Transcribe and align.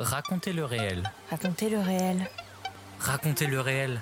Racontez 0.00 0.54
le 0.54 0.64
réel. 0.64 1.12
Racontez 1.28 1.68
le 1.68 1.78
réel. 1.78 2.30
Racontez 2.98 3.46
le 3.46 3.60
réel. 3.60 4.00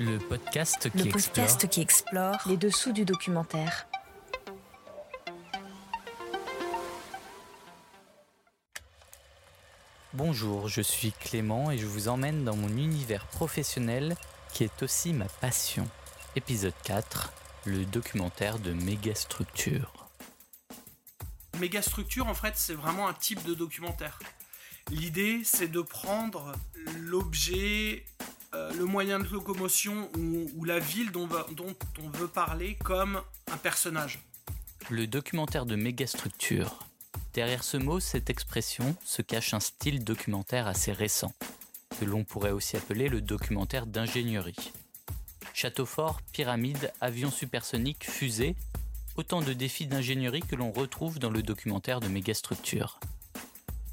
Le 0.00 0.18
podcast 0.18 0.90
qui 0.90 0.98
Le 0.98 1.14
explore 1.14 1.34
podcast 1.34 1.68
qui 1.68 1.80
explore 1.80 2.38
les 2.46 2.56
dessous 2.56 2.90
du 2.90 3.04
documentaire. 3.04 3.86
Bonjour, 10.12 10.66
je 10.66 10.82
suis 10.82 11.12
Clément 11.12 11.70
et 11.70 11.78
je 11.78 11.86
vous 11.86 12.08
emmène 12.08 12.44
dans 12.44 12.56
mon 12.56 12.70
univers 12.70 13.28
professionnel 13.28 14.16
qui 14.52 14.64
est 14.64 14.82
aussi 14.82 15.12
ma 15.12 15.26
passion. 15.40 15.86
Épisode 16.34 16.74
4, 16.82 17.32
le 17.66 17.84
documentaire 17.84 18.58
de 18.58 18.72
mégastructure. 18.72 19.93
Mégastructure, 21.60 22.26
en 22.26 22.34
fait, 22.34 22.54
c'est 22.56 22.74
vraiment 22.74 23.08
un 23.08 23.14
type 23.14 23.42
de 23.44 23.54
documentaire. 23.54 24.18
L'idée, 24.90 25.42
c'est 25.44 25.68
de 25.68 25.80
prendre 25.80 26.52
l'objet, 27.00 28.04
euh, 28.54 28.72
le 28.74 28.84
moyen 28.84 29.18
de 29.18 29.28
locomotion 29.28 30.10
ou, 30.16 30.64
la 30.64 30.78
ville 30.78 31.10
dont, 31.10 31.28
dont 31.52 31.74
on 32.02 32.08
veut 32.10 32.28
parler 32.28 32.76
comme 32.84 33.20
un 33.50 33.56
personnage. 33.56 34.20
Le 34.90 35.06
documentaire 35.06 35.64
de 35.64 35.76
mégastructure. 35.76 36.86
Derrière 37.32 37.64
ce 37.64 37.76
mot, 37.76 37.98
cette 38.00 38.30
expression, 38.30 38.94
se 39.04 39.22
cache 39.22 39.54
un 39.54 39.60
style 39.60 40.04
documentaire 40.04 40.66
assez 40.66 40.92
récent, 40.92 41.32
que 41.98 42.04
l'on 42.04 42.24
pourrait 42.24 42.52
aussi 42.52 42.76
appeler 42.76 43.08
le 43.08 43.20
documentaire 43.20 43.86
d'ingénierie. 43.86 44.72
Château 45.52 45.86
fort, 45.86 46.20
pyramide, 46.32 46.92
avion 47.00 47.30
supersonique, 47.30 48.08
fusée, 48.08 48.54
autant 49.16 49.40
de 49.40 49.52
défis 49.52 49.86
d'ingénierie 49.86 50.40
que 50.40 50.56
l'on 50.56 50.72
retrouve 50.72 51.18
dans 51.18 51.30
le 51.30 51.42
documentaire 51.42 52.00
de 52.00 52.08
mégastructure. 52.08 52.98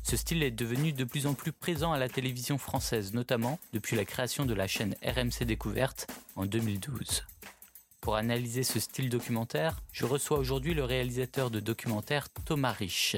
Ce 0.03 0.17
style 0.17 0.43
est 0.43 0.51
devenu 0.51 0.93
de 0.93 1.03
plus 1.03 1.27
en 1.27 1.33
plus 1.33 1.51
présent 1.51 1.93
à 1.93 1.99
la 1.99 2.09
télévision 2.09 2.57
française, 2.57 3.13
notamment 3.13 3.59
depuis 3.71 3.95
la 3.95 4.05
création 4.05 4.45
de 4.45 4.53
la 4.53 4.67
chaîne 4.67 4.95
RMC 5.03 5.45
Découverte 5.45 6.07
en 6.35 6.45
2012. 6.45 7.23
Pour 8.01 8.15
analyser 8.15 8.63
ce 8.63 8.79
style 8.79 9.09
documentaire, 9.09 9.79
je 9.93 10.05
reçois 10.05 10.39
aujourd'hui 10.39 10.73
le 10.73 10.83
réalisateur 10.83 11.51
de 11.51 11.59
documentaire 11.59 12.29
Thomas 12.45 12.71
Rich. 12.71 13.17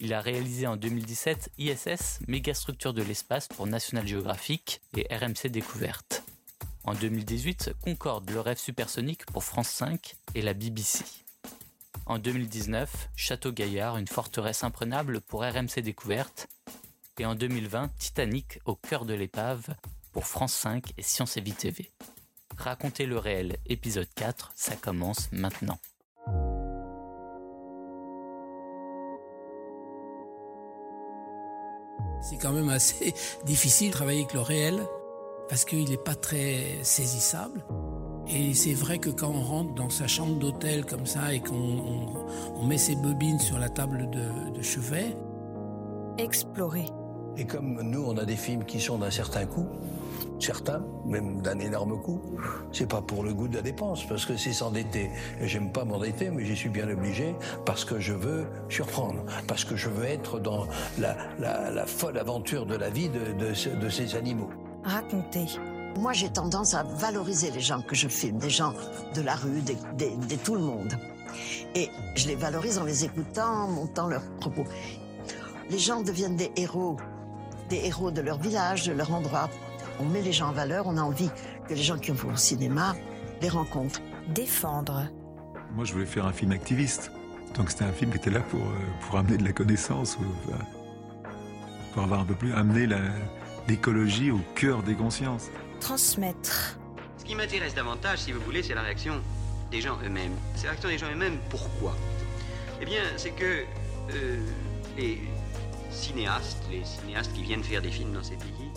Il 0.00 0.14
a 0.14 0.20
réalisé 0.20 0.66
en 0.66 0.76
2017 0.76 1.50
ISS, 1.58 2.20
mégastructure 2.26 2.94
de 2.94 3.02
l'espace 3.02 3.46
pour 3.46 3.66
National 3.66 4.08
Geographic 4.08 4.80
et 4.96 5.06
RMC 5.14 5.48
Découverte. 5.48 6.24
En 6.84 6.94
2018, 6.94 7.74
Concorde, 7.82 8.28
le 8.30 8.40
rêve 8.40 8.58
supersonique 8.58 9.26
pour 9.26 9.44
France 9.44 9.68
5 9.68 10.16
et 10.34 10.42
la 10.42 10.54
BBC. 10.54 11.04
En 12.12 12.18
2019, 12.18 13.08
Château 13.16 13.52
Gaillard, 13.52 13.96
une 13.96 14.06
forteresse 14.06 14.64
imprenable 14.64 15.22
pour 15.22 15.40
RMC 15.40 15.80
Découverte. 15.80 16.46
Et 17.18 17.24
en 17.24 17.34
2020, 17.34 17.88
Titanic 17.98 18.58
au 18.66 18.74
cœur 18.74 19.06
de 19.06 19.14
l'épave 19.14 19.74
pour 20.12 20.26
France 20.26 20.52
5 20.52 20.92
et 20.98 21.02
Science 21.02 21.38
et 21.38 21.40
Vie 21.40 21.54
TV. 21.54 21.90
Racontez 22.58 23.06
le 23.06 23.16
réel, 23.16 23.56
épisode 23.64 24.10
4, 24.14 24.52
ça 24.54 24.76
commence 24.76 25.32
maintenant. 25.32 25.78
C'est 32.20 32.36
quand 32.36 32.52
même 32.52 32.68
assez 32.68 33.14
difficile 33.46 33.88
de 33.88 33.94
travailler 33.94 34.20
avec 34.20 34.34
le 34.34 34.40
réel 34.40 34.86
parce 35.48 35.64
qu'il 35.64 35.88
n'est 35.88 35.96
pas 35.96 36.14
très 36.14 36.78
saisissable. 36.82 37.64
Et 38.34 38.54
c'est 38.54 38.72
vrai 38.72 38.98
que 38.98 39.10
quand 39.10 39.28
on 39.28 39.42
rentre 39.42 39.74
dans 39.74 39.90
sa 39.90 40.06
chambre 40.06 40.38
d'hôtel 40.38 40.86
comme 40.86 41.04
ça 41.06 41.34
et 41.34 41.40
qu'on 41.40 41.54
on- 41.54 42.06
on 42.56 42.64
met 42.66 42.78
ses 42.78 42.96
bobines 42.96 43.38
sur 43.38 43.58
la 43.58 43.68
table 43.68 44.08
de, 44.10 44.50
de 44.56 44.62
chevet, 44.62 45.16
Explorer. 46.18 46.84
Et 47.38 47.46
comme 47.46 47.80
nous, 47.82 48.04
on 48.06 48.16
a 48.18 48.24
des 48.26 48.36
films 48.36 48.64
qui 48.64 48.78
sont 48.80 48.98
d'un 48.98 49.10
certain 49.10 49.46
coût, 49.46 49.66
certains, 50.38 50.84
même 51.06 51.40
d'un 51.40 51.58
énorme 51.58 51.98
coût, 52.02 52.20
c'est 52.70 52.86
pas 52.88 53.00
pour 53.00 53.22
le 53.24 53.32
goût 53.32 53.48
de 53.48 53.56
la 53.56 53.62
dépense, 53.62 54.04
parce 54.06 54.26
que 54.26 54.36
c'est 54.36 54.52
s'endetter. 54.52 55.08
Et 55.40 55.48
j'aime 55.48 55.72
pas 55.72 55.86
m'endetter, 55.86 56.30
mais 56.30 56.44
j'y 56.44 56.54
suis 56.54 56.68
bien 56.68 56.86
obligé, 56.90 57.34
parce 57.64 57.86
que 57.86 57.98
je 57.98 58.12
veux 58.12 58.44
surprendre, 58.68 59.24
parce 59.48 59.64
que 59.64 59.74
je 59.74 59.88
veux 59.88 60.04
être 60.04 60.38
dans 60.38 60.66
la, 60.98 61.16
la- 61.38 61.70
la 61.70 61.86
folle 61.86 62.18
aventure 62.18 62.66
de 62.66 62.76
la 62.76 62.90
vie 62.90 63.08
de, 63.08 63.32
de 63.80 63.88
ces 63.88 64.14
animaux. 64.14 64.50
Raconter. 64.84 65.46
Moi, 65.98 66.12
j'ai 66.12 66.30
tendance 66.30 66.74
à 66.74 66.82
valoriser 66.84 67.50
les 67.50 67.60
gens 67.60 67.82
que 67.82 67.94
je 67.94 68.08
filme, 68.08 68.38
des 68.38 68.50
gens 68.50 68.74
de 69.14 69.20
la 69.22 69.34
rue, 69.34 69.60
des, 69.60 69.76
des- 69.96 70.16
des 70.16 70.36
tout 70.36 70.54
le 70.54 70.60
monde. 70.62 70.98
Et 71.74 71.88
je 72.16 72.26
les 72.28 72.34
valorise 72.34 72.78
en 72.78 72.84
les 72.84 73.04
écoutant, 73.04 73.64
en 73.64 73.68
montant 73.68 74.08
leurs 74.08 74.24
propos. 74.40 74.64
Les 75.70 75.78
gens 75.78 76.02
deviennent 76.02 76.36
des 76.36 76.50
héros, 76.56 76.96
des 77.68 77.76
héros 77.86 78.10
de 78.10 78.20
leur 78.20 78.38
village, 78.38 78.86
de 78.86 78.92
leur 78.92 79.12
endroit. 79.12 79.48
On 80.00 80.04
met 80.04 80.22
les 80.22 80.32
gens 80.32 80.48
en 80.48 80.52
valeur, 80.52 80.86
on 80.86 80.96
a 80.96 81.02
envie 81.02 81.30
que 81.68 81.74
les 81.74 81.82
gens 81.82 81.98
qui 81.98 82.10
vont 82.10 82.32
au 82.32 82.36
cinéma 82.36 82.94
les 83.40 83.48
rencontrent. 83.48 84.00
Défendre. 84.34 85.04
Moi, 85.74 85.84
je 85.84 85.92
voulais 85.92 86.06
faire 86.06 86.26
un 86.26 86.32
film 86.32 86.52
activiste. 86.52 87.10
Donc, 87.56 87.70
c'était 87.70 87.84
un 87.84 87.92
film 87.92 88.10
qui 88.10 88.16
était 88.18 88.30
là 88.30 88.40
pour, 88.40 88.60
euh, 88.60 88.64
pour 89.06 89.18
amener 89.18 89.36
de 89.36 89.44
la 89.44 89.52
connaissance, 89.52 90.16
enfin, 90.48 90.58
pour 91.92 92.02
avoir 92.02 92.20
un 92.20 92.24
peu 92.24 92.34
plus, 92.34 92.52
amener 92.54 92.86
l'écologie 93.68 94.30
au 94.30 94.40
cœur 94.54 94.82
des 94.82 94.94
consciences. 94.94 95.46
Transmettre. 95.82 96.78
Ce 97.18 97.24
qui 97.24 97.34
m'intéresse 97.34 97.74
davantage, 97.74 98.20
si 98.20 98.30
vous 98.30 98.40
voulez, 98.42 98.62
c'est 98.62 98.74
la 98.74 98.82
réaction 98.82 99.20
des 99.72 99.80
gens 99.80 99.98
eux-mêmes. 100.04 100.36
C'est 100.54 100.66
la 100.66 100.70
réaction 100.70 100.88
des 100.88 100.98
gens 100.98 101.10
eux-mêmes. 101.10 101.38
Pourquoi? 101.50 101.96
Eh 102.80 102.84
bien, 102.84 103.02
c'est 103.16 103.32
que 103.32 103.64
euh, 104.14 104.38
les 104.96 105.18
cinéastes, 105.90 106.62
les 106.70 106.84
cinéastes 106.84 107.32
qui 107.32 107.42
viennent 107.42 107.64
faire 107.64 107.82
des 107.82 107.90
films 107.90 108.12
dans 108.12 108.22
ces 108.22 108.36
pays, 108.36 108.70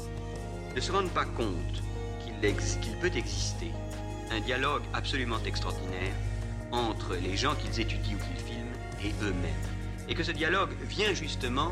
ne 0.75 0.81
se 0.81 0.91
rendent 0.91 1.11
pas 1.11 1.25
compte 1.25 1.83
qu'il 2.23 2.97
peut 2.97 3.15
exister 3.15 3.71
un 4.31 4.39
dialogue 4.39 4.81
absolument 4.93 5.39
extraordinaire 5.45 6.13
entre 6.71 7.15
les 7.15 7.37
gens 7.37 7.53
qu'ils 7.53 7.79
étudient 7.79 8.15
ou 8.15 8.17
qu'ils 8.17 8.45
filment 8.45 8.75
et 9.03 9.13
eux-mêmes. 9.23 10.09
Et 10.09 10.15
que 10.15 10.23
ce 10.23 10.31
dialogue 10.31 10.71
vient 10.87 11.13
justement 11.13 11.71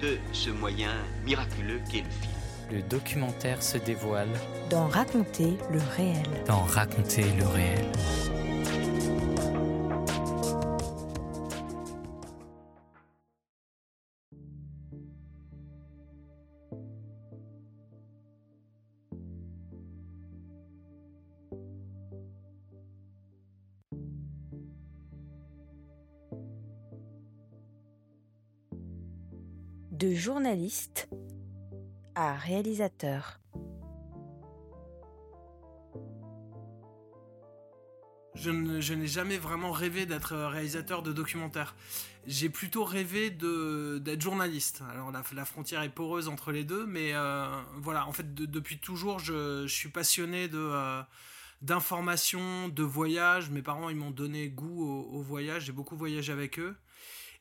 de 0.00 0.16
ce 0.32 0.48
moyen 0.48 0.94
miraculeux 1.26 1.80
qu'est 1.90 2.02
le 2.02 2.10
film. 2.10 2.33
Le 2.70 2.82
documentaire 2.82 3.62
se 3.62 3.78
dévoile 3.78 4.28
Dans 4.70 4.86
raconter 4.88 5.56
le 5.70 5.78
réel. 5.96 6.22
dans 6.46 6.62
Raconter 6.62 7.24
le 7.38 7.46
réel. 7.46 7.84
De 29.92 30.12
journaliste 30.12 31.08
à 32.14 32.34
réalisateur. 32.34 33.40
Je 38.34 38.50
n'ai 38.50 39.06
jamais 39.06 39.38
vraiment 39.38 39.70
rêvé 39.70 40.06
d'être 40.06 40.34
réalisateur 40.36 41.02
de 41.02 41.12
documentaire. 41.12 41.74
J'ai 42.26 42.48
plutôt 42.48 42.84
rêvé 42.84 43.30
d'être 43.30 44.20
journaliste. 44.20 44.82
Alors 44.90 45.12
la, 45.12 45.44
frontière 45.44 45.82
est 45.82 45.88
poreuse 45.88 46.28
entre 46.28 46.50
les 46.50 46.64
deux, 46.64 46.84
mais 46.84 47.12
euh, 47.14 47.46
voilà, 47.76 48.06
en 48.08 48.12
fait, 48.12 48.34
de- 48.34 48.46
depuis 48.46 48.78
toujours, 48.78 49.18
je, 49.20 49.66
suis 49.68 49.88
passionné 49.88 50.48
de 50.48 50.58
euh, 50.58 51.02
d'information, 51.62 52.68
de 52.68 52.82
voyage. 52.82 53.50
Mes 53.50 53.62
parents, 53.62 53.88
ils 53.88 53.96
m'ont 53.96 54.10
donné 54.10 54.48
goût 54.48 54.84
au 54.84 55.22
voyage. 55.22 55.66
J'ai 55.66 55.72
beaucoup 55.72 55.96
voyagé 55.96 56.32
avec 56.32 56.58
eux. 56.58 56.76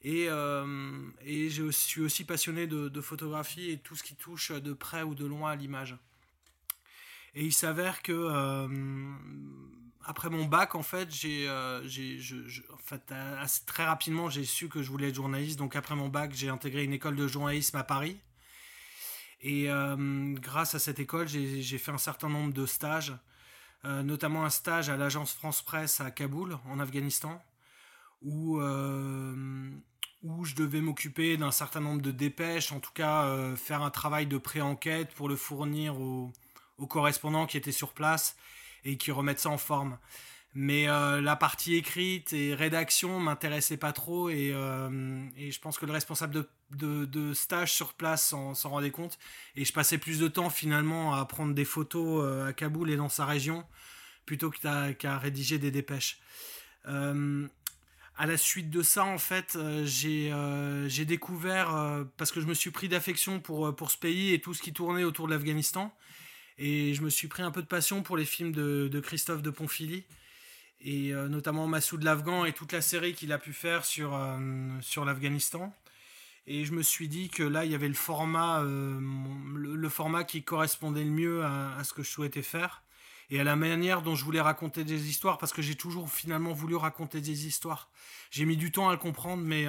Et, 0.04 0.28
euh, 0.28 1.10
et 1.26 1.50
je 1.50 1.72
suis 1.72 2.02
aussi 2.02 2.26
passionné 2.26 2.68
de, 2.68 3.02
photographie 3.02 3.72
et 3.72 3.78
tout 3.78 3.96
ce 3.96 4.04
qui 4.04 4.16
touche 4.16 4.52
de 4.52 4.74
près 4.74 5.04
ou 5.04 5.16
de 5.16 5.26
loin 5.26 5.52
à 5.52 5.56
l'image. 5.56 5.96
Et 7.36 7.46
il 7.46 7.54
s'avère 7.54 8.02
que 8.02 8.12
euh, 8.12 8.68
après 10.04 10.30
mon 10.30 10.46
bac, 10.46 10.76
en 10.76 10.84
fait, 10.84 11.10
j'ai, 11.10 11.48
euh, 11.48 11.88
j'ai, 11.88 12.20
en 12.72 12.78
fait, 12.78 13.12
assez- 13.12 13.66
très 13.66 13.86
rapidement, 13.86 14.30
j'ai 14.30 14.44
su 14.44 14.68
que 14.68 14.84
je 14.84 14.90
voulais 14.90 15.10
être 15.10 15.16
journaliste. 15.16 15.58
Donc 15.58 15.76
après 15.76 15.96
mon 15.96 16.10
bac, 16.10 16.32
j'ai 16.34 16.50
intégré 16.50 16.84
une 16.84 16.94
école 16.94 17.16
de 17.16 17.28
journalisme 17.28 17.78
à 17.78 17.84
Paris. 17.84 18.20
Et 19.42 19.68
grâce 20.36 20.74
à 20.74 20.80
cette 20.80 21.00
école, 21.00 21.28
j'ai, 21.28 21.62
j'ai 21.62 21.78
fait 21.78 21.92
un 21.92 21.98
certain 21.98 22.30
nombre 22.30 22.54
de 22.54 22.66
stages, 22.66 23.14
notamment 23.84 24.46
un 24.46 24.50
stage 24.50 24.90
à 24.90 24.96
l'agence 24.96 25.34
France 25.34 25.62
Presse 25.62 26.00
à 26.00 26.12
Kaboul, 26.12 26.58
en 26.66 26.80
Afghanistan, 26.80 27.44
où 28.22 28.62
où 30.24 30.46
je 30.46 30.56
devais 30.56 30.82
m'occuper 30.82 31.38
d'un 31.38 31.52
certain 31.52 31.82
nombre 31.82 32.02
de 32.02 32.12
dépêches, 32.12 32.72
en 32.72 32.80
tout 32.80 32.94
cas 32.94 33.26
euh, 33.26 33.56
faire 33.56 33.82
un 33.82 33.92
travail 33.92 34.26
de 34.26 34.38
pré-enquête 34.38 35.14
pour 35.14 35.28
le 35.28 35.36
fournir 35.36 36.00
aux, 36.00 36.32
aux 36.78 36.88
correspondants 36.88 37.46
qui 37.46 37.58
étaient 37.58 37.74
sur 37.74 37.94
place 37.94 38.38
et 38.86 38.98
qui 38.98 39.12
remettent 39.12 39.42
ça 39.42 39.50
en 39.50 39.58
forme. 39.58 39.98
Mais 40.56 40.88
euh, 40.88 41.20
la 41.20 41.36
partie 41.36 41.76
écrite 41.76 42.32
et 42.32 42.54
rédaction 42.54 43.20
m'intéressait 43.20 43.78
pas 43.78 43.92
trop 43.92 44.30
et, 44.30 44.52
euh, 44.54 45.28
et 45.36 45.52
je 45.52 45.60
pense 45.60 45.78
que 45.78 45.86
le 45.86 45.92
responsable 45.92 46.46
de, 46.72 47.34
stage 47.34 47.74
sur 47.74 47.94
place 47.94 48.30
s'en 48.30 48.70
rendait 48.70 48.92
compte. 48.92 49.18
Et 49.56 49.66
je 49.66 49.74
passais 49.74 49.98
plus 49.98 50.20
de 50.20 50.28
temps 50.28 50.52
finalement 50.52 51.16
à 51.16 51.26
prendre 51.26 51.54
des 51.54 51.66
photos 51.66 52.48
à 52.48 52.54
Kaboul 52.54 52.92
et 52.92 52.96
dans 52.96 53.10
sa 53.10 53.26
région 53.26 53.66
plutôt 54.26 54.52
qu'à 54.52 55.18
rédiger 55.18 55.58
des 55.58 55.72
dépêches. 55.72 56.20
Euh, 58.20 58.24
à 58.24 58.26
la 58.26 58.38
suite 58.38 58.70
de 58.70 58.82
ça, 58.84 59.06
en 59.06 59.18
fait, 59.18 59.56
euh, 59.56 59.86
j'ai 60.88 61.06
découvert, 61.06 62.06
parce 62.18 62.32
que 62.32 62.42
je 62.42 62.48
me 62.48 62.54
suis 62.54 62.72
pris 62.72 62.90
d'affection 62.90 63.40
pour, 63.40 63.76
pour 63.76 63.92
ce 63.92 63.98
pays 63.98 64.34
et 64.34 64.40
tout 64.40 64.54
ce 64.54 64.62
qui 64.62 64.74
tournait 64.74 65.04
autour 65.04 65.28
de 65.28 65.34
l'Afghanistan, 65.34 65.94
et 66.58 66.94
je 66.94 67.02
me 67.02 67.10
suis 67.10 67.28
pris 67.28 67.44
un 67.44 67.52
peu 67.52 67.62
de 67.62 67.68
passion 67.68 68.04
pour 68.04 68.18
les 68.18 68.26
films 68.26 68.52
de, 68.52 69.00
Christophe 69.00 69.42
de 69.42 69.50
Ponfilly 69.50 70.06
et 70.82 71.14
euh, 71.14 71.30
notamment 71.30 71.66
Massoud 71.68 72.04
l'Afghan 72.04 72.46
et 72.46 72.54
toute 72.54 72.74
la 72.74 72.82
série 72.82 73.14
qu'il 73.14 73.32
a 73.32 73.38
pu 73.38 73.54
faire 73.54 73.86
sur, 73.86 74.14
euh, 74.14 74.38
sur 74.82 75.06
l'Afghanistan. 75.06 75.74
Et 76.46 76.66
je 76.66 76.74
me 76.74 76.82
suis 76.82 77.08
dit 77.08 77.30
que 77.30 77.44
là, 77.44 77.64
il 77.64 77.72
y 77.72 77.76
avait 77.76 77.88
le 77.88 77.94
format, 77.94 78.62
euh, 78.64 79.00
le, 79.56 79.90
format 79.90 80.26
qui 80.26 80.44
correspondait 80.44 81.06
le 81.06 81.10
mieux 81.10 81.46
à, 81.46 81.82
ce 81.86 81.94
que 81.94 82.04
je 82.04 82.10
souhaitais 82.10 82.42
faire 82.42 82.83
et 83.34 83.40
à 83.40 83.44
la 83.44 83.56
manière 83.56 84.02
dont 84.02 84.16
je 84.16 84.24
voulais 84.24 84.42
raconter 84.42 84.84
des 84.84 85.10
histoires, 85.10 85.38
parce 85.38 85.52
que 85.52 85.62
j'ai 85.62 85.76
toujours 85.76 86.10
finalement 86.12 86.54
voulu 86.54 86.76
raconter 86.76 87.20
des 87.20 87.48
histoires. 87.48 87.90
J'ai 88.30 88.46
mis 88.46 88.58
du 88.58 88.72
temps 88.72 88.90
à 88.90 88.92
le 88.92 88.98
comprendre, 89.00 89.42
mais, 89.44 89.66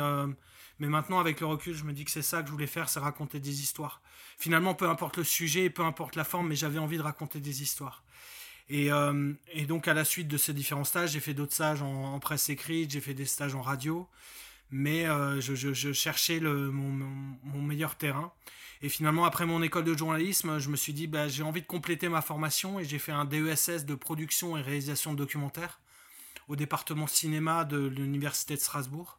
mais 0.79 0.89
maintenant, 0.89 1.19
avec 1.19 1.41
le 1.41 1.47
recul, 1.47 1.75
je 1.75 1.85
me 1.85 1.95
dis 1.95 2.05
que 2.05 2.11
c'est 2.11 2.21
ça 2.21 2.43
que 2.43 2.49
je 2.49 2.53
voulais 2.53 2.67
faire, 2.67 2.91
c'est 2.91 3.01
raconter 3.01 3.41
des 3.41 3.63
histoires. 3.63 4.03
Finalement, 4.39 4.75
peu 4.75 4.89
importe 4.89 5.17
le 5.17 5.25
sujet, 5.25 5.71
peu 5.71 5.83
importe 5.83 6.15
la 6.15 6.25
forme, 6.25 6.49
mais 6.49 6.57
j'avais 6.57 6.79
envie 6.79 6.99
de 6.99 7.03
raconter 7.03 7.41
des 7.41 7.63
histoires. 7.63 8.05
Euh, 8.71 9.33
et, 9.53 9.67
donc, 9.67 9.89
à 9.89 9.95
la 9.95 10.05
suite 10.05 10.29
de 10.29 10.37
ces 10.37 10.53
différents 10.53 10.85
stages, 10.85 11.13
j'ai 11.13 11.21
fait 11.21 11.35
d'autres 11.35 11.53
stages 11.53 11.83
en, 11.83 12.19
presse 12.19 12.49
écrite, 12.49 12.91
j'ai 12.91 13.01
fait 13.01 13.15
des 13.15 13.27
stages 13.27 13.55
en 13.55 13.63
radio, 13.63 14.07
mais 14.71 15.07
euh, 15.07 15.41
je, 15.41 15.93
cherchais 15.93 16.41
mon, 16.41 17.63
meilleur 17.63 17.97
terrain. 17.97 18.33
Et 18.83 18.89
finalement, 18.89 19.25
après 19.25 19.47
mon 19.47 19.63
école 19.63 19.85
de 19.85 19.97
journalisme, 19.97 20.59
je 20.59 20.69
me 20.69 20.77
suis 20.77 20.93
dit, 20.93 21.07
bah, 21.07 21.29
j'ai 21.29 21.43
envie 21.43 21.63
de 21.63 21.67
compléter 21.67 22.09
ma 22.09 22.21
formation 22.21 22.79
et 22.79 22.85
j'ai 22.85 22.99
fait 22.99 23.13
un 23.13 23.25
DESS 23.25 23.87
de 23.87 23.95
production 23.95 24.57
et 24.57 24.63
réalisation 24.63 25.13
de 25.13 25.19
documentaires 25.19 25.81
au 26.49 26.57
département 26.57 27.07
cinéma 27.07 27.65
de 27.65 27.79
l'Université 27.79 28.55
de 28.55 28.61
Strasbourg. 28.61 29.19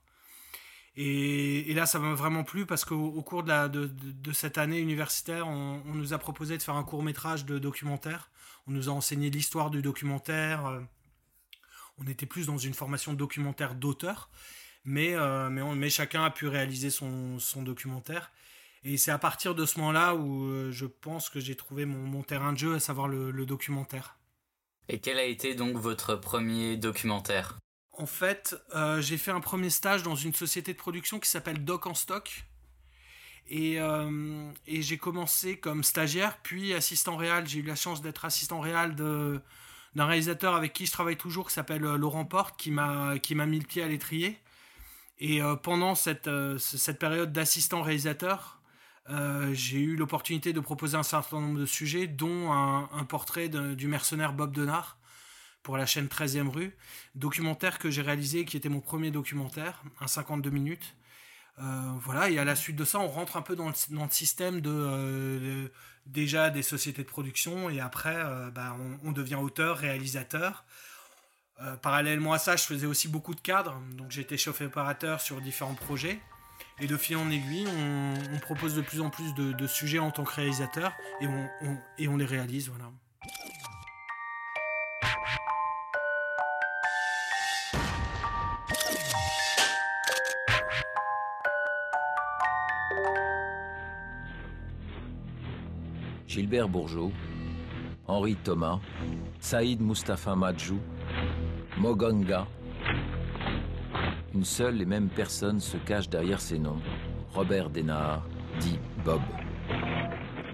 Et, 0.98 1.74
là, 1.74 1.86
ça 1.86 2.00
m'a 2.00 2.14
vraiment 2.14 2.44
plu 2.44 2.66
parce 2.66 2.86
qu'au 2.86 3.22
cours 3.22 3.44
de, 3.44 3.68
de, 3.68 4.32
cette 4.32 4.58
année 4.58 4.80
universitaire, 4.80 5.48
on, 5.48 5.82
on, 5.86 5.94
nous 5.94 6.14
a 6.14 6.18
proposé 6.18 6.58
de 6.58 6.64
faire 6.64 6.76
un 6.76 6.84
court 6.84 7.04
métrage 7.04 7.46
de 7.46 7.60
documentaire 7.60 8.30
on 8.68 8.72
nous 8.72 8.90
a 8.90 8.92
enseigné 8.92 9.30
l'histoire 9.30 9.70
du 9.70 9.82
documentaire. 9.82 10.66
Euh, 10.66 10.82
on 11.98 12.08
était 12.08 12.26
plus 12.26 12.48
dans 12.48 12.58
une 12.58 12.74
formation 12.74 13.14
documentaire 13.14 13.76
d'auteur, 13.76 14.30
mais, 14.86 15.16
euh, 15.16 15.50
mais, 15.50 15.90
chacun 15.90 16.24
a 16.24 16.30
pu 16.30 16.48
réaliser 16.48 16.90
son, 16.90 17.38
documentaire. 17.58 18.32
Et 18.84 18.98
c'est 18.98 19.12
à 19.12 19.18
partir 19.18 19.56
de 19.56 19.66
ce 19.66 19.80
moment-là 19.80 20.14
où 20.14 20.46
euh, 20.46 20.72
je 20.72 20.86
pense 20.86 21.30
que 21.30 21.40
j'ai 21.40 21.56
trouvé 21.56 21.86
mon, 21.86 22.22
terrain 22.22 22.54
de 22.54 22.58
jeu, 22.58 22.76
à 22.76 22.80
savoir 22.80 23.08
le, 23.08 23.46
documentaire. 23.46 24.18
Et 24.88 25.00
quel 25.00 25.18
a 25.18 25.24
été 25.24 25.56
donc 25.56 25.78
votre 25.78 26.16
premier 26.16 26.78
documentaire? 26.78 27.58
En 27.98 28.06
fait, 28.06 28.56
j'ai 29.00 29.18
fait 29.18 29.32
un 29.32 29.40
premier 29.40 29.70
stage 29.70 30.04
dans 30.04 30.16
une 30.16 30.34
société 30.34 30.74
de 30.74 30.78
production 30.78 31.20
qui 31.20 31.30
s'appelle 31.30 31.64
Doc 31.64 31.88
en 31.88 31.94
Stock, 31.94 32.46
euh, 33.52 34.52
et, 34.68 34.82
j'ai 34.82 34.98
commencé 34.98 35.58
comme 35.58 35.84
stagiaire, 35.84 36.38
puis 36.42 36.74
assistant 36.74 37.16
réal. 37.16 37.48
J'ai 37.48 37.60
eu 37.60 37.64
la 37.64 37.76
chance 37.76 38.02
d'être 38.02 38.26
assistant 38.26 38.60
réal 38.60 38.96
d'un 38.96 40.06
réalisateur 40.06 40.56
avec 40.56 40.74
qui 40.74 40.86
je 40.86 40.92
travaille 40.92 41.18
toujours, 41.18 41.48
qui 41.48 41.54
s'appelle 41.54 41.86
euh, 41.86 41.98
Laurent 41.98 42.26
Porte, 42.26 42.58
qui 42.58 42.72
m'a 42.72 43.16
mis 43.46 43.60
le 43.60 43.66
pied 43.66 43.84
à 43.84 43.88
l'étrier. 43.88 44.40
Et 45.20 45.42
euh, 45.42 45.56
pendant 45.56 45.96
cette, 45.96 46.30
cette 46.58 47.00
période 47.00 47.32
d'assistant 47.32 47.82
réalisateur, 47.82 48.62
j'ai 49.54 49.80
eu 49.80 49.96
l'opportunité 49.96 50.52
de 50.52 50.60
proposer 50.60 50.98
un 50.98 51.04
certain 51.04 51.40
nombre 51.40 51.60
de 51.60 51.66
sujets, 51.66 52.08
dont 52.08 52.52
un, 52.52 53.04
portrait 53.06 53.50
du 53.50 53.88
mercenaire 53.88 54.34
Bob 54.34 54.52
Denard 54.52 54.98
pour 55.62 55.78
la 55.78 55.86
chaîne 55.86 56.08
13e 56.08 56.50
rue, 56.50 56.76
documentaire 57.14 57.78
que 57.78 57.92
j'ai 57.92 58.02
réalisé, 58.02 58.46
qui 58.46 58.58
était 58.58 58.70
mon 58.70 58.82
premier 58.82 59.12
documentaire, 59.12 59.84
un 60.00 60.08
52 60.08 60.50
minutes, 60.50 60.96
euh, 61.60 61.64
voilà, 62.02 62.30
et 62.30 62.38
à 62.38 62.44
la 62.44 62.56
suite 62.56 62.76
de 62.76 62.84
ça, 62.84 63.00
on 63.00 63.08
rentre 63.08 63.38
un 63.38 63.42
peu 63.42 63.56
dans 63.56 63.68
le, 63.70 63.74
système 64.10 64.62
euh, 64.66 65.40
de, 65.40 65.72
déjà 66.06 66.50
des 66.50 66.62
sociétés 66.62 67.04
de 67.04 67.08
production, 67.08 67.70
et 67.70 67.80
après, 67.80 68.16
euh, 68.16 68.52
bah, 68.52 68.76
on, 69.04 69.12
devient 69.12 69.36
auteur, 69.36 69.78
réalisateur. 69.78 70.66
Parallèlement 71.82 72.34
à 72.34 72.38
ça, 72.38 72.56
je 72.56 72.64
faisais 72.64 72.86
aussi 72.86 73.08
beaucoup 73.08 73.34
de 73.34 73.42
cadres, 73.42 73.80
donc 73.98 74.12
j'étais 74.12 74.38
chef 74.38 74.62
opérateur 74.62 75.22
sur 75.22 75.42
différents 75.42 75.74
projets. 75.74 76.20
Et 76.80 76.88
de 76.88 76.98
fil 76.98 77.16
en 77.16 77.30
aiguille, 77.30 77.68
on, 78.34 78.40
propose 78.40 78.76
de 78.76 78.82
plus 78.82 79.00
en 79.00 79.10
plus 79.10 79.34
de, 79.34 79.68
sujets 79.68 80.00
en 80.00 80.12
tant 80.12 80.26
que 80.26 80.34
réalisateur, 80.34 80.92
et 81.22 82.08
on, 82.08 82.18
les 82.18 82.26
réalise, 82.26 82.70
voilà. 82.70 82.92
Gilbert 96.28 96.68
Bourgeot, 96.68 97.14
Henri 98.08 98.36
Thomas, 98.36 98.82
Saïd 99.40 99.80
Mustafa 99.80 100.36
Madjou, 100.36 100.82
Mogonga. 101.78 102.48
Une 104.34 104.46
seule 104.46 104.82
et 104.82 104.86
même 104.86 105.10
personne 105.10 105.60
se 105.60 105.76
cache 105.76 106.10
derrière 106.10 106.40
ces 106.40 106.58
noms. 106.58 106.80
Robert 107.34 107.70
Denard, 107.70 108.26
dit 108.62 108.80
Bob. 109.04 109.20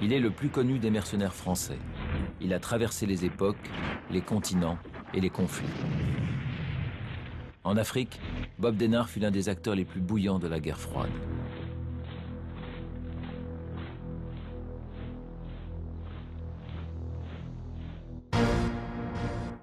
Il 0.01 0.13
est 0.13 0.19
le 0.19 0.31
plus 0.31 0.49
connu 0.49 0.79
des 0.79 0.89
mercenaires 0.89 1.35
français. 1.35 1.77
Il 2.41 2.53
a 2.53 2.59
traversé 2.59 3.05
les 3.05 3.23
époques, 3.23 3.69
les 4.09 4.21
continents 4.21 4.79
et 5.13 5.21
les 5.21 5.29
conflits. 5.29 5.69
En 7.63 7.77
Afrique, 7.77 8.19
Bob 8.57 8.75
Denard 8.75 9.07
fut 9.07 9.19
l'un 9.19 9.29
des 9.29 9.47
acteurs 9.47 9.75
les 9.75 9.85
plus 9.85 10.01
bouillants 10.01 10.39
de 10.39 10.47
la 10.47 10.59
guerre 10.59 10.79
froide. 10.79 11.11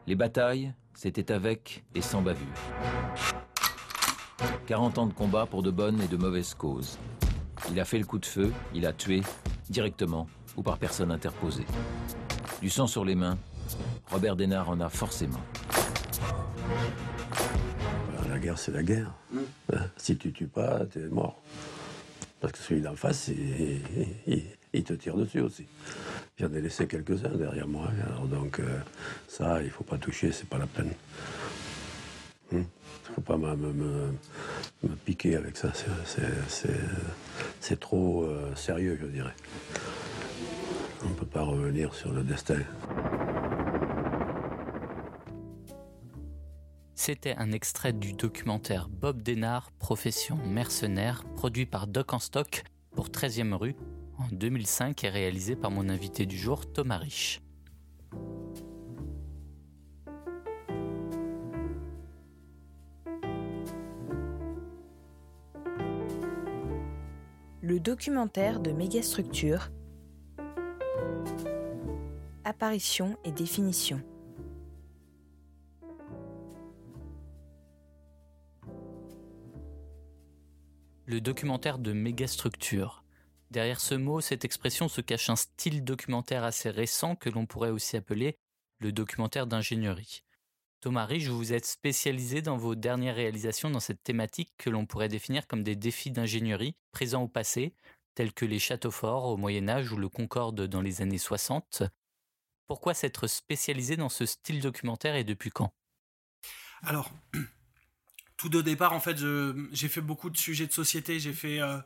Les 0.06 0.14
batailles, 0.14 0.72
c'était 0.98 1.30
avec 1.30 1.84
et 1.94 2.02
sans 2.02 2.22
bavure. 2.22 2.44
40 4.66 4.98
ans 4.98 5.06
de 5.06 5.12
combat 5.12 5.46
pour 5.46 5.62
de 5.62 5.70
bonnes 5.70 6.00
et 6.00 6.08
de 6.08 6.16
mauvaises 6.16 6.54
causes. 6.54 6.98
Il 7.70 7.78
a 7.78 7.84
fait 7.84 8.00
le 8.00 8.04
coup 8.04 8.18
de 8.18 8.26
feu, 8.26 8.52
il 8.74 8.84
a 8.84 8.92
tué, 8.92 9.22
directement 9.70 10.26
ou 10.56 10.62
par 10.62 10.76
personne 10.76 11.12
interposée. 11.12 11.66
Du 12.60 12.68
sang 12.68 12.88
sur 12.88 13.04
les 13.04 13.14
mains, 13.14 13.38
Robert 14.10 14.34
Denard 14.34 14.70
en 14.70 14.80
a 14.80 14.88
forcément. 14.88 15.40
La 18.28 18.38
guerre, 18.40 18.58
c'est 18.58 18.72
la 18.72 18.82
guerre. 18.82 19.14
Mm. 19.32 19.38
Hein, 19.74 19.86
si 19.96 20.16
tu 20.16 20.32
tues 20.32 20.48
pas, 20.48 20.84
tu 20.86 20.98
es 20.98 21.08
mort. 21.08 21.40
Parce 22.40 22.52
que 22.52 22.58
celui 22.58 22.80
d'en 22.80 22.96
face, 22.96 23.28
il, 23.28 24.42
te 24.72 24.92
tire 24.92 25.16
dessus 25.16 25.40
aussi. 25.40 25.66
J'en 26.38 26.52
ai 26.52 26.60
laissé 26.60 26.86
quelques-uns 26.86 27.36
derrière 27.36 27.66
moi. 27.66 27.90
Alors 28.06 28.26
donc, 28.26 28.60
euh, 28.60 28.78
ça, 29.26 29.62
il 29.62 29.70
faut 29.70 29.84
pas 29.84 29.98
toucher, 29.98 30.32
c'est 30.32 30.48
pas 30.48 30.58
la 30.58 30.66
peine. 30.66 30.92
Il 32.52 32.58
hmm? 32.58 32.60
ne 32.60 33.14
faut 33.14 33.20
pas 33.20 33.36
me, 33.36 34.12
piquer 35.04 35.36
avec 35.36 35.56
ça. 35.56 35.72
C'est 37.60 37.80
trop 37.80 38.22
euh, 38.22 38.54
sérieux, 38.54 38.98
je 39.00 39.06
dirais. 39.06 39.34
On 41.04 41.08
ne 41.08 41.14
peut 41.14 41.26
pas 41.26 41.42
revenir 41.42 41.94
sur 41.94 42.12
le 42.12 42.22
destin. 42.22 42.58
C'était 46.94 47.36
un 47.36 47.52
extrait 47.52 47.92
du 47.92 48.12
documentaire 48.12 48.88
Bob 48.88 49.22
Denard, 49.22 49.70
Profession 49.78 50.36
mercenaire, 50.36 51.24
produit 51.36 51.64
par 51.64 51.86
Doc 51.86 52.12
en 52.12 52.18
Stock 52.18 52.64
pour 52.90 53.08
13e 53.08 53.54
rue 53.54 53.76
en 54.18 54.26
2005 54.32 55.04
et 55.04 55.08
réalisé 55.08 55.56
par 55.56 55.70
mon 55.70 55.88
invité 55.88 56.26
du 56.26 56.36
jour, 56.36 56.70
Thomas 56.72 56.98
Rich. 56.98 57.40
Le 67.60 67.80
documentaire 67.80 68.60
de 68.60 68.72
mégastructure. 68.72 69.70
Apparition 72.44 73.16
et 73.24 73.32
définition. 73.32 74.02
le 81.08 81.22
documentaire 81.22 81.78
de 81.78 81.94
mégastructure. 81.94 83.02
Derrière 83.50 83.80
ce 83.80 83.94
mot, 83.94 84.20
cette 84.20 84.44
expression 84.44 84.88
se 84.88 85.00
cache 85.00 85.30
un 85.30 85.36
style 85.36 85.82
documentaire 85.82 86.44
assez 86.44 86.70
récent 86.70 87.16
que 87.16 87.30
l'on 87.30 87.46
pourrait 87.46 87.70
aussi 87.70 87.96
appeler 87.96 88.36
le 88.80 88.92
documentaire 88.92 89.46
d'ingénierie. 89.46 90.22
Thomas 90.80 91.06
Rich, 91.06 91.26
vous 91.26 91.52
êtes 91.52 91.66
spécialisé 91.66 92.42
dans 92.42 92.56
vos 92.56 92.74
dernières 92.74 93.16
réalisations 93.16 93.70
dans 93.70 93.80
cette 93.80 94.02
thématique 94.02 94.52
que 94.58 94.70
l'on 94.70 94.86
pourrait 94.86 95.08
définir 95.08 95.46
comme 95.46 95.64
des 95.64 95.74
défis 95.74 96.10
d'ingénierie 96.10 96.76
présents 96.92 97.22
au 97.22 97.28
passé, 97.28 97.74
tels 98.14 98.32
que 98.32 98.44
les 98.44 98.58
châteaux 98.58 98.90
forts 98.90 99.24
au 99.24 99.36
Moyen 99.36 99.68
Âge 99.68 99.90
ou 99.92 99.96
le 99.96 100.08
Concorde 100.08 100.66
dans 100.66 100.82
les 100.82 101.02
années 101.02 101.18
60. 101.18 101.82
Pourquoi 102.66 102.94
s'être 102.94 103.26
spécialisé 103.26 103.96
dans 103.96 104.10
ce 104.10 104.26
style 104.26 104.60
documentaire 104.60 105.16
et 105.16 105.24
depuis 105.24 105.50
quand? 105.50 105.72
Alors, 106.82 107.10
tout 108.36 108.50
de 108.50 108.60
départ, 108.60 108.92
en 108.92 109.00
fait, 109.00 109.16
j'ai 109.72 109.88
fait 109.88 110.00
beaucoup 110.02 110.30
de 110.30 110.36
sujets 110.36 110.66
de 110.66 110.72
société. 110.72 111.18
J'ai 111.18 111.32
fait 111.32 111.60
euh, 111.60 111.78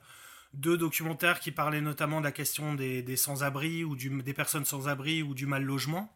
deux 0.54 0.76
documentaires 0.76 1.40
qui 1.40 1.50
parlaient 1.50 1.80
notamment 1.80 2.20
de 2.20 2.24
la 2.24 2.32
question 2.32 2.74
des, 2.74 3.16
sans-abri 3.16 3.84
ou 3.84 3.96
des 3.96 4.34
personnes 4.34 4.64
sans-abri 4.64 5.22
ou 5.22 5.34
du 5.34 5.46
mal 5.46 5.62
logement. 5.62 6.14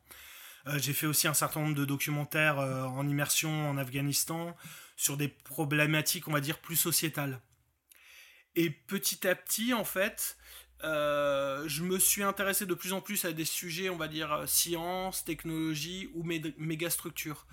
Euh, 0.66 0.78
j'ai 0.78 0.93
fait 0.93 1.07
aussi 1.07 1.28
un 1.28 1.35
certain 1.35 1.61
nombre 1.61 1.75
de 1.75 1.85
documentaires 1.85 2.59
euh, 2.59 2.83
en 2.85 3.09
immersion 3.09 3.71
en 3.71 3.76
Afghanistan 3.76 4.57
sur 4.97 5.16
des 5.16 5.28
problématiques, 5.28 6.28
on 6.28 6.33
va 6.33 6.40
dire, 6.40 6.59
plus 6.59 6.76
sociétales. 6.76 7.40
Et 8.57 8.71
petit 8.71 9.28
à 9.28 9.35
petit, 9.35 9.75
en 9.75 9.85
fait, 9.85 10.37
euh, 10.85 11.66
je 11.69 11.83
me 11.83 11.99
suis 11.99 12.23
intéressé 12.23 12.66
de 12.66 12.75
plus 12.75 12.93
en 12.93 13.00
plus 13.00 13.25
à 13.25 13.33
des 13.33 13.45
sujets, 13.45 13.90
on 13.90 13.97
va 13.97 14.09
dire, 14.09 14.45
science, 14.47 15.25
technologie 15.25 16.11
ou 16.14 16.25
mégastructure. 16.59 17.47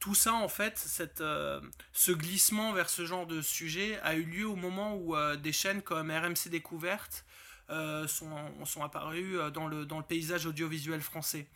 Tout 0.00 0.14
ça, 0.14 0.34
en 0.34 0.48
fait, 0.48 0.78
cette, 0.78 1.22
ce 1.92 2.12
glissement 2.12 2.72
vers 2.72 2.88
ce 2.88 3.04
genre 3.06 3.26
de 3.26 3.40
sujet 3.40 3.98
a 4.02 4.14
eu 4.14 4.24
lieu 4.24 4.46
au 4.46 4.56
moment 4.56 4.96
où 4.96 5.16
des 5.36 5.52
chaînes 5.52 5.82
comme 5.82 6.10
RMC 6.10 6.48
Découverte 6.50 7.24
sont, 7.68 8.64
sont 8.64 8.84
apparues 8.84 9.38
dans 9.52 9.66
le, 9.66 9.86
dans 9.86 9.98
le 9.98 10.04
paysage 10.04 10.46
audiovisuel 10.46 11.00
français. 11.00 11.48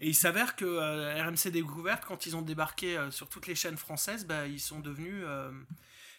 Et 0.00 0.08
il 0.08 0.14
s'avère 0.14 0.56
que 0.56 0.64
euh, 0.64 1.22
RMC 1.22 1.50
Découverte, 1.50 2.04
quand 2.04 2.26
ils 2.26 2.36
ont 2.36 2.42
débarqué 2.42 2.96
euh, 2.96 3.10
sur 3.10 3.28
toutes 3.28 3.46
les 3.46 3.54
chaînes 3.54 3.76
françaises, 3.76 4.26
bah, 4.26 4.46
ils 4.46 4.60
sont 4.60 4.80
devenus 4.80 5.22
euh, 5.26 5.50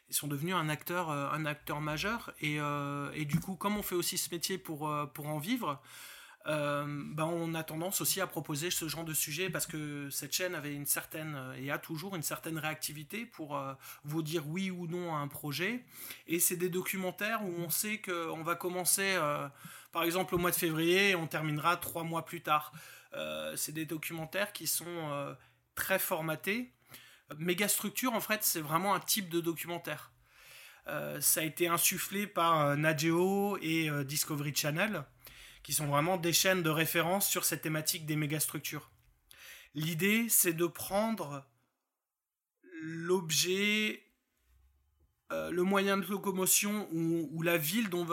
ils 0.09 0.15
sont 0.15 0.27
devenus 0.27 0.53
un 0.53 0.69
acteur, 0.69 1.09
un 1.09 1.45
acteur 1.47 1.81
majeur. 1.81 2.31
Et, 2.39 2.57
et, 3.15 3.25
du 3.25 3.39
coup, 3.39 3.55
comme 3.55 3.75
on 3.75 3.81
fait 3.81 3.95
aussi 3.95 4.19
ce 4.19 4.29
métier 4.29 4.59
pour, 4.59 4.93
pour 5.15 5.27
en 5.27 5.39
vivre, 5.39 5.81
bah, 6.45 7.25
on 7.25 7.53
a 7.55 7.63
tendance 7.63 8.01
aussi 8.01 8.21
à 8.21 8.27
proposer 8.27 8.69
ce 8.69 8.87
genre 8.87 9.03
de 9.03 9.13
sujet 9.13 9.49
parce 9.49 9.65
que 9.65 10.09
cette 10.09 10.33
chaîne 10.33 10.53
avait 10.53 10.73
une 10.73 10.85
certaine, 10.85 11.37
et 11.57 11.71
a 11.71 11.77
toujours 11.77 12.15
une 12.15 12.21
certaine 12.21 12.59
réactivité 12.59 13.25
pour 13.25 13.59
vous 14.03 14.21
dire 14.21 14.47
oui 14.47 14.69
ou 14.69 14.87
non 14.87 15.15
à 15.15 15.17
un 15.17 15.27
projet. 15.27 15.83
Et 16.27 16.39
c'est 16.39 16.55
des 16.55 16.69
documentaires 16.69 17.43
où 17.43 17.51
on 17.57 17.69
sait 17.69 17.99
qu'on 17.99 18.43
va 18.43 18.55
commencer, 18.55 19.17
par 19.91 20.03
exemple, 20.03 20.35
au 20.35 20.37
mois 20.37 20.51
de 20.51 20.55
février 20.55 21.11
et 21.11 21.15
on 21.15 21.25
terminera 21.25 21.77
trois 21.77 22.03
mois 22.03 22.25
plus 22.25 22.41
tard. 22.41 22.73
Euh, 23.15 23.55
c'est 23.55 23.71
des 23.71 23.85
documentaires 23.85 24.51
qui 24.53 24.67
sont 24.67 24.85
euh, 24.87 25.33
très 25.73 25.99
formatés. 25.99 26.73
Mégastructure, 27.37 28.13
en 28.13 28.19
fait, 28.19 28.43
c'est 28.43 28.61
vraiment 28.61 28.93
un 28.93 28.99
type 28.99 29.29
de 29.29 29.39
documentaire. 29.39 30.11
Euh, 30.87 31.19
ça 31.21 31.39
a 31.39 31.43
été 31.43 31.67
insufflé 31.67 32.27
par 32.27 32.77
Nageo 32.77 33.57
et 33.61 33.89
Discovery 34.05 34.53
Channel, 34.53 35.03
qui 35.65 35.73
sont 35.73 35.87
vraiment 35.87 36.17
des 36.17 36.31
chaînes 36.31 36.61
de 36.61 36.69
référence 36.69 37.27
sur 37.27 37.43
cette 37.43 37.63
thématique 37.63 38.05
des 38.05 38.15
mégastructures. 38.15 38.91
L'idée, 39.73 40.27
c'est 40.29 40.53
de 40.53 40.67
prendre 40.67 41.43
l'objet, 42.83 44.03
le 45.31 45.63
moyen 45.63 45.97
de 45.97 46.05
locomotion 46.05 46.87
ou, 46.91 47.41
la 47.41 47.57
ville 47.57 47.89
dont, 47.89 48.05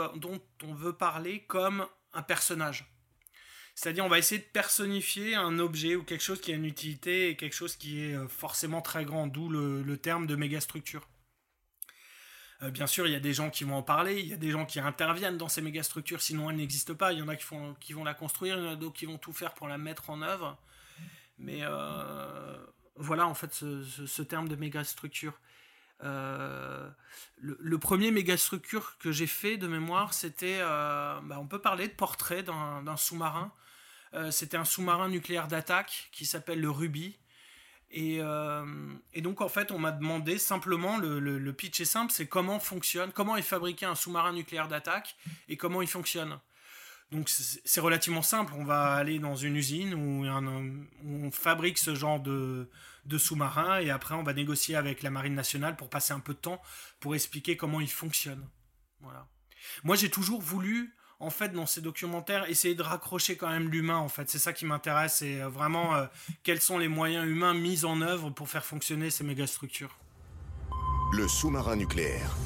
on 0.64 0.74
veut 0.74 0.94
parler 0.94 1.44
comme 1.44 1.86
un 2.14 2.22
personnage. 2.22 2.86
C'est-à-dire, 3.74 4.06
on 4.06 4.08
va 4.08 4.18
essayer 4.18 4.40
de 4.40 4.46
personnifier 4.46 5.34
un 5.34 5.58
objet 5.58 5.94
ou 5.94 6.04
quelque 6.04 6.24
chose 6.24 6.40
qui 6.40 6.52
a 6.52 6.56
une 6.56 6.64
utilité 6.64 7.28
et 7.28 7.36
quelque 7.36 7.54
chose 7.54 7.76
qui 7.76 8.02
est 8.02 8.14
euh, 8.14 8.28
forcément 8.28 8.82
très 8.82 9.04
grand, 9.04 9.26
d'où 9.26 9.48
le, 9.48 9.96
terme 9.96 10.26
de 10.26 10.36
mégastructure. 10.36 11.06
Euh, 12.62 12.70
bien 12.70 12.86
sûr, 12.86 13.06
il 13.06 13.12
y 13.12 13.16
a 13.16 13.20
des 13.20 13.32
gens 13.32 13.50
qui 13.50 13.64
vont 13.64 13.76
en 13.76 13.82
parler, 13.82 14.20
il 14.20 14.28
y 14.28 14.32
a 14.32 14.36
des 14.36 14.50
gens 14.50 14.66
qui 14.66 14.80
interviennent 14.80 15.38
dans 15.38 15.48
ces 15.48 15.62
mégastructures, 15.62 16.20
sinon 16.20 16.50
elles 16.50 16.56
n'existent 16.56 16.94
pas. 16.94 17.12
Il 17.12 17.18
y 17.18 17.22
en 17.22 17.28
a 17.28 17.36
qui, 17.36 17.92
vont 17.92 18.04
la 18.04 18.14
construire, 18.14 18.56
il 18.56 18.64
y 18.64 18.68
en 18.68 18.72
a 18.72 18.76
d'autres 18.76 18.96
qui 18.96 19.06
vont 19.06 19.18
tout 19.18 19.32
faire 19.32 19.54
pour 19.54 19.68
la 19.68 19.78
mettre 19.78 20.10
en 20.10 20.22
œuvre. 20.22 20.58
Mais 21.38 21.60
euh, 21.62 22.56
voilà, 22.96 23.26
en 23.26 23.34
fait, 23.34 23.52
ce, 23.52 24.22
terme 24.22 24.48
de 24.48 24.56
mégastructure. 24.56 25.40
le, 26.00 26.92
le, 27.38 27.78
premier 27.78 28.10
mégastructure 28.10 28.96
que 28.98 29.10
j'ai 29.12 29.26
fait 29.26 29.56
de 29.56 29.66
mémoire, 29.66 30.14
c'était, 30.14 30.60
bah, 30.60 31.38
on 31.38 31.46
peut 31.46 31.60
parler 31.60 31.88
de 31.88 31.94
portrait 31.94 32.42
d'un 32.42 32.96
sous-marin 32.96 33.52
euh, 34.14 34.30
c'était 34.30 34.56
un 34.56 34.64
sous-marin 34.64 35.08
nucléaire 35.08 35.48
d'attaque 35.48 36.10
qui 36.12 36.26
s'appelle 36.26 36.60
le 36.60 36.70
Ruby. 36.70 37.18
Euh, 37.94 38.64
et, 39.12 39.20
donc 39.20 39.40
en 39.40 39.48
fait, 39.48 39.70
on 39.70 39.78
m'a 39.78 39.92
demandé 39.92 40.38
simplement, 40.38 40.96
le, 40.98 41.52
pitch 41.52 41.80
est 41.80 41.86
simple, 41.86 42.12
c'est 42.12 42.26
comment 42.26 42.58
fonctionne, 42.58 43.12
comment 43.12 43.36
est 43.36 43.42
fabriqué 43.42 43.86
un 43.86 43.94
sous-marin 43.94 44.32
nucléaire 44.32 44.68
d'attaque 44.68 45.16
et 45.48 45.56
comment 45.56 45.82
il 45.82 45.88
fonctionne. 45.88 46.38
Donc 47.10 47.28
c'est 47.28 47.80
relativement 47.80 48.22
simple, 48.22 48.54
on 48.56 48.64
va 48.64 48.94
aller 48.94 49.18
dans 49.18 49.36
une 49.36 49.56
usine 49.56 49.92
où, 49.94 50.24
on 51.04 51.30
fabrique 51.30 51.76
ce 51.76 51.94
genre 51.94 52.20
de, 52.20 52.70
de 53.04 53.18
sous-marin 53.18 53.80
et 53.80 53.90
après 53.90 54.14
on 54.14 54.22
va 54.22 54.32
négocier 54.32 54.76
avec 54.76 55.02
la 55.02 55.10
Marine 55.10 55.34
nationale 55.34 55.76
pour 55.76 55.90
passer 55.90 56.14
un 56.14 56.20
peu 56.20 56.32
de 56.32 56.38
temps 56.38 56.62
pour 57.00 57.14
expliquer 57.14 57.58
comment 57.58 57.82
il 57.82 57.90
fonctionne. 57.90 58.48
Voilà. 59.00 59.28
Moi 59.84 59.94
j'ai 59.94 60.08
toujours 60.08 60.40
voulu 60.40 60.94
en 61.22 61.30
fait, 61.30 61.50
dans 61.50 61.66
ces 61.66 61.80
documentaires, 61.80 62.50
essayer 62.50 62.74
de 62.74 62.82
raccrocher 62.82 63.36
quand 63.36 63.48
même 63.48 63.68
l'humain, 63.68 63.96
en 63.96 64.08
fait. 64.08 64.28
C'est 64.28 64.40
ça 64.40 64.52
qui 64.52 64.66
m'intéresse, 64.66 65.22
et 65.22 65.40
euh, 65.40 65.48
vraiment 65.48 65.94
euh, 65.94 66.04
quels 66.42 66.60
sont 66.60 66.78
les 66.78 66.88
moyens 66.88 67.24
humains 67.26 67.54
mis 67.54 67.84
en 67.84 68.02
œuvre 68.02 68.30
pour 68.30 68.48
faire 68.48 68.64
fonctionner 68.64 69.08
ces 69.08 69.22
mégastructures. 69.22 69.96
Le 71.12 71.28
sous-marin 71.28 71.76
nucléaire. 71.76 72.36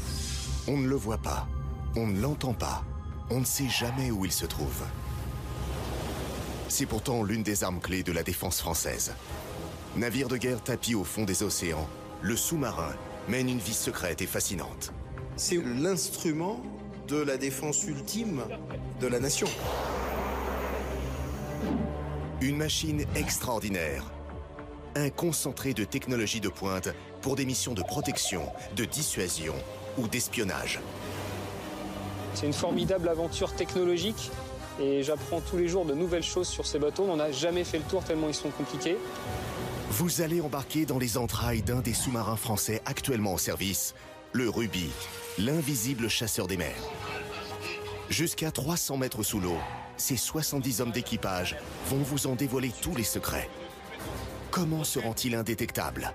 On 0.69 0.77
ne 0.77 0.87
le 0.87 0.95
voit 0.95 1.17
pas, 1.17 1.49
on 1.97 2.07
ne 2.07 2.21
l'entend 2.21 2.53
pas, 2.53 2.85
on 3.31 3.41
ne 3.41 3.47
sait 3.47 3.69
jamais 3.69 4.11
où 4.11 4.27
il 4.27 4.33
se 4.33 4.45
trouve. 4.45 4.85
C'est 6.69 6.87
pourtant 6.87 7.23
l'une 7.23 7.43
des 7.43 7.65
armes 7.65 7.81
clés 7.81 8.03
de 8.03 8.13
la 8.13 8.23
défense 8.23 8.61
française. 8.61 9.15
Navire 9.97 10.29
de 10.29 10.37
guerre 10.37 10.63
tapis 10.63 10.95
au 10.95 11.05
fond 11.05 11.25
des 11.25 11.43
océans, 11.43 11.89
le 12.21 12.37
sous-marin 12.37 12.93
mène 13.27 13.49
une 13.49 13.59
vie 13.59 13.73
secrète 13.73 14.21
et 14.21 14.27
fascinante. 14.27 14.93
C'est 15.37 15.63
l'instrument 15.65 16.61
de 17.07 17.17
la 17.17 17.37
défense 17.37 17.85
ultime 17.85 18.43
de 19.01 19.07
la 19.07 19.21
nation. 19.21 19.47
Une 22.41 22.57
machine 22.57 23.05
extraordinaire. 23.15 24.05
Un 24.95 25.11
concentré 25.11 25.73
de 25.75 25.85
technologie 25.85 26.41
de 26.41 26.49
pointe 26.49 26.89
pour 27.21 27.37
des 27.37 27.45
missions 27.45 27.75
de 27.75 27.83
protection, 27.83 28.43
de 28.75 28.85
dissuasion 28.85 29.55
ou 29.99 30.09
d'espionnage. 30.09 30.81
C'est 32.35 32.47
une 32.47 32.53
formidable 32.53 33.09
aventure 33.09 33.55
technologique 33.55 34.31
et 34.81 35.03
j'apprends 35.03 35.41
tous 35.41 35.57
les 35.57 35.69
jours 35.69 35.85
de 35.85 35.95
nouvelles 35.95 36.23
choses 36.23 36.49
sur 36.49 36.67
ces 36.67 36.79
bateaux. 36.79 37.07
On 37.09 37.17
n'a 37.17 37.31
jamais 37.31 37.65
fait 37.65 37.79
le 37.79 37.85
tour 37.85 38.03
tellement 38.03 38.29
ils 38.29 38.35
sont 38.35 38.51
compliqués. 38.51 38.97
Vous 39.91 40.21
allez 40.21 40.41
embarquer 40.41 40.85
dans 40.85 40.99
les 40.99 41.17
entrailles 41.17 41.63
d'un 41.63 41.81
des 41.81 41.95
sous-marins 41.95 42.37
français 42.37 42.83
actuellement 42.85 43.35
en 43.35 43.39
service, 43.39 43.95
le 44.33 44.49
Ruby, 44.49 44.91
l'invisible 45.39 46.09
chasseur 46.09 46.47
des 46.47 46.57
mers. 46.57 46.83
Jusqu'à 48.11 48.51
300 48.51 48.99
mètres 48.99 49.23
sous 49.23 49.41
l'eau, 49.41 49.57
ces 49.97 50.17
70 50.17 50.81
hommes 50.81 50.91
d'équipage 50.91 51.57
vont 51.87 52.03
vous 52.03 52.27
en 52.27 52.35
dévoiler 52.35 52.71
tous 52.83 52.95
les 52.95 53.05
secrets. 53.05 53.49
Comment 54.51 54.85
se 54.85 54.99
rend-il 54.99 55.35
indétectable 55.35 56.13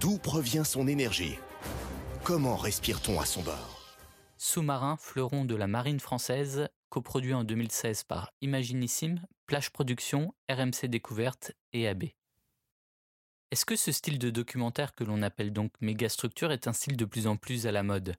D'où 0.00 0.18
provient 0.18 0.64
son 0.64 0.86
énergie? 0.86 1.38
Comment 2.24 2.56
respire-t-on 2.56 3.20
à 3.20 3.24
son 3.24 3.42
bord? 3.42 3.96
Sous-marin, 4.36 4.96
fleuron 4.98 5.44
de 5.44 5.54
la 5.54 5.66
marine 5.66 6.00
française, 6.00 6.68
coproduit 6.88 7.34
en 7.34 7.44
2016 7.44 8.04
par 8.04 8.32
Imaginissime, 8.40 9.22
Plage 9.46 9.70
Production, 9.70 10.34
RMC 10.50 10.86
Découverte 10.88 11.52
et 11.72 11.86
AB. 11.86 12.04
Est-ce 13.50 13.64
que 13.64 13.74
ce 13.74 13.90
style 13.90 14.20
de 14.20 14.30
documentaire 14.30 14.94
que 14.94 15.02
l'on 15.02 15.22
appelle 15.22 15.52
donc 15.52 15.72
mégastructure 15.80 16.52
est 16.52 16.68
un 16.68 16.72
style 16.72 16.96
de 16.96 17.04
plus 17.04 17.26
en 17.26 17.36
plus 17.36 17.66
à 17.66 17.72
la 17.72 17.82
mode? 17.82 18.14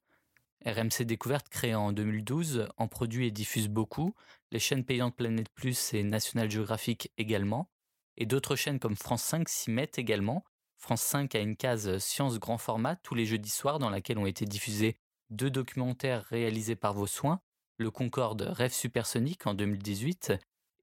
RMC 0.65 1.05
Découverte, 1.05 1.47
créé 1.47 1.73
en 1.73 1.93
2012, 1.93 2.67
en 2.75 2.89
produit 2.89 3.27
et 3.27 3.31
diffuse 3.31 3.69
beaucoup, 3.69 4.13
les 4.51 4.59
chaînes 4.59 4.83
payantes 4.83 5.15
Planète 5.15 5.47
Plus 5.55 5.93
et 5.93 6.03
National 6.03 6.51
Geographic 6.51 7.13
également, 7.17 7.69
et 8.17 8.25
d'autres 8.25 8.57
chaînes 8.57 8.77
comme 8.77 8.97
France 8.97 9.23
5 9.23 9.47
s'y 9.47 9.71
mettent 9.71 9.97
également. 9.97 10.43
France 10.75 11.01
5 11.03 11.33
a 11.33 11.39
une 11.39 11.55
case 11.55 11.97
Science 11.99 12.37
grand 12.37 12.57
format 12.57 12.97
tous 12.97 13.15
les 13.15 13.25
jeudis 13.25 13.51
soirs 13.51 13.79
dans 13.79 13.89
laquelle 13.89 14.17
ont 14.17 14.25
été 14.25 14.45
diffusés 14.45 14.97
deux 15.29 15.49
documentaires 15.49 16.25
réalisés 16.25 16.75
par 16.75 16.93
vos 16.93 17.07
soins, 17.07 17.39
Le 17.77 17.89
Concorde 17.89 18.41
Rêve 18.41 18.73
supersonique 18.73 19.47
en 19.47 19.53
2018 19.53 20.33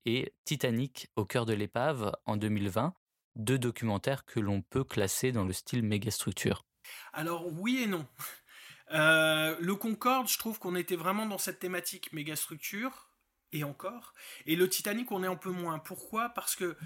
et 0.06 0.32
Titanic 0.46 1.10
au 1.16 1.26
cœur 1.26 1.44
de 1.44 1.52
l'épave 1.52 2.16
en 2.24 2.38
2020, 2.38 2.94
deux 3.36 3.58
documentaires 3.58 4.24
que 4.24 4.40
l'on 4.40 4.62
peut 4.62 4.84
classer 4.84 5.32
dans 5.32 5.44
le 5.44 5.52
style 5.52 5.82
mégastructure 5.82 6.64
Alors 7.12 7.46
oui 7.52 7.82
et 7.82 7.86
non. 7.86 8.06
Euh, 8.90 9.54
le 9.60 9.74
Concorde, 9.74 10.30
je 10.30 10.38
trouve 10.38 10.58
qu'on 10.58 10.74
était 10.74 10.96
vraiment 10.96 11.26
dans 11.26 11.36
cette 11.36 11.58
thématique 11.58 12.10
mégastructure, 12.14 13.08
et 13.52 13.64
encore. 13.64 14.14
Et 14.46 14.56
le 14.56 14.68
Titanic, 14.68 15.10
on 15.12 15.22
est 15.22 15.28
un 15.28 15.36
peu 15.36 15.50
moins. 15.50 15.78
Pourquoi? 15.78 16.30
Parce 16.30 16.56
que 16.56 16.76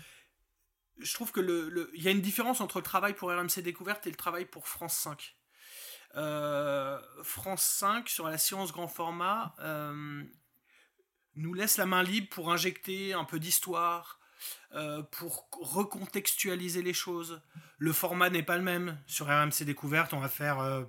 je 0.98 1.14
trouve 1.14 1.32
que 1.32 1.90
y 1.94 2.08
a 2.08 2.10
une 2.10 2.20
différence 2.20 2.60
entre 2.60 2.78
le 2.78 2.84
travail 2.84 3.14
pour 3.14 3.30
RMC 3.30 3.62
Découverte 3.62 4.06
et 4.06 4.10
le 4.10 4.16
travail 4.16 4.44
pour 4.44 4.68
France 4.68 4.96
5. 4.98 5.36
Euh, 6.14 7.00
France 7.22 7.62
5 7.62 8.08
sur 8.08 8.28
la 8.28 8.36
science 8.36 8.70
grand 8.70 8.88
format 8.88 9.54
euh, 9.60 10.22
nous 11.34 11.54
laisse 11.54 11.78
la 11.78 11.86
main 11.86 12.02
libre 12.02 12.28
pour 12.28 12.52
injecter 12.52 13.14
un 13.14 13.24
peu 13.24 13.40
d'histoire, 13.40 14.20
euh, 14.74 15.02
pour 15.02 15.48
recontextualiser 15.52 16.82
les 16.82 16.94
choses. 16.94 17.40
Le 17.78 17.92
format 17.92 18.30
n'est 18.30 18.42
pas 18.42 18.56
le 18.56 18.62
même. 18.62 18.98
Sur 19.06 19.26
RMC 19.26 19.64
Découverte, 19.64 20.12
on 20.12 20.20
va 20.20 20.28
faire 20.28 20.86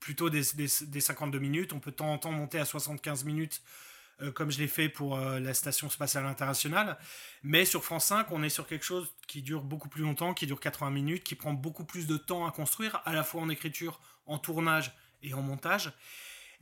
plutôt 0.00 0.30
des, 0.30 0.42
des, 0.54 0.68
des, 0.82 1.00
52 1.00 1.38
minutes. 1.38 1.72
On 1.72 1.80
peut 1.80 1.90
de 1.90 1.96
temps 1.96 2.12
en 2.12 2.18
temps 2.18 2.32
monter 2.32 2.58
à 2.58 2.64
75 2.64 3.24
minutes 3.24 3.62
euh, 4.22 4.30
comme 4.30 4.50
je 4.50 4.58
l'ai 4.58 4.68
fait 4.68 4.88
pour 4.88 5.16
euh, 5.16 5.40
la 5.40 5.54
Station 5.54 5.88
spatiale 5.90 6.26
internationale. 6.26 6.98
Mais 7.42 7.64
sur 7.64 7.84
France 7.84 8.06
5, 8.06 8.30
on 8.30 8.42
est 8.42 8.48
sur 8.48 8.66
quelque 8.66 8.84
chose 8.84 9.12
qui 9.26 9.42
dure 9.42 9.62
beaucoup 9.62 9.88
plus 9.88 10.02
longtemps, 10.02 10.34
qui 10.34 10.46
dure 10.46 10.60
80 10.60 10.90
minutes, 10.90 11.24
qui 11.24 11.34
prend 11.34 11.52
beaucoup 11.52 11.84
plus 11.84 12.06
de 12.06 12.16
temps 12.16 12.46
à 12.46 12.52
construire, 12.52 13.02
à 13.04 13.12
la 13.14 13.24
fois 13.24 13.42
en 13.42 13.48
écriture, 13.48 14.00
en 14.26 14.38
tournage 14.38 14.92
et 15.22 15.34
en 15.34 15.42
montage. 15.42 15.92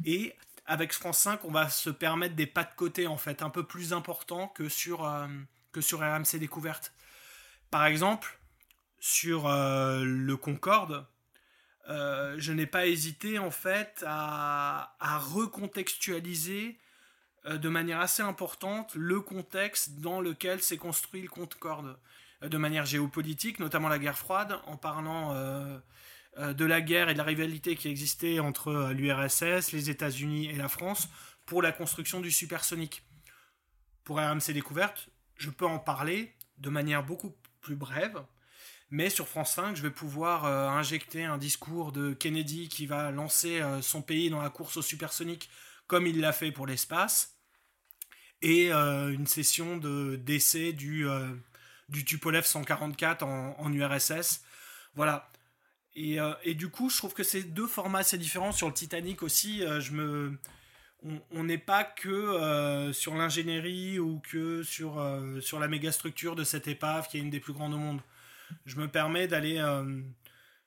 Et 0.05 0.35
avec 0.65 0.93
France 0.93 1.19
5, 1.19 1.45
on 1.45 1.51
va 1.51 1.69
se 1.69 1.91
permettre 1.91 2.35
des 2.35 2.47
pas 2.47 2.65
de 2.65 2.75
côté, 2.75 3.07
en 3.07 3.19
fait, 3.19 3.43
un 3.43 3.51
peu 3.51 3.65
plus 3.65 3.93
importants 3.93 4.49
que 4.49 4.69
sur, 4.69 5.05
euh, 5.05 5.27
que 5.73 5.81
sur 5.81 6.01
RMC 6.01 6.39
Découverte. 6.39 6.93
Par 7.71 7.87
exemple, 7.87 8.39
sur 8.99 9.49
le 9.49 10.35
Concorde, 10.35 11.07
je 11.87 12.53
n'ai 12.53 12.67
pas 12.67 12.87
hésité, 12.87 13.39
en 13.39 13.51
fait, 13.51 14.05
à, 14.07 14.97
recontextualiser 15.33 16.79
euh, 17.47 17.57
de 17.57 17.69
manière 17.71 18.01
assez 18.01 18.23
importante 18.23 18.95
le 18.95 19.21
contexte 19.21 20.01
dans 20.01 20.21
lequel 20.21 20.61
s'est 20.63 20.77
construit 20.77 21.23
le 21.23 21.29
Concorde, 21.29 21.99
euh, 22.43 22.49
de 22.49 22.59
manière 22.59 22.85
géopolitique, 22.85 23.61
notamment 23.61 23.89
la 23.89 23.99
guerre 23.99 24.19
froide, 24.19 24.59
en 24.67 24.77
parlant 24.77 25.33
euh, 25.35 25.79
de 26.53 26.65
la 26.67 26.83
guerre 26.83 27.09
et 27.09 27.15
de 27.15 27.19
la 27.19 27.25
rivalité 27.25 27.77
qui 27.77 27.89
existait 27.89 28.41
entre 28.41 28.93
l'URSS, 28.93 29.73
les 29.73 29.91
États-Unis 29.91 30.51
et 30.51 30.55
la 30.55 30.69
France 30.69 31.09
pour 31.47 31.63
la 31.63 31.73
construction 31.73 32.21
du 32.21 32.31
supersonique. 32.31 33.03
Pour 34.05 34.19
RMC 34.19 34.53
Découverte, 34.53 35.09
je 35.41 35.51
peux 35.51 35.67
en 35.67 35.79
parler 35.79 36.35
de 36.59 36.71
manière 36.71 37.05
beaucoup 37.05 37.37
plus 37.61 37.75
brève, 37.75 38.23
mais 38.91 39.11
sur 39.11 39.27
France 39.27 39.55
5, 39.55 39.75
je 39.75 39.83
vais 39.83 39.91
pouvoir 39.91 40.45
injecter 40.45 41.25
un 41.25 41.39
discours 41.39 41.93
de 41.93 42.13
Kennedy 42.13 42.69
qui 42.69 42.87
va 42.87 43.11
lancer 43.11 43.63
son 43.83 44.03
pays 44.03 44.31
dans 44.31 44.43
la 44.43 44.51
course 44.51 44.79
au 44.79 44.83
supersonique 44.83 45.49
comme 45.91 46.07
il 46.07 46.21
l'a 46.21 46.33
fait 46.33 46.53
pour 46.53 46.69
l'espace, 46.69 47.35
et 48.43 48.73
euh, 48.73 49.13
une 49.13 49.27
session 49.27 49.77
de 49.77 50.15
d'essai 50.15 50.73
du, 50.73 51.09
euh, 51.09 51.35
Tupolev 52.07 52.47
144 52.47 53.25
en, 53.25 53.57
en 53.59 53.73
URSS. 53.73 54.45
Voilà. 54.95 55.33
Et, 55.97 56.21
euh, 56.21 56.33
du 56.55 56.69
coup, 56.69 56.91
je 56.91 56.97
trouve 56.97 57.13
que 57.13 57.25
ces 57.25 57.43
deux 57.43 57.67
formats 57.67 57.99
assez 57.99 58.19
différents. 58.19 58.53
Sur 58.53 58.69
le 58.69 58.75
Titanic 58.75 59.25
aussi, 59.25 59.65
je 59.81 59.91
me, 59.91 60.39
on 61.31 61.45
n'est 61.45 61.59
pas 61.59 61.85
que 61.85 62.91
sur 62.93 63.15
l'ingénierie 63.15 63.99
ou 63.99 64.21
que 64.21 64.63
sur, 64.63 65.03
sur 65.41 65.59
la 65.59 65.69
mégastructure 65.69 66.37
de 66.37 66.45
cette 66.45 66.69
épave 66.69 67.09
qui 67.09 67.17
est 67.17 67.21
une 67.21 67.31
des 67.31 67.41
plus 67.41 67.53
grandes 67.53 67.75
au 67.75 67.79
monde. 67.79 68.01
Je 68.67 68.77
me 68.77 68.89
permets 68.89 69.27
d'aller 69.27 69.59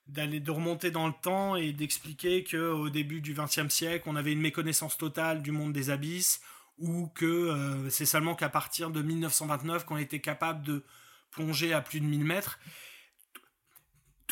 d'aller 0.06 0.40
de 0.40 0.50
remonter 0.50 0.90
dans 0.90 1.06
le 1.06 1.14
temps 1.22 1.56
et 1.56 1.72
d'expliquer 1.72 2.44
que 2.44 2.56
au 2.56 2.90
début 2.90 3.20
du 3.20 3.34
XXe 3.34 3.68
siècle, 3.68 4.04
on 4.06 4.16
avait 4.16 4.32
une 4.32 4.40
méconnaissance 4.40 4.98
totale 4.98 5.42
du 5.42 5.50
monde 5.50 5.72
des 5.72 5.90
abysses, 5.90 6.40
ou 6.78 7.08
que 7.14 7.24
euh, 7.24 7.90
c'est 7.90 8.06
seulement 8.06 8.34
qu'à 8.34 8.48
partir 8.48 8.90
de 8.90 9.00
1929 9.00 9.84
qu'on 9.86 9.96
était 9.96 10.20
capable 10.20 10.62
de 10.62 10.82
plonger 11.30 11.72
à 11.72 11.80
plus 11.80 12.00
de 12.00 12.06
1000 12.06 12.24
mètres, 12.24 12.58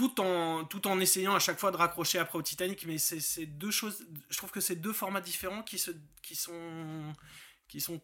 tout 0.09 0.21
en, 0.21 0.65
tout 0.65 0.87
en 0.89 0.99
essayant 0.99 1.35
à 1.35 1.39
chaque 1.39 1.59
fois 1.59 1.71
de 1.71 1.77
raccrocher 1.77 2.19
après 2.19 2.39
au 2.39 2.43
Titanic. 2.43 2.85
Mais 2.87 2.99
c'est 2.99 3.47
deux 3.47 3.71
choses, 3.71 4.05
je 4.29 4.37
trouve 4.37 4.51
que 4.51 4.61
c'est 4.61 4.77
deux 4.77 4.93
formats 4.93 5.21
différents 5.21 5.63
qui, 5.63 5.79
se, 5.79 5.93
qui, 6.23 6.35
sont, 6.35 7.15
qui 7.69 7.81
sont 7.81 8.01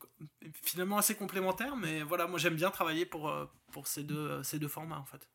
finalement 0.63 0.99
assez 0.99 1.15
complémentaires, 1.17 1.77
mais 1.77 2.03
voilà, 2.03 2.27
moi 2.27 2.39
j'aime 2.39 2.55
bien 2.55 2.71
travailler 2.71 3.05
pour, 3.05 3.29
euh, 3.29 3.47
pour 3.73 3.89
ces, 3.89 4.05
deux, 4.05 4.43
ces 4.43 4.59
deux 4.59 4.69
formats 4.69 4.99
en 4.99 5.05
fait. 5.05 5.29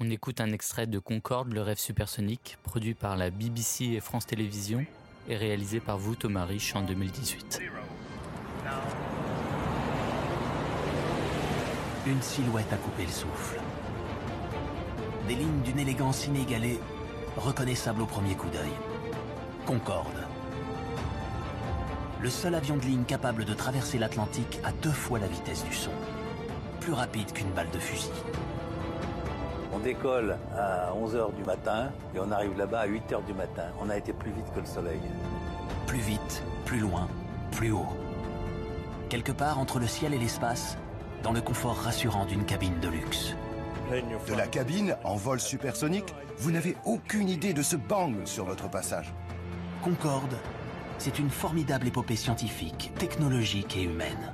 On 0.00 0.10
écoute 0.10 0.40
un 0.40 0.52
extrait 0.52 0.86
de 0.86 0.98
Concorde, 0.98 1.52
le 1.52 1.62
rêve 1.62 1.78
supersonique, 1.78 2.58
produit 2.62 2.94
par 2.94 3.16
la 3.16 3.30
BBC 3.30 3.84
et 3.86 4.00
France 4.00 4.26
Télévisions 4.26 4.86
et 5.28 5.36
réalisé 5.36 5.80
par 5.80 5.98
vous, 5.98 6.14
Thomas 6.14 6.44
Rich, 6.44 6.76
en 6.76 6.82
2018. 6.82 7.60
Une 12.06 12.22
silhouette 12.22 12.72
a 12.72 12.76
coupé 12.76 13.04
le 13.04 13.12
souffle. 13.12 13.60
Des 15.28 15.34
lignes 15.34 15.60
d'une 15.62 15.78
élégance 15.78 16.26
inégalée, 16.26 16.80
reconnaissables 17.36 18.00
au 18.00 18.06
premier 18.06 18.34
coup 18.34 18.48
d'œil. 18.48 18.72
Concorde. 19.66 20.24
Le 22.22 22.30
seul 22.30 22.54
avion 22.54 22.78
de 22.78 22.86
ligne 22.86 23.04
capable 23.04 23.44
de 23.44 23.52
traverser 23.52 23.98
l'Atlantique 23.98 24.58
à 24.64 24.72
deux 24.72 24.90
fois 24.90 25.18
la 25.18 25.26
vitesse 25.26 25.66
du 25.66 25.74
son. 25.74 25.90
Plus 26.80 26.94
rapide 26.94 27.30
qu'une 27.32 27.50
balle 27.50 27.68
de 27.74 27.78
fusil. 27.78 28.10
On 29.74 29.80
décolle 29.80 30.38
à 30.56 30.92
11h 30.94 31.34
du 31.36 31.44
matin 31.44 31.90
et 32.14 32.20
on 32.20 32.32
arrive 32.32 32.56
là-bas 32.56 32.80
à 32.80 32.88
8h 32.88 33.22
du 33.26 33.34
matin. 33.34 33.64
On 33.82 33.90
a 33.90 33.98
été 33.98 34.14
plus 34.14 34.30
vite 34.30 34.50
que 34.54 34.60
le 34.60 34.66
soleil. 34.66 35.00
Plus 35.86 36.00
vite, 36.00 36.42
plus 36.64 36.80
loin, 36.80 37.06
plus 37.50 37.70
haut. 37.70 37.86
Quelque 39.10 39.32
part 39.32 39.58
entre 39.58 39.78
le 39.78 39.86
ciel 39.86 40.14
et 40.14 40.18
l'espace, 40.18 40.78
dans 41.22 41.32
le 41.32 41.42
confort 41.42 41.76
rassurant 41.76 42.24
d'une 42.24 42.46
cabine 42.46 42.80
de 42.80 42.88
luxe. 42.88 43.34
De 44.26 44.34
la 44.34 44.46
cabine, 44.46 44.96
en 45.02 45.16
vol 45.16 45.40
supersonique, 45.40 46.14
vous 46.36 46.50
n'avez 46.50 46.76
aucune 46.84 47.28
idée 47.28 47.54
de 47.54 47.62
ce 47.62 47.74
bang 47.74 48.14
sur 48.26 48.44
votre 48.44 48.68
passage. 48.68 49.14
Concorde, 49.82 50.36
c'est 50.98 51.18
une 51.18 51.30
formidable 51.30 51.86
épopée 51.86 52.16
scientifique, 52.16 52.92
technologique 52.98 53.78
et 53.78 53.84
humaine. 53.84 54.32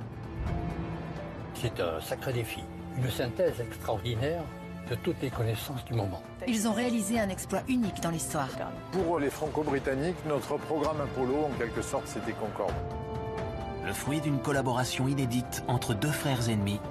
C'est 1.53 1.79
un 1.79 2.01
sacré 2.01 2.33
défi, 2.33 2.63
une 2.97 3.09
synthèse 3.09 3.61
extraordinaire 3.61 4.43
de 4.89 4.95
toutes 4.95 5.21
les 5.21 5.29
connaissances 5.29 5.85
du 5.85 5.93
moment. 5.93 6.21
Ils 6.47 6.67
ont 6.67 6.73
réalisé 6.73 7.19
un 7.19 7.29
exploit 7.29 7.61
unique 7.69 8.01
dans 8.01 8.11
l'histoire. 8.11 8.49
Pour 8.91 9.19
les 9.19 9.29
Franco-Britanniques, 9.29 10.17
notre 10.27 10.57
programme 10.57 10.99
Apollo, 10.99 11.45
en 11.45 11.57
quelque 11.57 11.81
sorte, 11.81 12.07
c'était 12.07 12.33
Concorde. 12.33 12.73
Le 13.85 13.93
fruit 13.93 14.19
d'une 14.19 14.39
collaboration 14.39 15.07
inédite 15.07 15.63
entre 15.69 15.93
deux 15.93 16.11
frères 16.11 16.49
ennemis, 16.49 16.81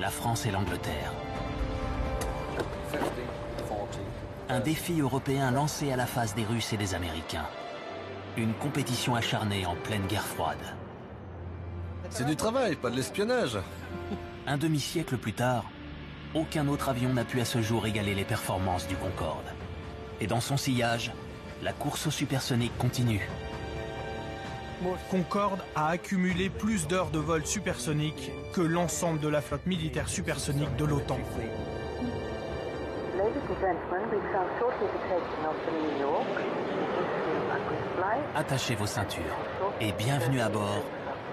la 0.00 0.10
France 0.10 0.46
et 0.46 0.50
l'Angleterre. 0.50 1.12
Un 4.52 4.60
défi 4.60 5.00
européen 5.00 5.50
lancé 5.50 5.92
à 5.92 5.96
la 5.96 6.04
face 6.04 6.34
des 6.34 6.44
Russes 6.44 6.74
et 6.74 6.76
des 6.76 6.94
Américains. 6.94 7.46
Une 8.36 8.52
compétition 8.52 9.14
acharnée 9.14 9.64
en 9.64 9.74
pleine 9.76 10.06
guerre 10.06 10.26
froide. 10.26 10.58
C'est 12.10 12.26
du 12.26 12.36
travail, 12.36 12.76
pas 12.76 12.90
de 12.90 12.96
l'espionnage. 12.96 13.56
Un 14.46 14.58
demi-siècle 14.58 15.16
plus 15.16 15.32
tard, 15.32 15.64
aucun 16.34 16.68
autre 16.68 16.90
avion 16.90 17.14
n'a 17.14 17.24
pu 17.24 17.40
à 17.40 17.46
ce 17.46 17.62
jour 17.62 17.86
égaler 17.86 18.14
les 18.14 18.26
performances 18.26 18.86
du 18.86 18.94
Concorde. 18.94 19.50
Et 20.20 20.26
dans 20.26 20.42
son 20.42 20.58
sillage, 20.58 21.12
la 21.62 21.72
course 21.72 22.08
au 22.08 22.10
supersonique 22.10 22.76
continue. 22.76 23.26
Concorde 25.10 25.62
a 25.74 25.88
accumulé 25.88 26.50
plus 26.50 26.86
d'heures 26.86 27.10
de 27.10 27.20
vol 27.20 27.46
supersonique 27.46 28.30
que 28.52 28.60
l'ensemble 28.60 29.20
de 29.20 29.28
la 29.28 29.40
flotte 29.40 29.64
militaire 29.64 30.10
supersonique 30.10 30.76
de 30.76 30.84
l'OTAN. 30.84 31.20
Attachez 38.34 38.74
vos 38.74 38.86
ceintures 38.86 39.22
et 39.80 39.92
bienvenue 39.92 40.40
à 40.40 40.48
bord 40.48 40.82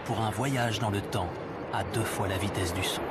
pour 0.05 0.19
un 0.21 0.31
voyage 0.31 0.79
dans 0.79 0.89
le 0.89 1.01
temps 1.01 1.29
à 1.73 1.83
deux 1.83 2.03
fois 2.03 2.27
la 2.27 2.37
vitesse 2.37 2.73
du 2.73 2.83
son. 2.83 3.01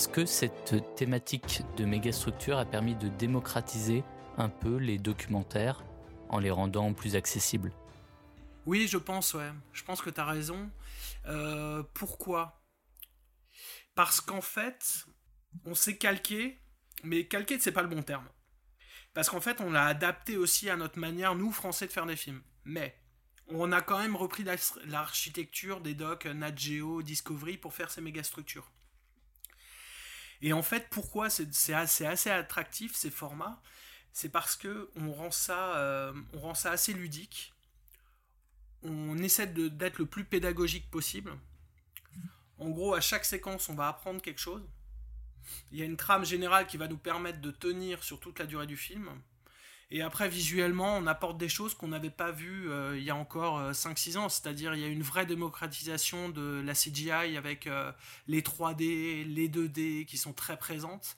Est-ce 0.00 0.08
que 0.08 0.24
cette 0.24 0.96
thématique 0.96 1.60
de 1.76 1.84
mégastructure 1.84 2.56
a 2.56 2.64
permis 2.64 2.94
de 2.94 3.08
démocratiser 3.08 4.02
un 4.38 4.48
peu 4.48 4.76
les 4.76 4.96
documentaires 4.96 5.84
en 6.30 6.38
les 6.38 6.50
rendant 6.50 6.94
plus 6.94 7.16
accessibles? 7.16 7.70
Oui, 8.64 8.88
je 8.88 8.96
pense, 8.96 9.34
ouais. 9.34 9.50
Je 9.74 9.84
pense 9.84 10.00
que 10.00 10.08
tu 10.08 10.18
as 10.18 10.24
raison. 10.24 10.70
Euh, 11.26 11.82
pourquoi? 11.92 12.64
Parce 13.94 14.22
qu'en 14.22 14.40
fait, 14.40 15.04
on 15.66 15.74
s'est 15.74 15.98
calqué, 15.98 16.62
mais 17.04 17.28
calqué, 17.28 17.60
c'est 17.60 17.70
pas 17.70 17.82
le 17.82 17.88
bon 17.88 18.02
terme. 18.02 18.26
Parce 19.12 19.28
qu'en 19.28 19.42
fait, 19.42 19.60
on 19.60 19.70
l'a 19.70 19.84
adapté 19.84 20.38
aussi 20.38 20.70
à 20.70 20.76
notre 20.76 20.98
manière, 20.98 21.34
nous, 21.34 21.52
Français, 21.52 21.86
de 21.86 21.92
faire 21.92 22.06
des 22.06 22.16
films. 22.16 22.40
Mais 22.64 22.96
on 23.48 23.70
a 23.70 23.82
quand 23.82 23.98
même 23.98 24.16
repris 24.16 24.46
l'architecture 24.86 25.82
des 25.82 25.92
docks 25.92 26.24
Nat 26.24 26.56
Geo, 26.56 27.02
Discovery 27.02 27.58
pour 27.58 27.74
faire 27.74 27.90
ces 27.90 28.00
méga 28.00 28.22
structures. 28.22 28.72
Et 30.42 30.52
en 30.52 30.62
fait, 30.62 30.88
pourquoi 30.90 31.28
c'est 31.30 31.74
assez, 31.74 32.30
attractif 32.30 32.94
ces 32.94 33.10
formats? 33.10 33.60
C'est 34.12 34.30
parce 34.30 34.56
que 34.56 34.90
on 34.96 35.12
rend 35.12 35.30
ça, 35.30 35.76
euh, 35.76 36.12
rend 36.34 36.54
ça 36.54 36.72
assez 36.72 36.92
ludique. 36.92 37.52
On 38.82 39.18
essaie 39.18 39.46
d'être 39.46 39.98
le 39.98 40.06
plus 40.06 40.24
pédagogique 40.24 40.90
possible. 40.90 41.32
En 42.58 42.70
gros, 42.70 42.94
à 42.94 43.00
chaque 43.00 43.24
séquence, 43.24 43.68
on 43.68 43.74
va 43.74 43.88
apprendre 43.88 44.22
quelque 44.22 44.40
chose. 44.40 44.62
Il 45.70 45.78
y 45.78 45.82
a 45.82 45.84
une 45.84 45.96
trame 45.96 46.24
générale 46.24 46.66
qui 46.66 46.76
va 46.76 46.88
nous 46.88 46.98
permettre 46.98 47.40
de 47.40 47.50
tenir 47.50 48.02
sur 48.02 48.20
toute 48.20 48.38
la 48.38 48.46
durée 48.46 48.66
du 48.66 48.76
film. 48.76 49.10
Et 49.92 50.02
après, 50.02 50.28
visuellement, 50.28 50.96
on 50.98 51.06
apporte 51.08 51.36
des 51.36 51.48
choses 51.48 51.74
qu'on 51.74 51.88
n'avait 51.88 52.10
pas 52.10 52.30
vues 52.30 52.70
euh, 52.70 52.96
il 52.96 53.02
y 53.02 53.10
a 53.10 53.16
encore 53.16 53.72
5-6 53.72 54.16
euh, 54.16 54.20
ans. 54.20 54.28
C'est-à-dire, 54.28 54.74
il 54.74 54.80
y 54.80 54.84
a 54.84 54.88
une 54.88 55.02
vraie 55.02 55.26
démocratisation 55.26 56.28
de 56.28 56.62
la 56.64 56.74
CGI 56.74 57.36
avec 57.36 57.66
euh, 57.66 57.90
les 58.28 58.40
3D, 58.40 59.24
les 59.26 59.48
2D 59.48 60.04
qui 60.04 60.16
sont 60.16 60.32
très 60.32 60.56
présentes. 60.56 61.16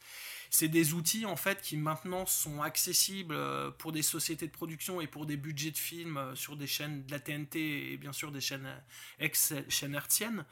C'est 0.48 0.68
des 0.68 0.94
outils, 0.94 1.26
en 1.26 1.36
fait, 1.36 1.60
qui 1.60 1.76
maintenant 1.76 2.24
sont 2.24 2.62
accessibles 2.62 3.36
pour 3.78 3.92
des 3.92 4.02
sociétés 4.02 4.46
de 4.46 4.52
production 4.52 5.00
et 5.00 5.06
pour 5.06 5.26
des 5.26 5.36
budgets 5.36 5.70
de 5.70 5.78
films 5.78 6.20
sur 6.34 6.56
des 6.56 6.66
chaînes 6.66 7.04
de 7.06 7.10
la 7.10 7.20
TNT 7.20 7.92
et 7.92 7.96
bien 7.96 8.12
sûr 8.12 8.30
des 8.30 8.42
chaînes 8.42 8.68
ex-chaînes 9.18 9.94
hertziennes. 9.94 10.44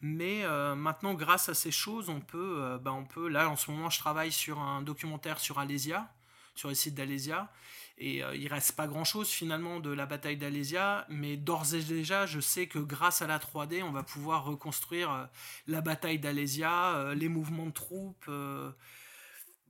Mais 0.00 0.44
maintenant, 0.74 1.14
grâce 1.14 1.48
à 1.48 1.54
ces 1.54 1.70
choses, 1.70 2.08
on 2.08 2.20
peut, 2.20 2.80
ben, 2.82 2.90
on 2.90 3.04
peut. 3.04 3.28
Là, 3.28 3.48
en 3.48 3.54
ce 3.54 3.70
moment, 3.70 3.90
je 3.90 4.00
travaille 4.00 4.32
sur 4.32 4.58
un 4.58 4.82
documentaire 4.82 5.38
sur 5.38 5.60
Alésia 5.60 6.10
sur 6.54 6.68
le 6.68 6.74
site 6.74 6.94
d'Alésia. 6.94 7.50
Et 7.96 8.24
euh, 8.24 8.34
il 8.34 8.48
reste 8.48 8.72
pas 8.72 8.88
grand 8.88 9.04
chose 9.04 9.28
finalement 9.28 9.78
de 9.78 9.90
la 9.90 10.06
bataille 10.06 10.36
d'Alésia, 10.36 11.06
mais 11.08 11.36
d'ores 11.36 11.74
et 11.74 11.82
déjà, 11.82 12.26
je 12.26 12.40
sais 12.40 12.66
que 12.66 12.80
grâce 12.80 13.22
à 13.22 13.28
la 13.28 13.38
3D, 13.38 13.84
on 13.84 13.92
va 13.92 14.02
pouvoir 14.02 14.44
reconstruire 14.44 15.12
euh, 15.12 15.24
la 15.68 15.80
bataille 15.80 16.18
d'Alésia, 16.18 16.96
euh, 16.96 17.14
les 17.14 17.28
mouvements 17.28 17.66
de 17.66 17.72
troupes. 17.72 18.28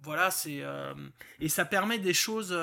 voilà, 0.01 0.31
c'est. 0.31 0.63
et 1.41 1.49
ça 1.49 1.65
permet 1.65 1.99
des 1.99 2.15
choses. 2.15 2.57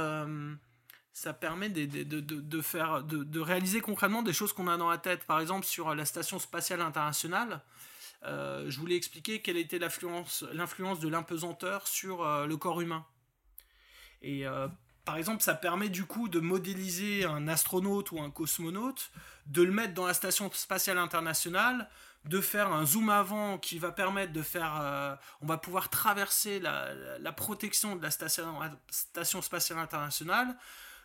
ça 1.13 1.33
permet 1.33 1.69
de, 1.69 1.85
de, 2.03 2.19
de, 2.19 2.61
faire, 2.61 3.03
de, 3.03 3.39
réaliser 3.39 3.81
concrètement 3.81 4.23
des 4.23 4.33
choses 4.33 4.53
qu'on 4.53 4.67
a 4.67 4.77
dans 4.77 4.89
la 4.89 4.97
tête. 4.97 5.25
Par 5.25 5.39
exemple, 5.39 5.65
sur 5.65 5.93
la 5.93 6.05
station 6.05 6.39
spatiale 6.39 6.81
internationale, 6.81 7.61
je 8.23 8.79
voulais 8.79 8.95
expliquer 8.95 9.41
quelle 9.41 9.57
était 9.57 9.79
l'influence 9.79 10.43
de 10.99 11.07
l'impesanteur 11.07 11.87
sur 11.87 12.23
le 12.47 12.57
corps 12.57 12.81
humain. 12.81 13.05
Et 14.21 14.45
euh, 14.45 14.67
par 15.05 15.17
exemple, 15.17 15.41
ça 15.41 15.53
permet 15.53 15.89
du 15.89 16.05
coup 16.05 16.27
de 16.27 16.39
modéliser 16.39 17.25
un 17.25 17.47
astronaute 17.47 18.11
ou 18.11 18.19
un 18.19 18.29
cosmonaute, 18.29 19.11
de 19.47 19.61
le 19.63 19.71
mettre 19.71 19.93
dans 19.93 20.05
la 20.05 20.13
station 20.13 20.49
spatiale 20.53 20.97
internationale, 20.97 21.89
de 22.25 22.39
faire 22.39 22.71
un 22.71 22.85
zoom 22.85 23.09
avant 23.09 23.57
qui 23.57 23.79
va 23.79 23.91
permettre 23.91 24.31
de 24.31 24.41
faire. 24.41 24.79
Euh, 24.79 25.15
on 25.41 25.47
va 25.47 25.57
pouvoir 25.57 25.89
traverser 25.89 26.59
la, 26.59 27.31
protection 27.31 27.95
de 27.95 28.03
la 28.03 28.11
station, 28.11 29.41
spatiale 29.41 29.79
internationale. 29.79 30.55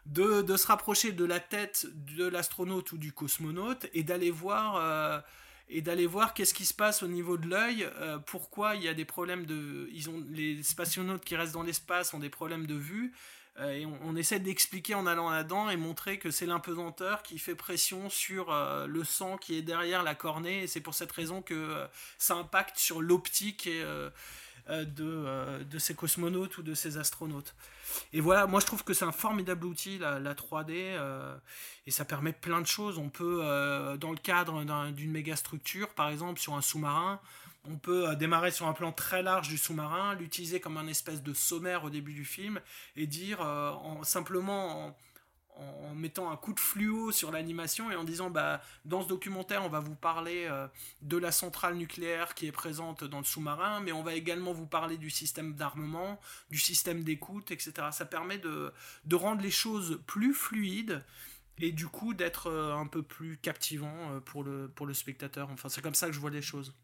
De, 0.05 0.41
de, 0.41 0.57
se 0.57 0.69
rapprocher 0.69 1.11
de 1.11 1.25
la 1.25 1.41
tête 1.41 1.89
de 1.93 2.29
l'astronaute 2.29 2.93
ou 2.93 2.97
du 2.97 3.13
cosmonaute 3.13 3.87
et 3.93 4.05
d'aller 4.05 4.31
voir 4.31 4.77
euh, 4.77 5.19
et 5.69 5.83
d'aller 5.83 6.07
voir 6.07 6.35
qu'est-ce 6.35 6.55
qui 6.55 6.65
se 6.65 6.75
passe 6.75 7.03
au 7.03 7.09
niveau 7.09 7.37
de 7.37 7.49
l'œil, 7.49 7.89
euh, 7.97 8.19
pourquoi 8.19 8.77
il 8.77 8.83
y 8.83 8.89
a 8.89 8.95
des 8.95 9.05
problèmes 9.05 9.47
de... 9.47 9.89
Ils 9.93 10.09
ont, 10.09 10.25
les 10.31 10.63
spationautes 10.63 11.25
qui 11.25 11.37
restent 11.37 11.55
dans 11.55 11.63
l'espace 11.63 12.15
ont 12.15 12.19
des 12.19 12.31
problèmes 12.31 12.67
de 12.67 12.75
vue, 12.75 13.13
euh, 13.59 13.73
et 13.73 13.87
on, 13.87 14.15
essaie 14.17 14.39
d'expliquer 14.39 14.95
en 14.95 15.07
allant 15.07 15.31
là-dedans 15.31 15.71
et 15.71 15.77
montrer 15.77 16.19
que 16.19 16.31
c'est 16.31 16.47
l'impesanteur 16.47 17.23
qui 17.23 17.39
fait 17.39 17.55
pression 17.55 18.11
sur 18.11 18.53
euh, 18.53 18.87
le 18.87 19.03
sang 19.03 19.39
qui 19.39 19.57
est 19.57 19.63
derrière 19.63 20.03
la 20.03 20.15
cornée, 20.15 20.63
et 20.63 20.67
c'est 20.67 20.81
pour 20.81 20.95
cette 20.95 21.13
raison 21.13 21.43
que 21.43 21.85
ça 22.19 22.35
impacte 22.35 22.79
sur 22.79 23.01
l'optique 23.01 23.69
de, 24.69 25.63
de 25.63 25.79
ces 25.79 25.95
cosmonautes 25.95 26.59
ou 26.59 26.63
de 26.63 26.75
ces 26.75 26.99
astronautes. 26.99 27.55
Et 28.13 28.21
voilà, 28.21 28.47
moi 28.47 28.61
je 28.61 28.67
trouve 28.67 28.85
que 28.85 28.95
c'est 28.95 29.05
un 29.05 29.13
formidable 29.13 29.67
outil, 29.67 29.99
la, 29.99 30.35
3D, 30.35 30.71
euh, 30.71 31.37
et 31.87 31.91
ça 31.91 32.05
permet 32.05 32.33
plein 32.33 32.61
de 32.61 32.67
choses. 32.67 32.99
On 32.99 33.09
peut, 33.09 33.41
euh, 33.43 33.97
dans 33.97 34.11
le 34.11 34.19
cadre 34.19 34.65
d'une 34.93 35.11
méga 35.11 35.37
structure, 35.37 35.89
par 35.91 36.09
exemple 36.09 36.41
sur 36.41 36.55
un 36.55 36.63
sous-marin, 36.63 37.21
on 37.69 37.77
peut 37.77 38.09
euh, 38.09 38.15
démarrer 38.15 38.51
sur 38.51 38.67
un 38.67 38.73
plan 38.73 38.93
très 38.93 39.23
large 39.23 39.49
du 39.49 39.59
sous-marin, 39.59 40.15
l'utiliser 40.15 40.61
comme 40.61 40.77
un 40.77 40.87
espèce 40.87 41.23
de 41.23 41.35
sommaire 41.35 41.85
au 41.85 41.91
début 41.91 42.13
du 42.13 42.25
film, 42.25 42.61
et 42.97 43.07
dire 43.07 43.41
en, 43.41 44.03
simplement 44.05 44.97
en, 45.57 45.95
mettant 45.95 46.31
un 46.31 46.37
coup 46.37 46.53
de 46.53 46.61
fluo 46.61 47.13
sur 47.13 47.31
l'animation 47.31 47.91
et 47.91 47.97
en 47.97 48.05
disant 48.05 48.31
bah 48.31 48.61
dans 48.85 49.03
ce 49.03 49.09
documentaire 49.09 49.65
on 49.65 49.69
va 49.69 49.81
vous 49.81 49.95
parler 49.95 50.47
euh, 50.51 50.69
de 51.03 51.17
la 51.17 51.33
centrale 51.33 51.77
nucléaire 51.77 52.35
qui 52.35 52.47
est 52.47 52.53
présente 52.53 53.05
dans 53.05 53.19
le 53.19 53.25
sous-marin 53.25 53.81
mais 53.81 53.93
on 53.93 54.03
va 54.03 54.15
également 54.15 54.53
vous 54.53 54.67
parler 54.67 54.99
du 54.99 55.11
système 55.11 55.55
d'armement 55.55 56.21
du 56.51 56.59
système 56.59 57.03
d'écoute 57.03 57.51
etc 57.51 57.89
ça 57.93 58.05
permet 58.05 58.39
de, 58.39 58.73
de 59.05 59.17
rendre 59.17 59.43
les 59.43 59.51
choses 59.51 60.01
plus 60.07 60.35
fluides 60.35 61.03
et 61.59 61.73
du 61.73 61.89
coup 61.89 62.13
d'être 62.13 62.49
euh, 62.49 62.75
un 62.75 62.87
peu 62.87 63.03
plus 63.03 63.39
captivant 63.39 64.13
euh, 64.13 64.21
pour 64.21 64.45
le, 64.45 64.69
pour 64.69 64.85
le 64.85 64.93
spectateur. 64.93 65.49
Enfin 65.51 65.71
c'est 65.71 65.81
comme 65.81 65.95
ça 65.95 66.07
que 66.07 66.13
je 66.13 66.21
vois 66.21 66.31
les 66.31 66.43
choses. 66.43 66.75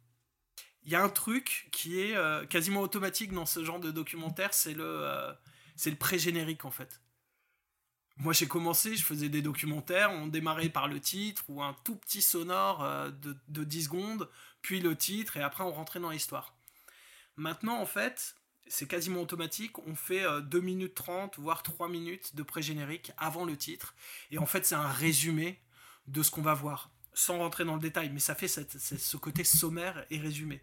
Il 0.85 0.91
y 0.91 0.95
a 0.95 1.03
un 1.03 1.11
truc 1.11 1.69
qui 1.71 2.01
est 2.01 2.17
quasiment 2.49 2.81
automatique 2.81 3.33
dans 3.33 3.47
ce 3.47 3.65
genre 3.65 3.79
de 3.79 3.93
documentaire 3.93 4.53
c'est 4.53 4.75
le 4.75 5.07
c'est 5.77 5.91
le 5.91 5.97
pré-générique 5.97 6.65
en 6.65 6.73
fait 6.73 7.02
moi, 8.19 8.33
j'ai 8.33 8.47
commencé, 8.47 8.95
je 8.95 9.05
faisais 9.05 9.29
des 9.29 9.43
documentaires, 9.43 10.11
on 10.11 10.27
démarrait 10.27 10.69
par 10.69 10.87
le 10.89 11.01
titre 11.01 11.45
ou 11.49 11.63
un 11.63 11.75
tout 11.85 11.97
petit 11.97 12.23
sonore 12.23 12.85
euh, 12.85 13.11
de, 13.11 13.37
de 13.49 13.65
10 13.65 13.85
secondes, 13.85 14.29
puis 14.61 14.81
le 14.81 14.97
titre, 14.97 15.37
et 15.37 15.43
après 15.43 15.65
on 15.65 15.73
rentrait 15.73 16.01
dans 16.01 16.11
l'histoire. 16.11 16.55
Maintenant, 17.37 17.81
en 17.81 17.87
fait, 17.87 18.37
c'est 18.69 18.87
quasiment 18.87 19.23
automatique, 19.23 19.79
on 19.87 19.95
fait 19.95 20.25
2 20.43 20.59
euh, 20.59 20.61
minutes 20.61 20.95
30, 20.95 21.39
voire 21.39 21.63
3 21.63 21.89
minutes 21.89 22.37
de 22.37 22.43
pré-générique 22.43 23.13
avant 23.17 23.45
le 23.45 23.57
titre, 23.57 23.95
et 24.31 24.39
en 24.39 24.47
fait, 24.47 24.67
c'est 24.67 24.75
un 24.75 24.89
résumé 24.89 25.59
de 26.07 26.23
ce 26.23 26.31
qu'on 26.31 26.43
va 26.43 26.55
voir, 26.55 26.91
sans 27.15 27.39
rentrer 27.39 27.65
dans 27.65 27.75
le 27.75 27.81
détail, 27.81 28.11
mais 28.11 28.21
ça 28.21 28.35
fait 28.35 28.49
ce 28.49 29.17
côté 29.17 29.45
sommaire 29.45 30.05
et 30.11 30.19
résumé. 30.19 30.63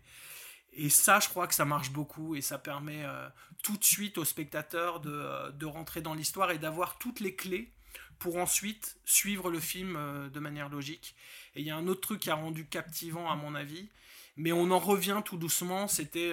Et 0.73 0.89
ça, 0.89 1.19
je 1.19 1.29
crois 1.29 1.47
que 1.47 1.55
ça 1.55 1.65
marche 1.65 1.91
beaucoup 1.91 2.35
et 2.35 2.41
ça 2.41 2.57
permet 2.57 3.03
euh, 3.03 3.27
tout 3.63 3.77
de 3.77 3.83
suite 3.83 4.17
au 4.17 4.25
spectateur 4.25 5.01
euh, 5.05 5.51
de, 5.51 5.65
rentrer 5.65 6.01
dans 6.01 6.13
l'histoire 6.13 6.51
et 6.51 6.57
d'avoir 6.57 6.97
toutes 6.97 7.19
les 7.19 7.35
clés 7.35 7.71
pour 8.19 8.37
ensuite 8.37 8.97
suivre 9.05 9.49
le 9.49 9.59
film 9.59 9.95
euh, 9.97 10.29
de 10.29 10.39
manière 10.39 10.69
logique. 10.69 11.15
Et 11.55 11.61
il 11.61 11.65
y 11.65 11.71
a 11.71 11.75
un 11.75 11.87
autre 11.87 12.01
truc 12.01 12.21
qui 12.21 12.29
a 12.29 12.35
rendu 12.35 12.65
captivant 12.65 13.29
à 13.29 13.35
mon 13.35 13.55
avis, 13.55 13.89
mais 14.37 14.51
on 14.51 14.71
en 14.71 14.79
revient 14.79 15.21
tout 15.25 15.37
doucement, 15.37 15.87
c'était 15.87 16.31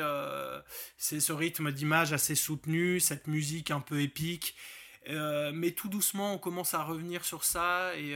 ce 0.98 1.32
rythme 1.32 1.72
d'image 1.72 2.12
assez 2.12 2.36
soutenu, 2.36 3.00
cette 3.00 3.26
musique 3.26 3.72
un 3.72 3.80
peu 3.80 4.00
épique, 4.00 4.54
mais 5.08 5.72
tout 5.72 5.88
doucement 5.88 6.34
on 6.34 6.38
commence 6.38 6.72
à 6.72 6.84
revenir 6.84 7.24
sur 7.24 7.42
ça 7.42 7.96
et 7.96 8.14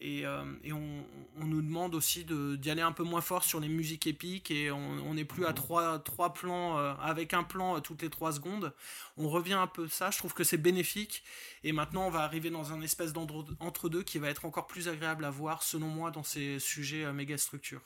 et, 0.00 0.24
euh, 0.24 0.44
on, 0.72 1.44
nous 1.44 1.62
demande 1.62 1.94
aussi 1.94 2.24
d'y 2.24 2.70
aller 2.70 2.82
un 2.82 2.92
peu 2.92 3.02
moins 3.02 3.20
fort 3.20 3.42
sur 3.42 3.58
les 3.58 3.68
musiques 3.68 4.06
épiques 4.06 4.50
et 4.50 4.70
on 4.70 5.14
n'est 5.14 5.24
plus 5.24 5.46
à 5.46 5.52
trois, 5.52 5.98
trois 5.98 6.32
plans 6.32 6.78
euh, 6.78 6.94
avec 7.00 7.34
un 7.34 7.42
plan 7.42 7.76
euh, 7.76 7.80
toutes 7.80 8.02
les 8.02 8.10
trois 8.10 8.32
secondes. 8.32 8.72
On 9.16 9.28
revient 9.28 9.54
un 9.54 9.66
peu 9.66 9.88
ça, 9.88 10.10
je 10.10 10.18
trouve 10.18 10.34
que 10.34 10.44
c'est 10.44 10.58
bénéfique 10.58 11.24
et 11.64 11.72
maintenant 11.72 12.06
on 12.06 12.10
va 12.10 12.20
arriver 12.20 12.50
dans 12.50 12.72
un 12.72 12.80
espèce 12.80 13.12
d'entre-deux 13.12 14.02
qui 14.04 14.18
va 14.18 14.28
être 14.28 14.44
encore 14.44 14.66
plus 14.66 14.88
agréable 14.88 15.24
à 15.24 15.30
voir 15.30 15.62
selon 15.62 15.88
moi 15.88 16.10
dans 16.10 16.22
ces 16.22 16.58
sujets 16.60 17.12
méga 17.12 17.36
structures. 17.36 17.82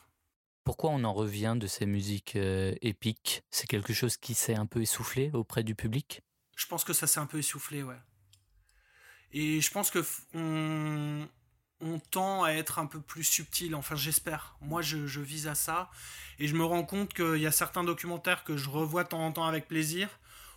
Pourquoi 0.64 0.90
on 0.90 1.03
en 1.05 1.12
revient 1.12 1.57
de 1.59 1.66
ces 1.66 1.87
musiques 1.87 2.37
épiques? 2.37 3.42
C'est 3.51 3.66
quelque 3.66 3.92
chose 3.92 4.16
qui 4.16 4.35
s'est 4.35 4.55
un 4.55 4.66
peu 4.66 4.81
essoufflé 4.81 5.31
auprès 5.33 5.64
du 5.64 5.75
public? 5.75 6.22
Je 6.57 6.66
pense 6.66 6.85
que 6.85 6.92
ça 6.92 7.07
s'est 7.07 7.18
un 7.18 7.27
peu 7.27 7.38
essoufflé, 7.38 7.83
ouais. 7.83 7.98
Et 9.33 9.61
je 9.61 9.70
pense 9.70 9.90
que 9.90 10.05
on, 10.35 11.27
on 11.83 11.99
tend 11.99 12.45
à 12.45 12.53
être 12.53 12.79
un 12.79 12.87
peu 12.87 13.01
plus 13.01 13.25
subtil. 13.25 13.75
Enfin, 13.75 13.97
j'espère. 13.97 14.57
Moi, 14.61 14.83
je, 14.83 14.97
vise 15.21 15.49
à 15.49 15.55
ça. 15.55 15.90
Et 16.38 16.47
je 16.47 16.55
me 16.55 16.64
rends 16.64 16.85
compte 16.85 17.12
qu'il 17.12 17.38
y 17.38 17.47
a 17.47 17.53
certains 17.53 17.85
documentaires 17.85 18.45
que 18.45 18.57
je 18.57 18.71
revois 18.71 19.05
de 19.05 19.09
temps 19.09 19.25
en 19.25 19.33
temps 19.33 19.45
avec 19.45 19.68
plaisir, 19.68 20.09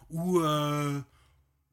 où, 0.10 0.40
euh, 0.40 1.02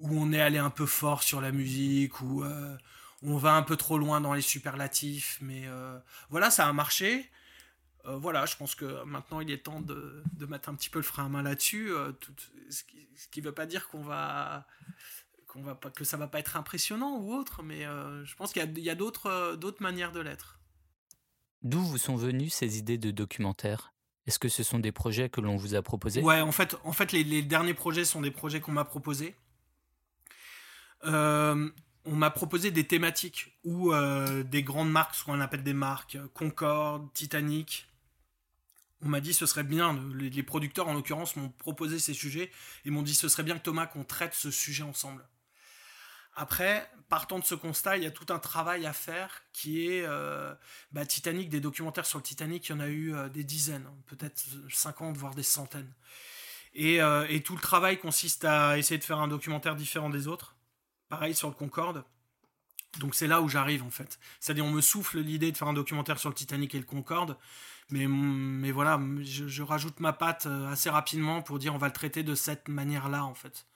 on 0.01 0.33
est 0.33 0.41
allé 0.41 0.59
un 0.59 0.71
peu 0.71 0.87
fort 0.87 1.23
sur 1.23 1.41
la 1.41 1.53
musique, 1.53 2.21
où 2.23 2.43
euh, 2.43 2.77
on 3.23 3.37
va 3.37 3.53
un 3.53 3.63
peu 3.63 3.77
trop 3.77 3.99
loin 3.99 4.21
dans 4.21 4.35
les 4.35 4.41
superlatifs. 4.41 5.39
Mais 5.43 5.63
euh, 5.67 5.99
voilà, 6.31 6.51
ça 6.51 6.67
a 6.67 6.73
marché. 6.73 7.31
voilà, 8.05 8.47
je 8.47 8.57
pense 8.57 8.75
que 8.75 9.05
maintenant 9.05 9.41
il 9.41 9.51
est 9.51 9.65
temps 9.65 9.81
de, 9.81 10.25
mettre 10.49 10.69
un 10.71 10.75
petit 10.75 10.91
peu 10.91 10.99
le 10.99 11.05
frein 11.05 11.27
à 11.27 11.29
main 11.29 11.43
là-dessus. 11.43 11.93
ce 12.71 12.83
qui 13.31 13.41
ne 13.41 13.45
veut 13.45 13.53
pas 13.53 13.67
dire 13.67 13.89
qu'on 13.89 14.03
va 14.03 14.67
va 15.61 15.75
pas, 15.75 15.91
que 15.91 16.05
ça 16.05 16.17
va 16.17 16.27
pas 16.27 16.39
être 16.39 16.57
impressionnant 16.57 17.19
ou 17.19 17.35
autre, 17.35 17.63
mais 17.63 17.85
euh, 17.85 18.25
je 18.25 18.35
pense 18.37 18.53
qu'il 18.53 18.79
y 18.79 18.91
a, 18.91 18.95
d'autres, 18.95 19.27
euh, 19.27 19.57
d'autres 19.57 19.83
manières 19.83 20.13
de 20.13 20.21
l'être. 20.21 20.59
D'où 21.63 21.81
vous 21.81 21.99
sont 21.99 22.17
venues 22.17 22.49
ces 22.49 22.79
idées 22.79 22.97
de 22.97 23.11
documentaire? 23.11 23.93
Est-ce 24.27 24.39
que 24.39 24.49
ce 24.49 24.63
sont 24.63 24.79
des 24.79 24.93
projets 24.93 25.29
que 25.29 25.41
l'on 25.41 25.57
vous 25.57 25.75
a 25.75 25.83
proposés? 25.83 26.23
Ouais, 26.23 26.41
en 26.41 26.53
fait, 26.53 26.77
en 26.85 26.93
fait 26.93 27.13
les, 27.13 27.43
derniers 27.43 27.75
projets 27.75 28.05
sont 28.05 28.21
des 28.21 28.31
projets 28.31 28.61
qu'on 28.61 28.73
m'a 28.73 28.85
proposés. 28.85 29.35
Euh, 31.05 31.69
on 32.05 32.15
m'a 32.15 32.31
proposé 32.31 32.71
des 32.71 32.87
thématiques 32.87 33.59
ou 33.65 33.93
euh, 33.93 34.43
des 34.45 34.63
grandes 34.63 34.91
marques, 34.91 35.15
ce 35.17 35.25
qu'on 35.25 35.41
appelle 35.41 35.63
des 35.63 35.73
marques, 35.73 36.19
Concorde, 36.35 37.13
Titanic. 37.13 37.87
On 39.05 39.09
m'a 39.09 39.21
dit 39.21 39.35
ce 39.35 39.47
serait 39.47 39.65
bien, 39.65 39.99
les, 40.15 40.43
producteurs 40.45 40.87
en 40.87 40.95
l'occurrence 40.95 41.35
m'ont 41.35 41.49
proposé 41.49 41.99
ces 41.99 42.15
sujets 42.15 42.53
et 42.85 42.91
m'ont 42.91 43.03
dit 43.03 43.15
ce 43.15 43.29
serait 43.29 43.43
bien 43.43 43.59
que 43.59 43.63
Thomas 43.65 43.87
qu'on 43.87 44.05
traite 44.05 44.35
ce 44.35 44.53
sujet 44.53 44.85
ensemble. 44.85 45.25
Après, 46.35 46.91
partant 47.09 47.39
de 47.39 47.45
ce 47.45 47.55
constat, 47.55 47.99
il 47.99 48.05
y 48.05 48.07
a 48.07 48.11
tout 48.11 48.33
un 48.33 48.39
travail 48.39 48.87
à 48.87 48.93
faire 48.93 49.43
qui 49.53 49.87
est 49.87 50.05
euh, 50.07 50.55
bah, 50.93 51.05
Titanic, 51.05 51.49
des 51.49 51.61
documentaires 51.61 52.07
sur 52.07 52.19
le 52.19 52.25
Titanic, 52.25 52.69
il 52.69 52.73
y 52.73 52.75
en 52.75 52.81
a 52.81 52.89
eu 52.89 53.15
euh, 53.15 53.29
des 53.29 53.45
dizaines, 53.45 53.87
peut-être 54.07 54.43
50, 54.71 55.17
voire 55.17 55.35
des 55.35 55.43
centaines. 55.43 55.93
Et, 56.75 57.01
et, 57.29 57.43
tout 57.43 57.55
le 57.55 57.61
travail 57.61 57.99
consiste 57.99 58.47
à 58.47 58.79
essayer 58.79 58.97
de 58.97 59.05
faire 59.05 59.21
un 59.21 59.29
documentaire 59.29 59.77
différent 59.77 60.09
des 60.09 60.27
autres, 60.27 60.57
Pareil 61.13 61.35
sur 61.35 61.49
le 61.49 61.55
Concorde. 61.55 62.05
Donc 62.99 63.15
c'est 63.15 63.27
là 63.27 63.43
où 63.43 63.49
j'arrive 63.49 63.83
en 63.83 63.91
fait. 63.91 64.19
C'est-à-dire 64.41 64.65
on 64.65 64.71
me 64.71 64.81
souffle 64.81 65.21
l'idée 65.21 65.53
de 65.53 65.57
faire 65.59 65.69
un 65.69 65.75
documentaire 65.75 66.19
sur 66.19 66.31
le 66.31 66.35
Titanic 66.35 66.75
et 66.75 66.79
le 66.79 66.87
Concorde, 66.87 67.37
mais, 67.91 68.07
mais 68.07 68.71
voilà, 68.71 68.99
je, 69.21 69.63
rajoute 69.63 70.01
ma 70.01 70.15
patte 70.15 70.47
euh, 70.47 70.71
assez 70.71 70.89
rapidement 70.89 71.43
pour 71.43 71.59
dire 71.59 71.75
on 71.75 71.79
va 71.79 71.89
le 71.89 71.93
traiter 71.93 72.23
de 72.23 72.35
cette 72.35 72.69
manière-là 72.69 73.27
en 73.27 73.35
fait. 73.35 73.67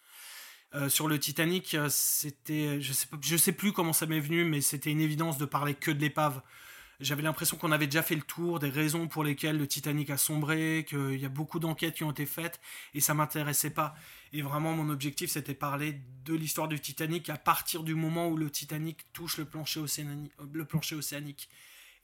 Euh, 0.77 0.91
sur 0.91 1.09
le 1.09 1.19
Titanic, 1.19 1.75
euh, 1.75 1.89
c'était, 1.89 2.83
je 2.83 2.93
sais, 2.93 3.39
sais 3.39 3.53
plus 3.53 3.73
comment 3.73 3.95
ça 3.95 4.05
m'est 4.05 4.21
venu, 4.21 4.45
mais 4.45 4.61
c'était 4.61 4.91
une 4.91 5.01
évidence 5.01 5.39
de 5.39 5.47
parler 5.47 5.75
que 5.75 5.91
de 5.91 5.99
l'épave. 5.99 6.43
J'avais 7.01 7.23
l'impression 7.23 7.57
qu'on 7.57 7.73
avait 7.73 7.87
déjà 7.87 8.03
fait 8.03 8.15
le 8.15 8.23
tour 8.23 8.59
des 8.59 8.69
raisons 8.69 9.09
pour 9.09 9.25
lesquelles 9.25 9.57
le 9.57 9.67
Titanic 9.67 10.11
a 10.11 10.19
sombré, 10.19 10.85
qu'il 10.87 11.17
y 11.19 11.25
a 11.25 11.31
beaucoup 11.31 11.61
d'enquêtes 11.61 11.95
qui 11.95 12.05
ont 12.05 12.11
été 12.11 12.27
faites, 12.27 12.61
et 12.93 13.01
ça 13.01 13.15
m'intéressait 13.15 13.71
pas. 13.71 13.95
Et 14.35 14.43
vraiment, 14.43 14.75
mon 14.75 14.91
objectif, 14.91 15.31
c'était 15.31 15.55
parler 15.55 15.99
de 16.25 16.35
l'histoire 16.35 16.69
du 16.69 16.79
Titanic 16.79 17.31
à 17.31 17.39
partir 17.39 17.83
du 17.83 17.95
moment 17.95 18.29
où 18.29 18.37
le 18.37 18.51
Titanic 18.51 19.11
touche 19.15 19.39
le 19.39 19.47
plancher. 19.47 19.81
Le 20.53 20.65
plancher 20.67 20.95
océanique. 20.95 21.49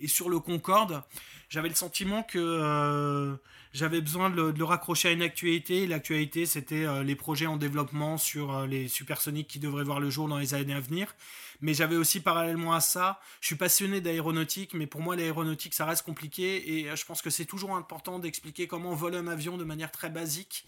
Et 0.02 0.08
sur 0.08 0.28
le 0.28 0.40
Concorde, 0.40 1.04
j'avais 1.48 1.68
le 1.68 1.76
sentiment 1.76 2.24
que 2.24 2.38
euh, 2.38 3.36
j'avais 3.72 4.00
besoin 4.00 4.30
de 4.30 4.52
le, 4.58 4.64
raccrocher 4.64 5.08
à 5.08 5.12
une 5.12 5.22
actualité. 5.22 5.86
L'actualité, 5.86 6.44
c'était 6.44 6.84
euh, 6.84 7.04
les 7.04 7.14
projets 7.14 7.46
en 7.46 7.56
développement 7.56 8.18
sur 8.18 8.52
euh, 8.52 8.66
les 8.66 8.88
supersoniques 8.88 9.46
qui 9.46 9.60
devraient 9.60 9.84
voir 9.84 10.00
le 10.00 10.10
jour 10.10 10.26
dans 10.26 10.38
les 10.38 10.54
années 10.54 10.74
à 10.74 10.80
venir. 10.80 11.14
Mais 11.60 11.72
j'avais 11.72 11.94
aussi 11.94 12.18
parallèlement 12.18 12.72
à 12.72 12.80
ça, 12.80 13.20
je 13.40 13.46
suis 13.46 13.54
passionné 13.54 14.00
d'aéronautique, 14.00 14.74
mais 14.74 14.88
pour 14.88 15.00
moi 15.00 15.14
l'aéronautique 15.14 15.74
ça 15.74 15.86
reste 15.86 16.04
compliqué 16.04 16.80
et 16.80 16.96
je 16.96 17.04
pense 17.04 17.22
que 17.22 17.30
c'est 17.30 17.44
toujours 17.44 17.76
important 17.76 18.18
d'expliquer 18.18 18.66
comment 18.66 18.96
vole 18.96 19.14
un 19.14 19.28
avion 19.28 19.56
de 19.56 19.62
manière 19.62 19.92
très 19.92 20.10
basique 20.10 20.64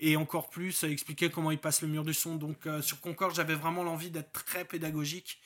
et 0.00 0.16
encore 0.16 0.50
plus 0.50 0.84
expliquer 0.84 1.30
comment 1.30 1.50
il 1.50 1.56
passe 1.56 1.80
le 1.80 1.88
mur 1.88 2.04
du 2.04 2.12
son. 2.12 2.36
Donc 2.36 2.68
sur 2.82 3.00
Concorde, 3.00 3.34
j'avais 3.34 3.54
vraiment 3.54 3.84
l'envie 3.84 4.10
d'être 4.10 4.32
très 4.32 4.66
pédagogique 4.66 5.38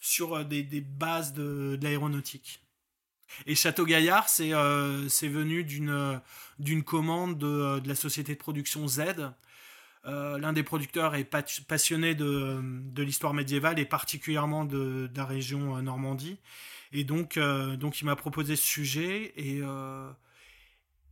sur 0.00 0.44
des, 0.44 0.62
bases 0.80 1.32
de 1.32 1.76
l'aéronautique. 1.82 2.63
Et 3.46 3.54
Château 3.54 3.84
Gaillard, 3.84 4.28
c'est 4.28 4.52
euh, 4.52 5.08
venu 5.22 5.64
d'une 5.64 6.20
d'une 6.58 6.84
commande 6.84 7.38
de, 7.38 7.80
de, 7.80 7.88
la 7.88 7.94
société 7.94 8.34
de 8.34 8.38
production 8.38 8.86
Z. 8.86 9.02
Euh, 10.06 10.38
l'un 10.38 10.52
des 10.52 10.62
producteurs 10.62 11.14
est 11.14 11.24
passionné 11.24 12.14
de, 12.14 12.60
de 12.62 13.02
l'histoire 13.02 13.32
médiévale 13.32 13.78
et 13.78 13.86
particulièrement 13.86 14.64
de, 14.64 15.10
la 15.14 15.24
région 15.24 15.76
euh, 15.76 15.80
Normandie. 15.80 16.38
Et 16.92 17.04
donc, 17.04 17.36
euh, 17.36 17.76
donc 17.76 18.00
il 18.00 18.04
m'a 18.04 18.16
proposé 18.16 18.54
ce 18.54 18.62
sujet 18.62 19.32
et, 19.36 19.60
euh, 19.62 20.10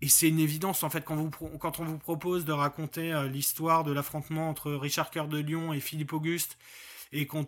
et 0.03 0.09
c'est 0.09 0.29
une 0.29 0.39
évidence 0.39 0.83
en 0.83 0.91
fait 0.91 1.05
quand, 1.05 1.17
vous, 1.17 1.31
quand 1.31 1.81
on 1.81 1.85
vous 1.85 1.99
propose 1.99 2.45
de 2.45 2.53
raconter 2.53 3.29
l'histoire 3.31 3.83
de 3.83 3.93
l'affrontement 3.93 4.49
entre 4.49 4.73
Richard 4.73 5.11
Coeur 5.11 5.27
de 5.27 5.39
Lyon 5.39 5.73
et 5.73 5.81
Philippe 5.81 6.13
Auguste 6.13 6.59
et 7.13 7.27
qu'on 7.27 7.47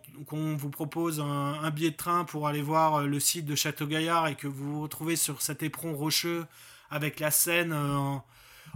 vous 0.56 0.70
propose 0.70 1.20
un, 1.20 1.70
billet 1.70 1.90
de 1.90 1.96
train 1.96 2.24
pour 2.24 2.46
aller 2.46 2.60
voir 2.60 2.96
euh, 2.96 3.06
le 3.06 3.18
site 3.18 3.46
de 3.46 3.54
Château-Gaillard 3.54 4.28
et 4.28 4.34
que 4.34 4.46
vous 4.46 4.74
vous 4.74 4.82
retrouvez 4.82 5.16
sur 5.16 5.40
cet 5.40 5.62
éperon 5.62 5.94
rocheux 5.94 6.46
avec 6.90 7.18
la 7.18 7.30
Seine 7.30 7.72
euh, 7.72 8.18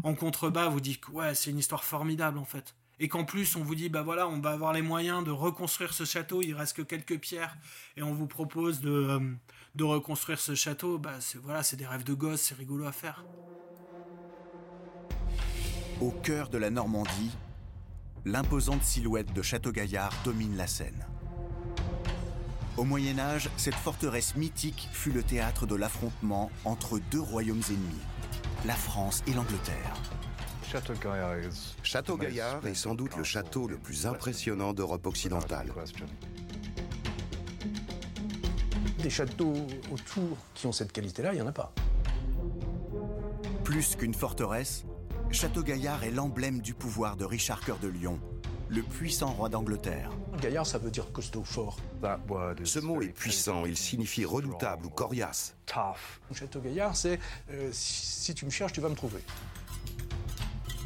en, 0.02 0.14
contrebas, 0.14 0.68
vous 0.68 0.80
dites 0.80 1.00
que 1.00 1.10
ouais, 1.10 1.34
c'est 1.34 1.50
une 1.50 1.58
histoire 1.58 1.84
formidable 1.84 2.38
en 2.38 2.44
fait. 2.44 2.74
Et 3.00 3.06
qu'en 3.06 3.24
plus, 3.24 3.54
on 3.54 3.62
vous 3.62 3.76
dit, 3.76 3.90
bah 3.90 4.02
voilà, 4.02 4.26
on 4.26 4.40
va 4.40 4.50
avoir 4.50 4.72
les 4.72 4.82
moyens 4.82 5.22
de 5.22 5.30
reconstruire 5.30 5.92
ce 5.92 6.04
château, 6.04 6.42
il 6.42 6.54
reste 6.54 6.76
que 6.76 6.82
quelques 6.82 7.18
pierres, 7.18 7.56
et 7.96 8.02
on 8.02 8.12
vous 8.12 8.26
propose 8.26 8.80
de, 8.80 8.90
euh, 8.90 9.20
de 9.76 9.84
reconstruire 9.84 10.40
ce 10.40 10.54
château, 10.54 10.98
bah 10.98 11.18
c'est 11.20 11.76
des 11.76 11.86
rêves 11.86 12.02
de 12.02 12.14
gosse, 12.14 12.40
c'est 12.40 12.56
rigolo 12.56 12.86
à 12.86 12.92
faire. 12.92 13.24
Au 16.00 16.10
cœur 16.10 16.48
de 16.48 16.58
la 16.58 16.70
Normandie, 16.70 17.30
l'imposante 18.28 18.82
silhouette 18.82 19.32
de 19.32 19.40
Château-Gaillard 19.40 20.12
domine 20.22 20.54
la 20.56 20.66
scène. 20.66 21.06
Au 22.76 22.84
Moyen 22.84 23.18
Âge, 23.18 23.48
cette 23.56 23.74
forteresse 23.74 24.36
mythique 24.36 24.88
fut 24.92 25.10
le 25.10 25.22
théâtre 25.22 25.66
de 25.66 25.74
l'affrontement 25.74 26.50
entre 26.64 27.00
deux 27.10 27.20
royaumes 27.20 27.62
ennemis, 27.70 28.04
la 28.66 28.74
France 28.74 29.22
et 29.26 29.32
l'Angleterre. 29.32 29.94
Château-Gaillard 31.82 32.66
est 32.66 32.74
sans 32.74 32.94
doute 32.94 33.16
le 33.16 33.24
château 33.24 33.66
le 33.66 33.78
plus 33.78 34.06
impressionnant 34.06 34.74
d'Europe 34.74 35.06
occidentale. 35.06 35.72
Des 38.98 39.10
châteaux 39.10 39.66
autour 39.90 40.36
qui 40.54 40.66
ont 40.66 40.72
cette 40.72 40.92
qualité-là, 40.92 41.32
il 41.32 41.36
n'y 41.36 41.42
en 41.42 41.46
a 41.46 41.52
pas. 41.52 41.72
Plus 43.64 43.96
qu'une 43.96 44.14
forteresse, 44.14 44.84
Château-Gaillard 45.30 46.04
est 46.04 46.10
l'emblème 46.10 46.60
du 46.60 46.74
pouvoir 46.74 47.16
de 47.16 47.24
Richard 47.24 47.60
Cœur 47.60 47.78
de 47.78 47.88
Lion, 47.88 48.18
le 48.68 48.82
puissant 48.82 49.30
roi 49.32 49.48
d'Angleterre. 49.48 50.10
Gaillard, 50.40 50.66
ça 50.66 50.78
veut 50.78 50.90
dire 50.90 51.12
costaud 51.12 51.44
fort. 51.44 51.76
Ce 52.64 52.78
mot 52.78 53.02
est 53.02 53.08
puissant, 53.08 53.66
il 53.66 53.76
signifie 53.76 54.24
redoutable 54.24 54.86
ou 54.86 54.90
coriace. 54.90 55.54
Château-Gaillard, 56.32 56.96
c'est 56.96 57.20
euh, 57.50 57.68
si 57.72 58.34
tu 58.34 58.46
me 58.46 58.50
cherches, 58.50 58.72
tu 58.72 58.80
vas 58.80 58.88
me 58.88 58.94
trouver. 58.94 59.20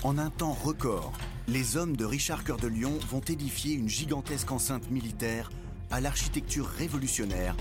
En 0.02 0.18
un 0.18 0.30
temps 0.30 0.54
record, 0.54 1.12
les 1.46 1.76
hommes 1.76 1.96
de 1.96 2.04
Richard 2.04 2.42
Cœur 2.42 2.56
de 2.56 2.66
Lion 2.66 2.98
vont 3.08 3.20
édifier 3.20 3.74
une 3.74 3.88
gigantesque 3.88 4.50
enceinte 4.50 4.90
militaire 4.90 5.50
à 5.90 6.00
l'architecture 6.00 6.66
révolutionnaire 6.66 7.56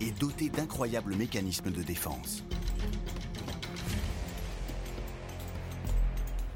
et 0.00 0.12
dotée 0.12 0.48
d'incroyables 0.48 1.16
mécanismes 1.16 1.70
de 1.70 1.82
défense. 1.82 2.44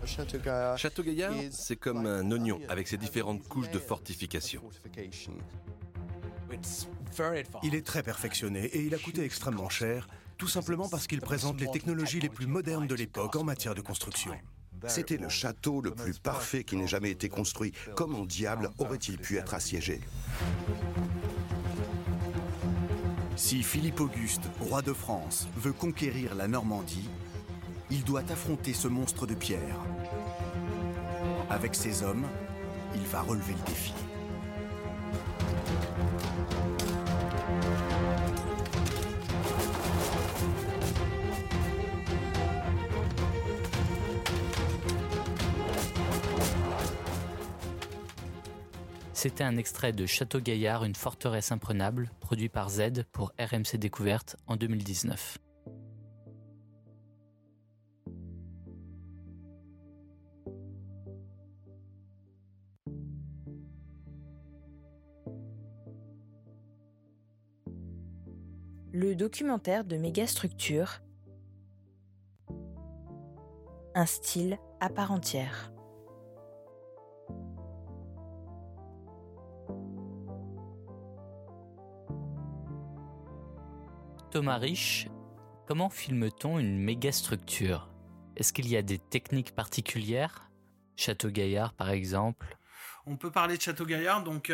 Château 0.07 1.03
Gaillard, 1.03 1.35
c'est 1.51 1.77
comme 1.77 2.07
un 2.07 2.31
oignon 2.31 2.61
avec 2.69 2.89
ses 2.89 2.97
différentes 2.97 3.47
couches 3.49 3.71
de 3.71 3.79
fortification. 3.79 4.63
Il 7.63 7.75
est 7.75 7.87
très 7.87 8.03
perfectionné 8.03 8.65
et 8.67 8.83
il 8.83 8.95
a 8.95 8.99
coûté 8.99 9.25
extrêmement 9.25 9.69
cher, 9.69 10.09
tout 10.37 10.49
simplement 10.49 10.89
parce 10.89 11.07
qu'il 11.07 11.21
présente 11.21 11.61
les 11.61 11.71
technologies 11.71 12.21
les 12.21 12.29
plus 12.29 12.47
modernes 12.47 12.87
de 12.87 12.95
l'époque 12.95 13.37
en 13.37 13.45
matière 13.45 13.75
de 13.75 13.81
construction. 13.81 14.33
C'était 14.87 15.17
le 15.17 15.29
château 15.29 15.81
le 15.81 15.93
plus 15.93 16.19
parfait 16.19 16.65
qui 16.65 16.77
n'ait 16.77 16.87
jamais 16.87 17.11
été 17.11 17.29
construit. 17.29 17.73
Comment 17.97 18.27
diable 18.27 18.71
aurait-il 18.79 19.19
pu 19.19 19.39
être 19.39 19.55
assiégé? 19.55 20.01
Si 23.37 23.63
Philippe 23.63 24.01
Auguste, 24.01 24.43
roi 24.61 24.83
de 24.83 24.93
France, 24.93 25.49
veut 25.57 25.73
conquérir 25.73 26.35
la 26.35 26.47
Normandie, 26.47 27.09
il 27.91 28.05
doit 28.05 28.23
affronter 28.31 28.73
ce 28.73 28.89
monstre 28.89 29.27
de 29.27 29.35
pierre. 29.35 29.79
Avec 31.51 31.75
ses 31.75 32.03
hommes, 32.03 32.27
il 32.95 33.03
va 33.03 33.23
relever 33.23 33.53
le 33.53 33.67
défi. 33.67 33.95
C'était 49.13 49.45
un 49.45 49.57
extrait 49.57 49.93
de 49.93 50.05
Château 50.05 50.39
Gaillard, 50.39 50.85
une 50.85 50.95
forteresse 50.95 51.51
imprenable, 51.51 52.11
produit 52.21 52.51
par 52.51 52.69
Z 52.69 53.05
pour 53.11 53.33
RMC 53.39 53.79
Découverte 53.79 54.37
en 54.47 54.57
2019. 54.57 55.39
Le 68.95 69.17
documentaire 69.17 69.85
de 69.85 69.97
mégastructure, 69.97 71.01
un 73.97 74.07
style 74.07 74.57
à 74.79 74.89
part 74.89 75.11
entière. 75.11 75.73
Thomas 84.31 84.59
Rich, 84.59 85.09
comment 85.67 85.91
filme-t-on 85.91 86.61
une 86.61 86.79
mégastructure? 86.79 87.91
Est-ce 88.37 88.53
qu'il 88.53 88.69
y 88.69 88.77
a 88.77 88.83
des 88.83 89.01
techniques 89.01 89.57
particulières? 89.57 90.53
Château 90.95 91.31
Gaillard 91.31 91.75
par 91.75 91.91
exemple? 91.91 92.57
On 93.07 93.17
peut 93.17 93.31
parler 93.31 93.57
de 93.57 93.63
Château 93.63 93.85
Gaillard. 93.85 94.23
Donc, 94.23 94.53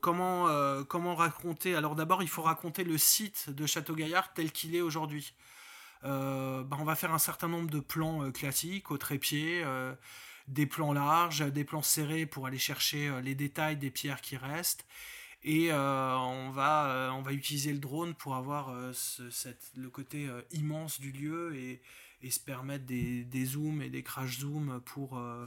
comment, 0.00 0.84
comment 0.84 1.14
raconter? 1.16 1.74
Alors, 1.74 1.96
d'abord, 1.96 2.22
il 2.22 2.28
faut 2.28 2.42
raconter 2.42 2.84
le 2.84 2.96
site 2.98 3.50
de 3.50 3.66
Château 3.66 3.94
Gaillard 3.94 4.32
tel 4.32 4.52
qu'il 4.52 4.76
est 4.76 4.80
aujourd'hui. 4.80 5.34
Bah, 6.02 6.76
on 6.78 6.84
va 6.84 6.94
faire 6.94 7.12
un 7.12 7.18
certain 7.18 7.48
nombre 7.48 7.70
de 7.70 7.80
plans 7.80 8.30
classiques 8.30 8.92
au 8.92 8.98
trépied, 8.98 9.64
des 10.46 10.66
plans 10.66 10.92
larges, 10.92 11.40
des 11.52 11.64
plans 11.64 11.82
serrés 11.82 12.26
pour 12.26 12.46
aller 12.46 12.58
chercher 12.58 13.10
les 13.22 13.34
détails 13.34 13.76
des 13.76 13.90
pierres 13.90 14.20
qui 14.20 14.36
restent. 14.36 14.86
Et 15.42 15.72
on, 15.72 16.50
va, 16.50 17.12
on 17.12 17.28
utiliser 17.30 17.72
le 17.72 17.78
drone 17.78 18.14
pour 18.14 18.36
avoir 18.36 18.72
le 18.72 19.88
côté 19.88 20.28
immense 20.52 21.00
du 21.00 21.10
lieu 21.10 21.56
et, 21.56 21.82
se 22.30 22.40
permettre 22.40 22.84
des, 22.84 23.24
des, 23.24 23.44
zooms 23.44 23.80
et 23.80 23.90
des 23.90 24.02
crash 24.02 24.40
zooms 24.40 24.80
pour, 24.84 25.18
euh, 25.18 25.46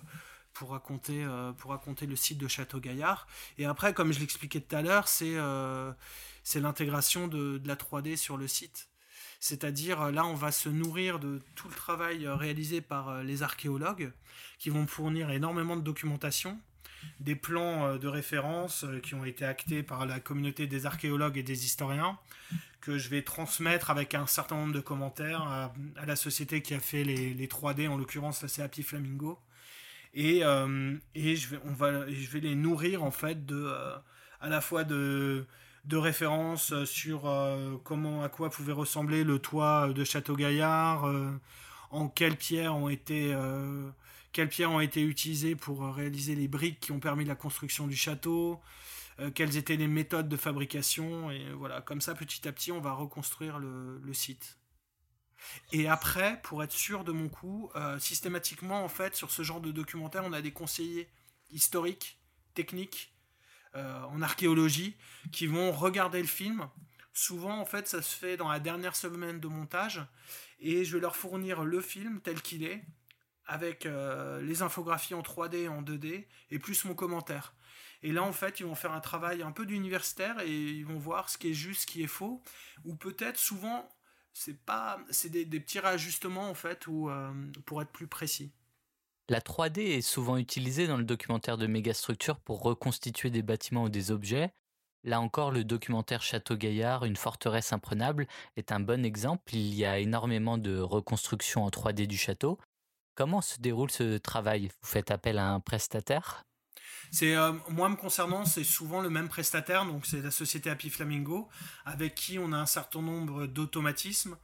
pour, 0.54 0.72
raconter, 0.72 1.24
euh, 1.24 1.52
pour 1.54 1.72
raconter 1.72 2.06
le 2.06 2.16
site 2.16 2.38
de 2.38 2.48
Château 2.48 2.80
Gaillard. 2.80 3.28
Et 3.58 3.66
après, 3.66 3.94
comme 3.94 4.12
je 4.12 4.20
l'expliquais 4.20 4.62
tout 4.62 4.76
à 4.76 4.82
l'heure, 4.82 5.08
c'est 5.08 5.36
euh, 5.36 5.92
l'intégration 6.56 7.28
de, 7.28 7.58
de, 7.58 7.68
la 7.68 7.76
3D 7.76 8.18
sur 8.18 8.38
le 8.38 8.48
site. 8.48 8.90
C'est-à-dire, 9.40 10.12
là, 10.12 10.26
on 10.26 10.36
va 10.36 10.52
se 10.52 10.70
nourrir 10.70 11.20
de 11.20 11.42
tout 11.56 11.68
le 11.68 11.74
travail 11.74 12.28
réalisé 12.28 12.80
par 12.80 13.24
les 13.24 13.42
archéologues 13.42 14.12
qui 14.60 14.70
vont 14.70 14.86
fournir 14.86 15.32
énormément 15.32 15.76
de 15.76 15.82
documentation 15.82 16.60
des 17.20 17.36
plans 17.36 17.98
de 17.98 18.08
référence 18.08 18.86
qui 19.02 19.16
ont 19.16 19.26
été 19.26 19.44
actés 19.44 19.82
par 19.82 20.06
la 20.06 20.20
communauté 20.20 20.68
des 20.68 20.86
archéologues 20.86 21.38
et 21.38 21.44
des 21.44 21.66
historiens, 21.66 22.20
que 22.82 22.98
je 22.98 23.10
vais 23.10 23.22
transmettre 23.22 23.92
avec 23.92 24.16
un 24.16 24.26
certain 24.26 24.56
nombre 24.56 24.74
de 24.74 24.80
commentaires 24.80 25.44
à, 25.44 25.74
la 26.06 26.16
société 26.16 26.62
qui 26.62 26.74
a 26.74 26.80
fait 26.80 27.04
les, 27.04 27.48
3D, 27.48 27.88
en 27.88 27.98
l'occurrence 27.98 28.46
c'est 28.48 28.62
Happy 28.62 28.84
Flamingo. 28.84 29.40
Et, 30.14 30.44
euh, 30.44 30.96
et, 31.16 31.36
je, 31.36 31.56
vais, 31.56 32.40
les 32.40 32.56
nourrir 32.56 33.04
en 33.04 33.12
fait 33.12 33.46
de, 33.46 33.64
euh, 33.66 33.96
à 34.42 34.50
la 34.50 34.60
fois 34.62 34.84
de, 34.84 35.46
références 35.90 36.84
sur 36.86 37.28
euh, 37.28 37.78
comment, 37.84 38.24
à 38.24 38.30
quoi 38.30 38.50
pouvait 38.50 38.74
ressembler 38.74 39.24
le 39.24 39.40
toit 39.40 39.92
de 39.94 40.04
Château 40.04 40.36
Gaillard, 40.36 41.10
en 41.92 42.08
quelles 42.10 42.38
pierres 42.38 42.76
ont 42.76 42.90
été 42.90 43.36
quelles 44.34 44.50
pierres 44.50 44.72
ont 44.72 44.80
été 44.80 45.02
utilisées 45.02 45.56
pour 45.56 45.94
réaliser 45.94 46.36
les 46.36 46.48
briques 46.48 46.80
qui 46.80 46.94
ont 46.94 47.02
permis 47.02 47.26
la 47.26 47.36
construction 47.36 47.88
du 47.88 47.98
château, 47.98 48.62
quelles 49.36 49.58
étaient 49.58 49.76
les 49.76 49.88
méthodes 49.88 50.30
de 50.30 50.38
fabrication, 50.38 51.32
et 51.32 51.52
voilà, 51.54 51.82
comme 51.82 52.00
ça, 52.00 52.16
petit 52.16 52.48
à 52.48 52.54
petit, 52.54 52.72
on 52.72 52.80
va 52.80 52.94
reconstruire 52.94 53.60
le, 53.60 54.14
site. 54.14 54.58
Et 55.72 55.88
après, 55.88 56.40
pour 56.42 56.64
être 56.64 56.72
sûr 56.72 57.04
de 57.04 57.12
mon 57.12 57.30
coup, 57.30 57.70
euh, 57.76 58.00
systématiquement, 58.00 58.84
en 58.84 58.88
fait, 58.88 59.16
sur 59.16 59.32
ce 59.32 59.44
genre 59.44 59.62
de 59.62 59.72
documentaire, 59.72 60.24
on 60.26 60.34
a 60.34 60.42
des 60.42 60.52
conseillers 60.52 61.10
historiques, 61.50 62.20
techniques, 62.54 63.14
euh, 63.76 64.04
en 64.04 64.22
archéologie, 64.22 64.98
qui 65.32 65.48
vont 65.48 65.72
regarder 65.72 66.22
le 66.22 66.28
film. 66.28 66.70
Souvent, 67.14 67.60
en 67.60 67.66
fait, 67.66 67.88
ça 67.88 68.02
se 68.02 68.16
fait 68.16 68.38
dans 68.38 68.50
la 68.50 68.60
dernière 68.60 68.96
semaine 68.96 69.40
de 69.40 69.48
montage, 69.48 70.02
et 70.60 70.86
je 70.86 70.96
vais 70.96 71.02
leur 71.02 71.16
fournir 71.16 71.64
le 71.64 71.82
film 71.82 72.22
tel 72.22 72.42
qu'il 72.42 72.64
est, 72.64 72.84
avec 73.46 73.86
les 74.42 74.62
infographies 74.62 75.14
en 75.14 75.22
3D 75.22 75.56
et 75.56 75.68
en 75.68 75.82
2D, 75.82 76.26
et 76.52 76.60
plus 76.60 76.86
mon 76.86 76.94
commentaire. 76.94 77.54
Et 78.04 78.12
là, 78.12 78.24
en 78.24 78.34
fait, 78.34 78.60
ils 78.60 78.66
vont 78.66 78.76
faire 78.76 78.94
un 78.94 79.00
travail 79.00 79.42
un 79.42 79.52
peu 79.52 79.66
d'universitaire 79.66 80.40
et 80.40 80.52
ils 80.52 80.86
vont 80.86 80.98
voir 80.98 81.30
ce 81.30 81.38
qui 81.38 81.52
est 81.52 81.54
juste, 81.54 81.82
ce 81.82 81.86
qui 81.86 82.02
est 82.04 82.08
faux, 82.08 82.42
ou 82.84 82.96
peut-être 82.96 83.38
souvent, 83.38 83.88
c'est 84.34 84.58
pas, 84.58 85.00
c'est 85.10 85.30
des, 85.30 85.46
petits 85.60 85.80
réajustements 85.80 86.50
en 86.50 86.54
fait, 86.54 86.88
ou 86.88 87.10
euh, 87.10 87.32
pour 87.66 87.82
être 87.82 87.92
plus 87.92 88.08
précis. 88.08 88.52
La 89.30 89.40
3D 89.40 89.80
est 89.80 90.02
souvent 90.02 90.38
utilisée 90.38 90.88
dans 90.88 90.98
le 90.98 91.04
documentaire 91.04 91.58
de 91.58 91.68
mégastructure 91.68 92.40
pour 92.40 92.62
reconstituer 92.62 93.30
des 93.30 93.44
bâtiments 93.44 93.84
ou 93.84 93.90
des 93.90 94.12
objets. 94.12 94.52
Là 95.04 95.20
encore, 95.20 95.52
le 95.52 95.64
documentaire 95.64 96.22
Château 96.22 96.56
Gaillard, 96.56 97.06
une 97.06 97.16
forteresse 97.16 97.74
imprenable, 97.74 98.28
est 98.56 98.72
un 98.72 98.80
bon 98.80 99.04
exemple. 99.06 99.56
Il 99.56 99.74
y 99.74 99.86
a 99.86 100.00
énormément 100.00 100.58
de 100.58 100.78
reconstruction 100.78 101.64
en 101.64 101.70
3D 101.70 102.08
du 102.08 102.18
château. 102.18 102.60
Comment 103.16 103.42
se 103.42 103.60
déroule 103.60 103.90
ce 103.90 104.18
travail? 104.18 104.68
Vous 104.68 104.88
faites 104.88 105.12
appel 105.12 105.38
à 105.38 105.50
un 105.50 105.60
prestataire? 105.60 106.44
C'est 107.12 107.36
euh, 107.36 107.52
moi 107.68 107.90
me 107.90 107.98
concernant, 107.98 108.46
c'est 108.46 108.64
souvent 108.64 109.02
le 109.02 109.10
même 109.10 109.28
prestataire, 109.28 109.86
donc 109.86 110.06
c'est 110.06 110.22
la 110.22 110.32
société 110.32 110.70
Happy 110.70 110.90
Flamingo, 110.90 111.50
avec 111.86 112.16
qui 112.16 112.40
on 112.40 112.54
a 112.54 112.58
un 112.58 112.66
certain 112.66 113.02
nombre 113.02 113.48
d'automatismes. 113.48 114.38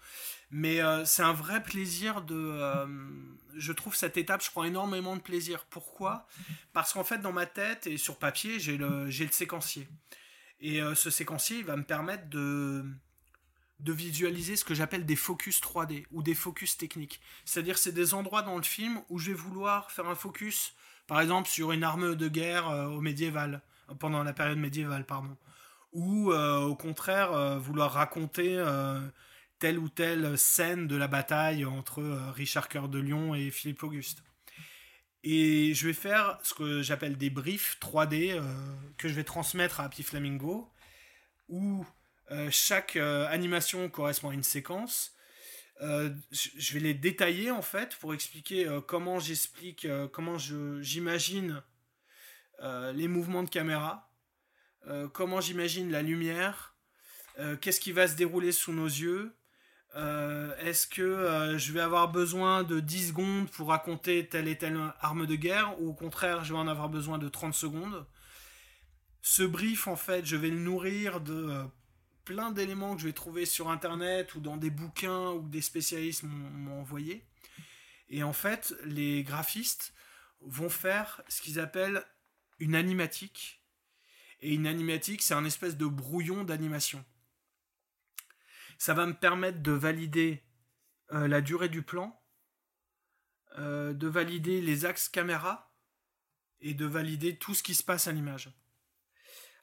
Mais 0.51 0.82
euh, 0.82 1.06
c'est 1.06 1.23
un 1.23 1.34
vrai 1.34 1.63
plaisir 1.63 2.21
de. 2.21 2.36
Euh, 2.36 2.86
je 3.56 3.71
trouve 3.71 3.95
cette 3.95 4.17
étape, 4.17 4.43
je 4.43 4.51
prends 4.51 4.65
énormément 4.65 5.15
de 5.15 5.21
plaisir. 5.21 5.65
Pourquoi? 5.69 6.27
Parce 6.73 6.93
qu'en 6.93 7.06
fait, 7.06 7.19
dans 7.19 7.32
ma 7.32 7.45
tête 7.45 7.88
et 7.88 7.97
sur 7.97 8.17
papier, 8.17 8.60
j'ai 8.60 8.77
le, 8.77 9.10
j'ai 9.10 9.27
séquencier. 9.30 9.88
Et 10.60 10.82
ce 10.95 11.12
séquencier, 11.12 11.60
il 11.60 11.65
va 11.65 11.75
me 11.75 11.84
permettre 11.84 12.30
de, 12.30 12.84
de 13.80 13.93
visualiser 13.93 14.56
ce 14.56 14.65
que 14.65 14.73
j'appelle 14.73 15.06
des 15.06 15.15
focus 15.15 15.62
3D 15.62 16.06
ou 16.12 16.23
des 16.23 16.34
focus 16.34 16.77
techniques. 16.77 17.21
C'est-à-dire, 17.45 17.77
c'est 17.77 17.91
des 17.91 18.13
endroits 18.13 18.41
dans 18.41 18.58
le 18.58 18.63
film 18.63 19.01
où 19.10 19.19
je 19.19 19.32
vais 19.32 19.38
vouloir 19.38 19.91
faire 19.91 20.08
un 20.08 20.15
focus 20.15 20.73
par 21.08 21.22
exemple, 21.22 21.50
sur 21.50 21.72
une 21.72 21.84
arme 21.84 22.15
de 22.15 22.28
guerre 22.28 22.70
euh, 22.70 22.86
au 22.88 23.02
médiéval, 23.02 23.62
pendant 24.00 24.24
la 24.24 24.34
période 24.34 24.58
médiévale, 24.58 25.06
pardon. 25.06 25.36
Ou 25.93 26.32
euh, 26.32 26.60
au 26.60 26.76
contraire, 26.76 27.32
euh, 27.32 27.58
vouloir 27.58 27.93
raconter 27.93 28.62
telle 29.60 29.80
ou 29.80 29.89
telle 29.89 30.38
scène 30.38 30.88
de 30.88 30.96
la 30.96 31.08
bataille 31.08 31.65
entre 31.65 32.04
Richard 32.36 32.67
Cœur 32.67 32.89
de 32.89 33.00
Lion 33.00 33.34
et 33.34 33.50
Philippe 33.50 33.82
Auguste. 33.82 34.24
Et 35.24 35.74
je 35.74 35.88
vais 35.88 35.93
faire 35.93 36.38
ce 36.43 36.54
que 36.54 36.82
j'appelle 36.84 37.17
des 37.17 37.30
briefs 37.30 37.80
3D 37.82 38.39
que 38.98 39.08
je 39.08 39.13
vais 39.13 39.24
transmettre 39.24 39.80
à 39.80 39.86
Happy 39.86 40.04
Flamingo, 40.04 40.70
où 41.50 41.86
chaque 42.52 42.98
animation 42.98 43.89
correspond 43.89 44.30
à 44.30 44.34
une 44.36 44.43
séquence 44.43 45.16
euh, 45.82 46.10
je 46.32 46.74
vais 46.74 46.80
les 46.80 46.94
détailler 46.96 47.52
en 47.52 47.62
fait 47.62 47.96
pour 47.98 48.13
expliquer 48.13 48.68
euh, 48.68 48.82
comment 48.82 49.20
j'explique, 49.20 49.86
euh, 49.86 50.08
comment 50.08 50.38
j'imagine 50.38 51.62
les 52.96 53.08
mouvements 53.08 53.44
de 53.44 53.50
caméra, 53.50 54.12
comment 55.13 55.40
j'imagine 55.42 55.92
la 55.92 56.02
lumière, 56.02 56.76
qu'est-ce 57.62 57.80
qui 57.80 57.92
va 57.92 58.08
se 58.08 58.16
dérouler 58.16 58.52
sous 58.52 58.74
nos 58.74 58.88
yeux, 58.88 59.38
est-ce 59.94 60.88
que 60.88 61.56
je 61.60 61.72
vais 61.72 61.82
avoir 61.82 62.12
besoin 62.12 62.63
de 62.63 62.80
10 62.80 63.10
secondes 63.10 63.52
pour 63.52 63.68
raconter 63.68 64.28
telle 64.28 64.48
et 64.48 64.58
telle 64.58 64.76
arme 65.02 65.28
de 65.28 65.36
guerre 65.36 65.80
ou 65.80 65.90
au 65.90 65.94
contraire 65.94 66.44
je 66.44 66.54
vais 66.54 66.60
en 66.60 66.68
avoir 66.68 66.90
besoin 66.90 67.20
de 67.20 67.30
30 67.30 67.54
secondes? 67.54 68.08
Ce 69.22 69.44
brief 69.44 69.88
en 69.88 69.96
fait 69.96 70.26
je 70.26 70.36
vais 70.36 70.50
le 70.50 70.58
nourrir 70.58 71.22
de 71.22 71.63
plein 72.28 72.52
d'éléments 72.52 72.94
que 72.94 73.02
je 73.02 73.08
vais 73.08 73.13
trouver 73.13 73.46
sur 73.46 73.70
internet 73.70 74.36
ou 74.36 74.42
dans 74.42 74.58
des 74.58 74.70
bouquins 74.70 75.30
ou 75.30 75.48
des 75.48 75.62
spécialistes 75.62 76.24
m'ont 76.24 76.82
envoyé. 76.82 77.26
Et 78.10 78.22
en 78.22 78.34
fait, 78.34 78.76
les 78.84 79.24
graphistes 79.24 79.94
vont 80.42 80.70
faire 80.70 81.22
ce 81.30 81.42
qu'ils 81.42 81.58
appellent 81.58 82.04
une 82.60 82.76
animatique. 82.76 83.63
Et 84.42 84.54
une 84.54 84.68
animatique, 84.68 85.22
c'est 85.22 85.36
un 85.36 85.46
espèce 85.46 85.78
de 85.78 85.86
brouillon 85.86 86.44
d'animation. 86.44 87.06
Ça 88.78 88.94
va 88.94 89.06
me 89.06 89.13
permettre 89.13 89.62
de 89.62 89.72
valider 89.72 90.44
euh, 91.13 91.30
la 91.30 91.40
durée 91.40 91.70
du 91.70 91.82
plan, 91.82 92.22
euh, 93.58 93.94
de 93.94 94.08
valider 94.08 94.60
les 94.60 94.84
axes 94.84 95.08
caméra 95.08 95.74
et 96.60 96.74
de 96.74 96.86
valider 96.86 97.38
tout 97.38 97.54
ce 97.54 97.63
qui 97.63 97.74
se 97.74 97.84
passe 97.84 98.10
à 98.10 98.12
l'image. 98.12 98.52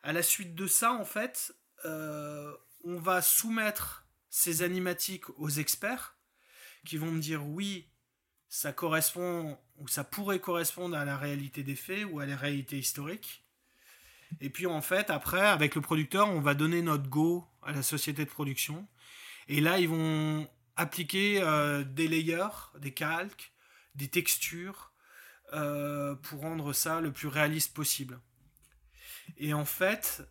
À 0.03 0.15
la 0.15 0.23
suite 0.23 0.55
de 0.55 0.67
ça, 0.67 0.95
en 0.95 1.05
fait, 1.05 1.55
on 1.85 2.97
va 2.99 3.23
soumettre 3.23 4.07
ces 4.31 4.63
animatiques 4.63 5.29
aux 5.39 5.49
experts 5.49 6.17
qui 6.85 6.97
vont 6.99 7.11
me 7.11 7.21
dire 7.21 7.47
oui, 7.47 7.89
ça 8.49 8.73
correspond 8.73 9.59
ou 9.79 9.89
ça 9.89 10.05
pourrait 10.05 10.39
correspondre 10.39 10.97
à 10.97 11.05
la 11.05 11.17
réalité 11.17 11.63
des 11.63 11.77
faits 11.77 12.07
ou 12.11 12.21
à 12.21 12.27
la 12.27 12.37
réalité 12.37 12.79
historique. 12.79 13.45
Et 14.41 14.51
puis 14.51 14.67
en 14.67 14.83
fait, 14.83 15.11
après, 15.11 15.41
avec 15.41 15.75
le 15.75 15.81
producteur, 15.81 16.29
on 16.29 16.41
va 16.41 16.55
donner 16.55 16.83
notre 16.83 17.09
go 17.09 17.45
à 17.63 17.73
la 17.73 17.83
société 17.83 18.25
de 18.25 18.31
production. 18.31 18.87
Et 19.49 19.61
là, 19.61 19.79
ils 19.79 19.89
vont 19.89 20.49
appliquer 20.77 21.41
euh, 21.43 21.85
des 21.85 22.09
layers, 22.09 22.73
des 22.79 22.93
calques, 22.93 23.53
des 23.95 24.09
textures 24.09 24.93
euh, 25.53 26.15
pour 26.17 26.41
rendre 26.41 26.73
ça 26.73 27.01
le 27.01 27.13
plus 27.13 27.29
réaliste 27.29 27.75
possible. 27.75 28.19
Et 29.37 29.55
en 29.55 29.65
fait, 29.65 30.23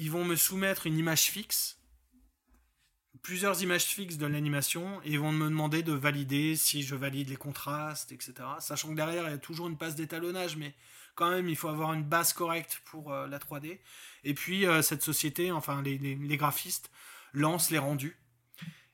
ils 0.00 0.10
vont 0.10 0.24
me 0.24 0.34
soumettre 0.34 0.86
une 0.86 0.96
image 0.96 1.24
fixe, 1.24 1.78
plusieurs 3.20 3.62
images 3.62 3.84
fixes 3.84 4.16
de 4.16 4.24
l'animation, 4.24 4.98
et 5.04 5.10
ils 5.10 5.20
vont 5.20 5.30
me 5.30 5.44
demander 5.44 5.82
de 5.82 5.92
valider 5.92 6.56
si 6.56 6.82
je 6.82 6.94
valide 6.94 7.28
les 7.28 7.36
contrastes, 7.36 8.10
etc. 8.10 8.32
Sachant 8.60 8.88
que 8.88 8.94
derrière, 8.94 9.28
il 9.28 9.32
y 9.32 9.34
a 9.34 9.38
toujours 9.38 9.68
une 9.68 9.76
passe 9.76 9.96
d'étalonnage, 9.96 10.56
mais 10.56 10.72
quand 11.16 11.28
même, 11.28 11.50
il 11.50 11.56
faut 11.56 11.68
avoir 11.68 11.92
une 11.92 12.02
base 12.02 12.32
correcte 12.32 12.80
pour 12.86 13.12
euh, 13.12 13.26
la 13.26 13.38
3D. 13.38 13.78
Et 14.24 14.32
puis, 14.32 14.64
euh, 14.64 14.80
cette 14.80 15.02
société, 15.02 15.52
enfin, 15.52 15.82
les, 15.82 16.16
graphistes 16.38 16.90
lancent 17.34 17.70
les 17.70 17.78
rendus. 17.78 18.16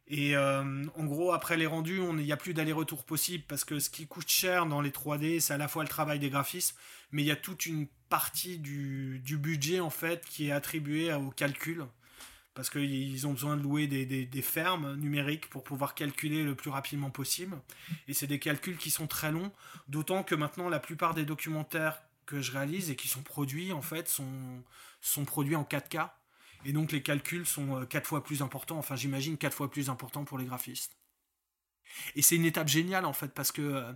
Et 0.09 0.37
en 0.37 1.05
gros, 1.05 1.33
après 1.33 1.57
les 1.57 1.67
rendus, 1.67 1.99
il 1.99 2.15
n'y 2.15 2.31
a 2.31 2.37
plus 2.37 2.55
d'aller-retour 2.55 3.05
possible 3.05 3.43
parce 3.49 3.65
que 3.65 3.81
ce 3.81 3.91
qui 3.91 4.07
coûte 4.07 4.29
cher 4.29 4.67
dans 4.67 4.81
les 4.81 4.91
3D, 4.91 5.41
c'est 5.41 5.53
à 5.53 5.57
la 5.57 5.67
fois 5.67 5.83
le 5.83 5.89
travail 5.89 6.21
des 6.21 6.31
graphismes, 6.31 6.77
mais 7.13 7.23
il 7.23 7.27
y 7.27 7.31
a 7.31 7.37
toute 7.37 7.67
une 7.67 7.87
partie 8.09 8.59
du, 8.59 9.21
du 9.25 9.37
budget 9.37 9.81
en 9.81 9.91
fait 9.91 10.25
qui 10.27 10.49
est 10.49 10.53
attribuée 10.53 11.13
au 11.13 11.31
calcul 11.31 11.87
parce 12.57 12.71
qu'ils 12.71 13.27
ont 13.27 13.33
besoin 13.33 13.57
de 13.57 13.63
louer 13.63 13.87
des, 13.87 14.07
des, 14.07 14.43
fermes 14.43 14.97
numériques 14.97 15.51
pour 15.51 15.63
pouvoir 15.63 15.95
calculer 15.95 16.43
le 16.43 16.55
plus 16.55 16.71
rapidement 16.71 17.11
possible. 17.11 17.61
Et 18.09 18.15
c'est 18.15 18.27
des 18.27 18.39
calculs 18.39 18.79
qui 18.79 18.91
sont 18.91 19.07
très 19.07 19.31
longs, 19.31 19.53
d'autant 19.89 20.23
que 20.23 20.35
maintenant 20.35 20.71
la 20.71 20.81
plupart 20.81 21.13
des 21.13 21.27
documentaires 21.27 22.01
que 22.25 22.41
je 22.41 22.53
réalise 22.53 22.91
et 22.91 22.97
qui 22.97 23.09
sont 23.09 23.23
produits 23.23 23.73
en 23.73 23.83
fait 23.83 24.09
sont, 24.09 24.63
sont 25.03 25.27
produits 25.27 25.55
en 25.55 25.65
4K. 25.65 26.09
Et 26.65 26.73
donc 26.73 26.93
les 26.93 27.03
calculs 27.03 27.45
sont 27.45 27.85
4 27.85 28.03
euh, 28.03 28.09
fois 28.09 28.25
plus 28.25 28.41
importants, 28.41 28.79
enfin 28.79 28.97
j'imagine 28.97 29.37
4 29.37 29.55
fois 29.55 29.71
plus 29.71 29.91
importants 29.91 30.25
pour 30.25 30.39
les 30.39 30.47
graphistes. 30.47 30.97
Et 32.15 32.23
c'est 32.23 32.37
une 32.37 32.47
étape 32.47 32.69
géniale 32.69 33.05
en 33.05 33.13
fait 33.13 33.35
parce 33.35 33.53
que 33.53 33.63
euh, 33.63 33.93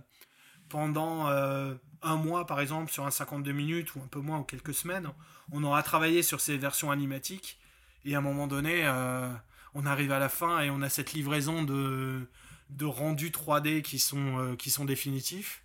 pendant 0.71 1.27
euh, 1.27 1.73
un 2.01 2.15
mois 2.15 2.47
par 2.47 2.61
exemple 2.61 2.91
sur 2.91 3.05
un 3.05 3.11
52 3.11 3.51
minutes 3.51 3.93
ou 3.95 3.99
un 3.99 4.07
peu 4.07 4.19
moins 4.19 4.39
ou 4.39 4.43
quelques 4.43 4.73
semaines, 4.73 5.09
on 5.51 5.63
aura 5.63 5.83
travaillé 5.83 6.23
sur 6.23 6.39
ces 6.39 6.57
versions 6.57 6.91
animatiques 6.91 7.59
et 8.05 8.15
à 8.15 8.19
un 8.19 8.21
moment 8.21 8.47
donné, 8.47 8.83
euh, 8.85 9.29
on 9.75 9.85
arrive 9.85 10.11
à 10.11 10.19
la 10.19 10.29
fin 10.29 10.61
et 10.61 10.69
on 10.69 10.81
a 10.81 10.89
cette 10.89 11.11
livraison 11.11 11.63
de, 11.63 12.25
de 12.69 12.85
rendus 12.85 13.31
3D 13.31 13.81
qui 13.81 13.99
sont, 13.99 14.39
euh, 14.39 14.55
qui 14.55 14.71
sont 14.71 14.85
définitifs. 14.85 15.61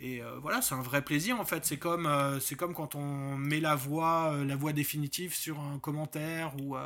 Et 0.00 0.22
voilà, 0.40 0.62
c'est 0.62 0.76
un 0.76 0.80
vrai 0.80 1.02
plaisir 1.02 1.40
en 1.40 1.44
fait. 1.44 1.64
C'est 1.64 1.76
comme, 1.76 2.08
comme 2.56 2.72
quand 2.72 2.94
on 2.94 3.36
met 3.36 3.58
la 3.58 3.74
voix, 3.74 4.32
la 4.46 4.54
voix 4.54 4.72
définitive 4.72 5.34
sur 5.34 5.58
un 5.58 5.80
commentaire 5.80 6.54
ou, 6.62 6.76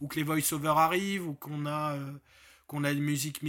ou 0.00 0.06
que 0.06 0.14
les 0.14 0.22
voice-over 0.22 0.74
arrivent 0.76 1.26
ou 1.26 1.34
qu'on 1.34 1.66
a, 1.66 1.96
qu'on 2.72 2.84
a 2.84 2.90
une 2.90 3.02
musique 3.02 3.44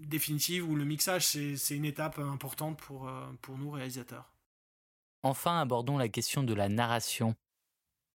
définitive 0.00 0.68
ou 0.68 0.74
le 0.74 0.84
mixage. 0.84 1.24
C'est 1.26 1.76
une 1.76 1.84
étape 1.84 2.18
importante 2.18 2.76
pour, 2.78 3.10
pour 3.40 3.56
nous 3.56 3.70
réalisateurs. 3.70 4.32
Enfin, 5.22 5.60
abordons 5.60 5.96
la 5.96 6.08
question 6.08 6.42
de 6.42 6.54
la 6.54 6.68
narration. 6.68 7.36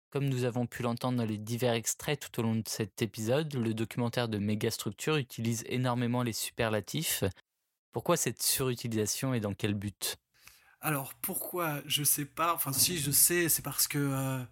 Comme 0.10 0.26
nous 0.26 0.44
avons 0.44 0.68
pu 0.68 0.84
l'entendre 0.84 1.18
dans 1.18 1.26
les 1.26 1.38
divers 1.38 1.74
extraits 1.74 2.20
tout 2.20 2.40
au 2.40 2.44
long 2.44 2.56
de 2.56 2.68
cet 2.68 3.02
épisode, 3.02 3.54
le 3.56 3.74
documentaire 3.74 4.28
de 4.28 4.38
Mégastructure 4.38 5.16
utilise 5.16 5.64
énormément 5.68 6.24
les 6.24 6.34
superlatifs. 6.34 7.24
Pourquoi 7.94 8.18
cette 8.18 8.44
surutilisation 8.44 9.34
et 9.34 9.40
dans 9.40 9.54
quel 9.54 9.76
but? 9.76 10.18
Alors 10.82 11.14
pourquoi? 11.16 11.82
Je 11.86 12.04
sais 12.04 12.26
pas. 12.26 12.54
Enfin 12.54 12.74
si 12.74 13.00
je 13.00 13.12
sais, 13.12 13.48
c'est 13.48 13.62
parce 13.62 13.88
que 13.88 13.98
euh, 13.98 14.44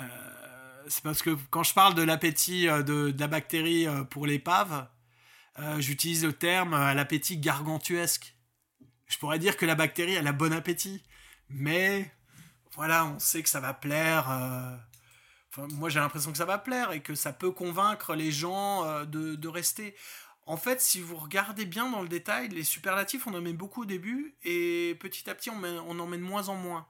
euh, 0.00 0.37
c'est 0.88 1.02
parce 1.02 1.22
que 1.22 1.36
quand 1.50 1.62
je 1.62 1.74
parle 1.74 1.94
de 1.94 2.02
l'appétit 2.02 2.68
euh, 2.68 2.82
de, 2.82 3.14
la 3.18 3.28
bactérie 3.28 3.86
pour 4.10 4.26
l'épave, 4.26 4.88
j'utilise 5.78 6.24
le 6.24 6.32
terme 6.32 6.72
l'appétit 6.94 7.36
gargantuesque. 7.38 8.36
Je 9.06 9.18
pourrais 9.18 9.38
dire 9.38 9.56
que 9.56 9.66
la 9.66 9.74
bactérie 9.74 10.16
a 10.16 10.22
la 10.22 10.32
bon 10.32 10.52
appétit, 10.52 11.02
mais 11.48 12.12
voilà, 12.78 13.06
on 13.06 13.18
sait 13.18 13.42
que 13.42 13.48
ça 13.48 13.58
va 13.58 13.74
plaire. 13.74 14.30
Euh, 14.30 14.76
moi, 15.70 15.88
j'ai 15.88 15.98
l'impression 15.98 16.30
que 16.30 16.38
ça 16.38 16.44
va 16.44 16.58
plaire 16.58 16.92
et 16.92 17.00
que 17.00 17.14
ça 17.14 17.32
peut 17.32 17.50
convaincre 17.50 18.14
les 18.14 18.30
gens 18.30 18.84
euh, 18.84 19.04
de, 19.04 19.48
rester. 19.48 19.96
En 20.46 20.56
fait, 20.56 20.80
si 20.80 21.00
vous 21.00 21.16
regardez 21.16 21.64
bien 21.64 21.90
dans 21.90 22.02
le 22.02 22.08
détail, 22.08 22.48
les 22.50 22.62
superlatifs, 22.62 23.26
on 23.26 23.34
en 23.34 23.40
met 23.40 23.52
beaucoup 23.52 23.82
au 23.82 23.84
début 23.84 24.36
et 24.44 24.96
petit 25.00 25.28
à 25.28 25.34
petit, 25.34 25.50
on, 25.50 25.60
on 25.64 25.98
en 25.98 26.06
met 26.06 26.18
de 26.18 26.22
moins 26.22 26.48
en 26.48 26.54
moins. 26.54 26.86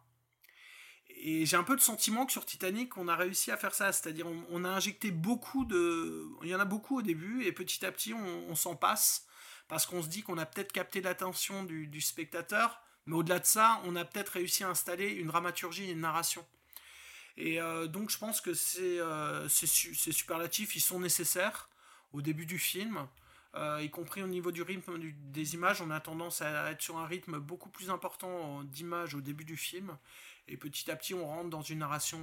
Et 1.20 1.46
j'ai 1.46 1.56
un 1.56 1.64
peu 1.64 1.76
de 1.76 1.80
sentiment 1.80 2.26
que 2.26 2.32
sur 2.32 2.46
Titanic, 2.46 2.96
on 2.96 3.08
a 3.08 3.16
réussi 3.16 3.50
à 3.50 3.56
faire 3.56 3.74
ça. 3.74 3.92
C'est-à-dire, 3.92 4.26
on, 4.50 4.64
a 4.64 4.68
injecté 4.68 5.10
beaucoup 5.10 5.64
de. 5.64 6.26
Il 6.42 6.48
y 6.48 6.54
en 6.54 6.60
a 6.60 6.64
beaucoup 6.64 6.98
au 6.98 7.02
début 7.02 7.44
et 7.44 7.52
petit 7.52 7.84
à 7.84 7.92
petit, 7.92 8.14
on, 8.14 8.54
s'en 8.54 8.76
passe 8.76 9.26
parce 9.68 9.84
qu'on 9.84 10.02
se 10.02 10.08
dit 10.08 10.22
qu'on 10.22 10.38
a 10.38 10.46
peut-être 10.46 10.72
capté 10.72 11.00
l'attention 11.00 11.64
du, 11.64 11.86
du 11.86 12.00
spectateur 12.00 12.80
mais 13.08 13.16
au-delà 13.16 13.38
de 13.38 13.46
ça, 13.46 13.80
on 13.84 13.96
a 13.96 14.04
peut-être 14.04 14.28
réussi 14.28 14.64
à 14.64 14.68
installer 14.68 15.08
une 15.08 15.28
dramaturgie 15.28 15.84
et 15.84 15.92
une 15.92 16.00
narration. 16.00 16.44
Et 17.38 17.58
euh, 17.58 17.86
donc 17.86 18.10
je 18.10 18.18
pense 18.18 18.42
que 18.42 18.52
ces, 18.52 18.98
euh, 18.98 19.48
superlatifs, 19.48 20.76
ils 20.76 20.80
sont 20.80 21.00
nécessaires 21.00 21.70
au 22.12 22.20
début 22.20 22.44
du 22.44 22.58
film, 22.58 23.08
euh, 23.54 23.80
y 23.82 23.88
compris 23.88 24.22
au 24.22 24.26
niveau 24.26 24.52
du 24.52 24.60
rythme 24.60 24.98
des 25.32 25.54
images. 25.54 25.80
On 25.80 25.90
a 25.90 26.00
tendance 26.00 26.42
à 26.42 26.70
être 26.70 26.82
sur 26.82 26.98
un 26.98 27.06
rythme 27.06 27.38
beaucoup 27.38 27.70
plus 27.70 27.88
important 27.88 28.62
d'images 28.64 29.14
au 29.14 29.22
début 29.22 29.46
du 29.46 29.56
film. 29.56 29.96
Et 30.48 30.56
petit 30.56 30.90
à 30.90 30.96
petit, 30.96 31.14
on 31.14 31.26
rentre 31.26 31.50
dans 31.50 31.62
une 31.62 31.78
narration 31.78 32.18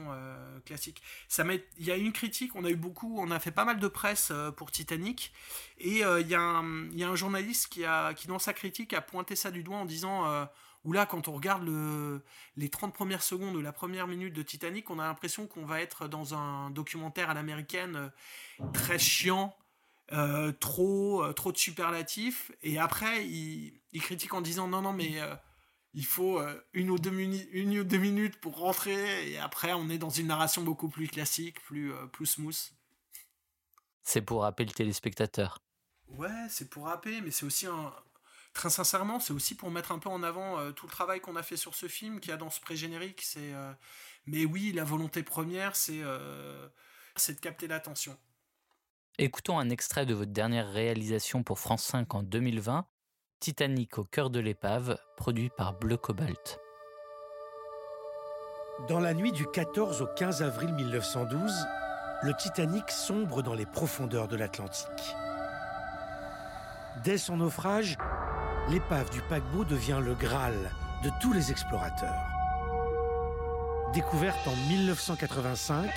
classique. 0.66 1.02
Ça 1.28 1.44
il 1.78 1.86
y 1.86 1.92
a 1.92 1.96
une 1.96 2.12
critique, 2.12 2.56
on 2.56 2.66
a 2.66 2.70
eu 2.70 2.76
beaucoup, 2.76 3.20
on 3.20 3.32
a 3.32 3.40
fait 3.40 3.52
pas 3.52 3.66
mal 3.66 3.80
de 3.80 3.88
presse 3.88 4.32
pour 4.58 4.72
Titanic. 4.72 5.34
Et 5.78 6.00
il 6.00 6.28
y, 6.28 6.36
a 6.36 6.40
un 6.40 7.16
journaliste 7.16 7.68
qui, 7.68 7.86
a, 7.86 8.14
qui, 8.14 8.28
dans 8.28 8.40
sa 8.40 8.54
critique, 8.54 8.94
a 8.94 9.02
pointé 9.02 9.36
ça 9.36 9.52
du 9.52 9.64
doigt 9.64 9.78
en 9.78 9.86
disant 9.86 10.48
où 10.86 10.94
là, 10.94 11.06
quand 11.06 11.28
on 11.28 11.34
regarde 11.34 11.66
le, 11.66 12.22
les 12.56 12.70
30 12.70 12.94
premières 12.94 13.24
secondes 13.24 13.56
ou 13.56 13.62
la 13.62 13.74
première 13.74 14.08
minute 14.08 14.34
de 14.34 14.44
Titanic, 14.44 14.90
on 14.90 15.00
a 15.00 15.04
l'impression 15.04 15.48
qu'on 15.48 15.66
va 15.66 15.82
être 15.82 16.08
dans 16.08 16.36
un 16.36 16.70
documentaire 16.70 17.30
à 17.32 17.34
l'américaine 17.34 17.96
euh, 17.96 18.66
très 18.72 19.00
chiant, 19.00 19.56
euh, 20.14 20.52
trop, 20.52 21.24
euh, 21.24 21.34
trop 21.34 21.52
de 21.52 21.58
superlatifs. 21.58 22.52
Et 22.62 22.78
après, 22.78 23.26
il, 23.26 23.82
critique 24.00 24.34
en 24.34 24.42
disant 24.42 24.68
non, 24.68 24.82
non, 24.82 24.94
mais 24.94 25.20
il 25.96 26.06
faut 26.06 26.40
une 26.74 26.92
ou, 26.92 27.00
deux 27.00 27.12
une 27.12 27.80
ou 27.80 27.84
deux 27.84 27.98
minutes 27.98 28.40
pour 28.40 28.58
rentrer. 28.60 29.32
Et 29.32 29.40
après, 29.40 29.74
on 29.74 29.90
est 29.90 29.98
dans 29.98 30.12
une 30.12 30.28
narration 30.28 30.62
beaucoup 30.62 30.90
plus 30.90 31.08
classique, 31.08 31.60
plus, 31.64 31.92
plus 32.12 32.28
smooth. 32.28 32.72
C'est 34.04 34.22
pour 34.22 34.44
rappeler 34.44 34.66
le 34.66 34.72
téléspectateur. 34.72 35.58
Ouais, 36.10 36.48
c'est 36.50 36.70
pour 36.70 36.86
rappeler, 36.86 37.22
mais 37.22 37.32
c'est 37.32 37.46
aussi 37.46 37.66
un, 37.66 37.92
très 38.56 38.72
sincèrement, 38.72 39.20
c'est 39.20 39.34
aussi 39.34 39.54
pour 39.54 39.70
mettre 39.70 39.92
un 39.92 40.00
peu 40.00 40.10
en 40.10 40.24
avant 40.24 40.58
euh, 40.58 40.72
tout 40.72 40.88
le 40.88 40.92
travail 40.92 41.20
qu'on 41.20 41.36
a 41.36 41.44
fait 41.44 41.58
sur 41.58 41.76
ce 41.76 41.88
film, 41.88 42.20
qu'il 42.20 42.32
y 42.32 42.34
a 42.34 42.38
dans 42.38 42.50
ce 42.50 42.60
pré-générique. 42.60 43.22
C'est, 43.22 43.54
euh, 43.54 43.72
mais 44.26 44.46
oui, 44.46 44.72
la 44.72 44.84
volonté 44.84 45.22
première, 45.22 45.76
c'est, 45.76 46.02
euh, 46.02 46.68
c'est 47.16 47.36
de 47.36 47.40
capter 47.40 47.68
l'attention. 47.68 48.18
Écoutons 49.18 49.60
un 49.60 49.70
extrait 49.70 50.06
de 50.06 50.14
votre 50.14 50.32
dernière 50.32 50.72
réalisation 50.72 51.44
pour 51.44 51.60
France 51.60 51.84
5 51.84 52.16
en 52.16 52.24
2020, 52.24 52.88
Titanic 53.40 54.00
au 54.00 54.04
cœur 54.04 54.30
de 54.30 54.40
l'épave, 54.40 54.98
produit 55.18 55.50
par 55.50 55.74
Bleu 55.74 55.98
Cobalt. 55.98 56.60
Dans 58.88 59.00
la 59.00 59.14
nuit 59.14 59.32
du 59.32 59.46
14 59.46 60.02
au 60.02 60.08
15 60.08 60.42
avril 60.42 60.74
1912, 60.74 61.54
le 62.24 62.34
Titanic 62.34 62.90
sombre 62.90 63.44
dans 63.44 63.54
les 63.54 63.66
profondeurs 63.66 64.28
de 64.28 64.36
l'Atlantique. 64.36 65.16
Dès 67.04 67.18
son 67.18 67.38
naufrage, 67.38 67.98
l'épave 68.70 69.10
du 69.12 69.22
paquebot 69.22 69.66
devient 69.66 70.00
le 70.02 70.16
Graal 70.16 70.72
de 71.04 71.12
tous 71.22 71.34
les 71.34 71.52
explorateurs. 71.52 72.26
Découverte 73.94 74.48
en 74.48 74.56
1985, 74.70 75.92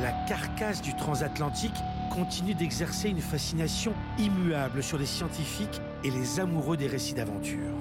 la 0.00 0.12
carcasse 0.28 0.80
du 0.80 0.94
transatlantique 0.94 1.74
continue 2.08 2.54
d'exercer 2.54 3.08
une 3.08 3.20
fascination 3.20 3.92
immuable 4.18 4.82
sur 4.82 4.98
les 4.98 5.06
scientifiques 5.06 5.80
et 6.04 6.10
les 6.10 6.40
amoureux 6.40 6.76
des 6.76 6.86
récits 6.86 7.14
d'aventure. 7.14 7.74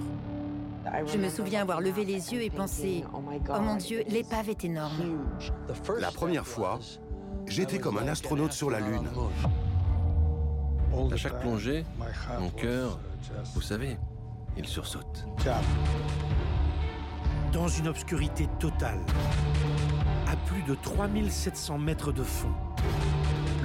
Je 1.06 1.18
me 1.18 1.30
souviens 1.30 1.62
avoir 1.62 1.82
levé 1.82 2.06
les 2.06 2.34
yeux 2.34 2.42
et 2.42 2.50
pensé 2.50 3.04
Oh 3.14 3.60
mon 3.60 3.76
Dieu, 3.76 4.04
l'épave 4.08 4.50
est 4.50 4.64
énorme. 4.64 5.26
La 6.00 6.12
première 6.12 6.48
fois, 6.48 6.80
j'étais 7.46 7.80
comme 7.80 7.98
un 7.98 8.08
astronaute 8.08 8.54
sur 8.54 8.70
la 8.70 8.80
Lune. 8.80 9.08
À 11.12 11.16
chaque 11.18 11.40
plongée, 11.42 11.86
mon 12.40 12.50
cœur, 12.50 13.00
vous 13.54 13.62
savez, 13.62 13.98
il 14.58 14.66
sursaute. 14.66 15.26
Dans 17.52 17.68
une 17.68 17.88
obscurité 17.88 18.48
totale, 18.60 19.00
à 20.28 20.36
plus 20.48 20.64
de 20.64 20.76
3700 20.76 21.78
mètres 21.78 22.12
de 22.12 22.24
fond, 22.24 22.52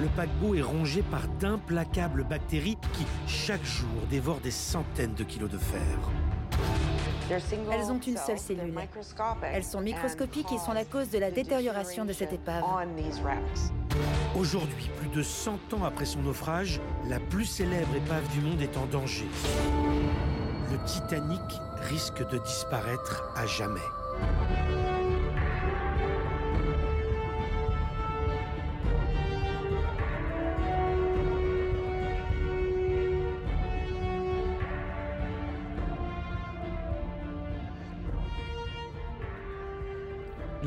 le 0.03 0.09
paquebot 0.09 0.55
est 0.55 0.61
rongé 0.61 1.01
par 1.01 1.25
d'implacables 1.39 2.25
bactéries 2.25 2.77
qui, 2.91 3.05
chaque 3.25 3.63
jour, 3.63 3.87
dévorent 4.09 4.41
des 4.41 4.51
centaines 4.51 5.13
de 5.13 5.23
kilos 5.23 5.49
de 5.49 5.57
fer. 5.57 5.79
Elles 7.31 7.89
ont 7.89 7.99
une 7.99 8.17
seule 8.17 8.37
cellule. 8.37 8.75
Elles 9.53 9.63
sont 9.63 9.79
microscopiques 9.79 10.51
et 10.51 10.57
sont 10.57 10.73
la 10.73 10.83
cause 10.83 11.09
de 11.09 11.19
la 11.19 11.31
détérioration 11.31 12.03
de 12.03 12.11
cette 12.11 12.33
épave. 12.33 12.63
Aujourd'hui, 14.35 14.89
plus 14.99 15.07
de 15.07 15.23
100 15.23 15.73
ans 15.73 15.85
après 15.85 16.05
son 16.05 16.21
naufrage, 16.21 16.81
la 17.07 17.21
plus 17.21 17.45
célèbre 17.45 17.95
épave 17.95 18.27
du 18.33 18.41
monde 18.41 18.61
est 18.61 18.75
en 18.75 18.85
danger. 18.87 19.27
Le 20.69 20.83
Titanic 20.85 21.39
risque 21.83 22.27
de 22.29 22.39
disparaître 22.39 23.23
à 23.37 23.45
jamais. 23.45 23.79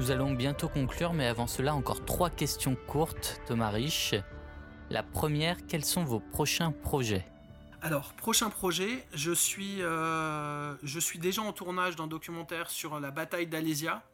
Nous 0.07 0.13
allons 0.13 0.35
bientôt 0.35 0.69
conclure, 0.69 1.13
mais 1.13 1.27
avant 1.27 1.49
cela, 1.49 1.75
encore 1.75 2.05
trois 2.05 2.31
questions 2.31 2.77
courtes, 2.77 3.41
Thomas 3.49 3.71
Rich. 3.71 4.15
La 4.89 5.03
première, 5.03 5.67
quels 5.67 5.85
sont 5.85 6.05
vos 6.05 6.21
prochains 6.21 6.71
projets? 6.71 7.27
Alors, 7.83 8.13
prochain 8.13 8.49
projet, 8.49 9.05
je 9.15 9.33
suis, 9.33 9.83
euh, 9.83 10.77
je 10.85 11.01
suis 11.01 11.19
déjà 11.19 11.43
en 11.43 11.53
tournage 11.53 11.97
d'un 11.97 12.07
documentaire 12.07 12.71
sur 12.71 13.01
la 13.01 13.11
bataille 13.11 13.49
d'Alésia, 13.49 14.09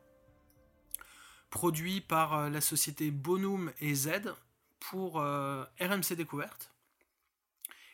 produit 1.50 2.00
par 2.00 2.38
euh, 2.38 2.48
la 2.48 2.62
société 2.62 3.10
Bonum 3.10 3.70
et 3.82 3.94
Z 3.94 4.32
pour 4.80 5.20
euh, 5.20 5.62
RMC 5.78 6.14
Découverte. 6.16 6.72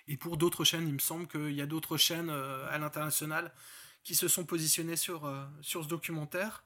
Et 0.06 0.16
pour 0.16 0.36
d'autres 0.36 0.62
chaînes, 0.62 0.86
il 0.86 0.94
me 0.94 1.00
semble 1.00 1.26
qu'il 1.26 1.50
y 1.50 1.62
a 1.62 1.66
d'autres 1.66 1.96
chaînes 1.96 2.30
à 2.30 2.78
l'international 2.78 3.52
qui 4.04 4.14
se 4.14 4.28
sont 4.28 4.44
positionnées 4.44 4.94
sur, 4.94 5.28
sur 5.62 5.82
ce 5.82 5.88
documentaire. 5.88 6.62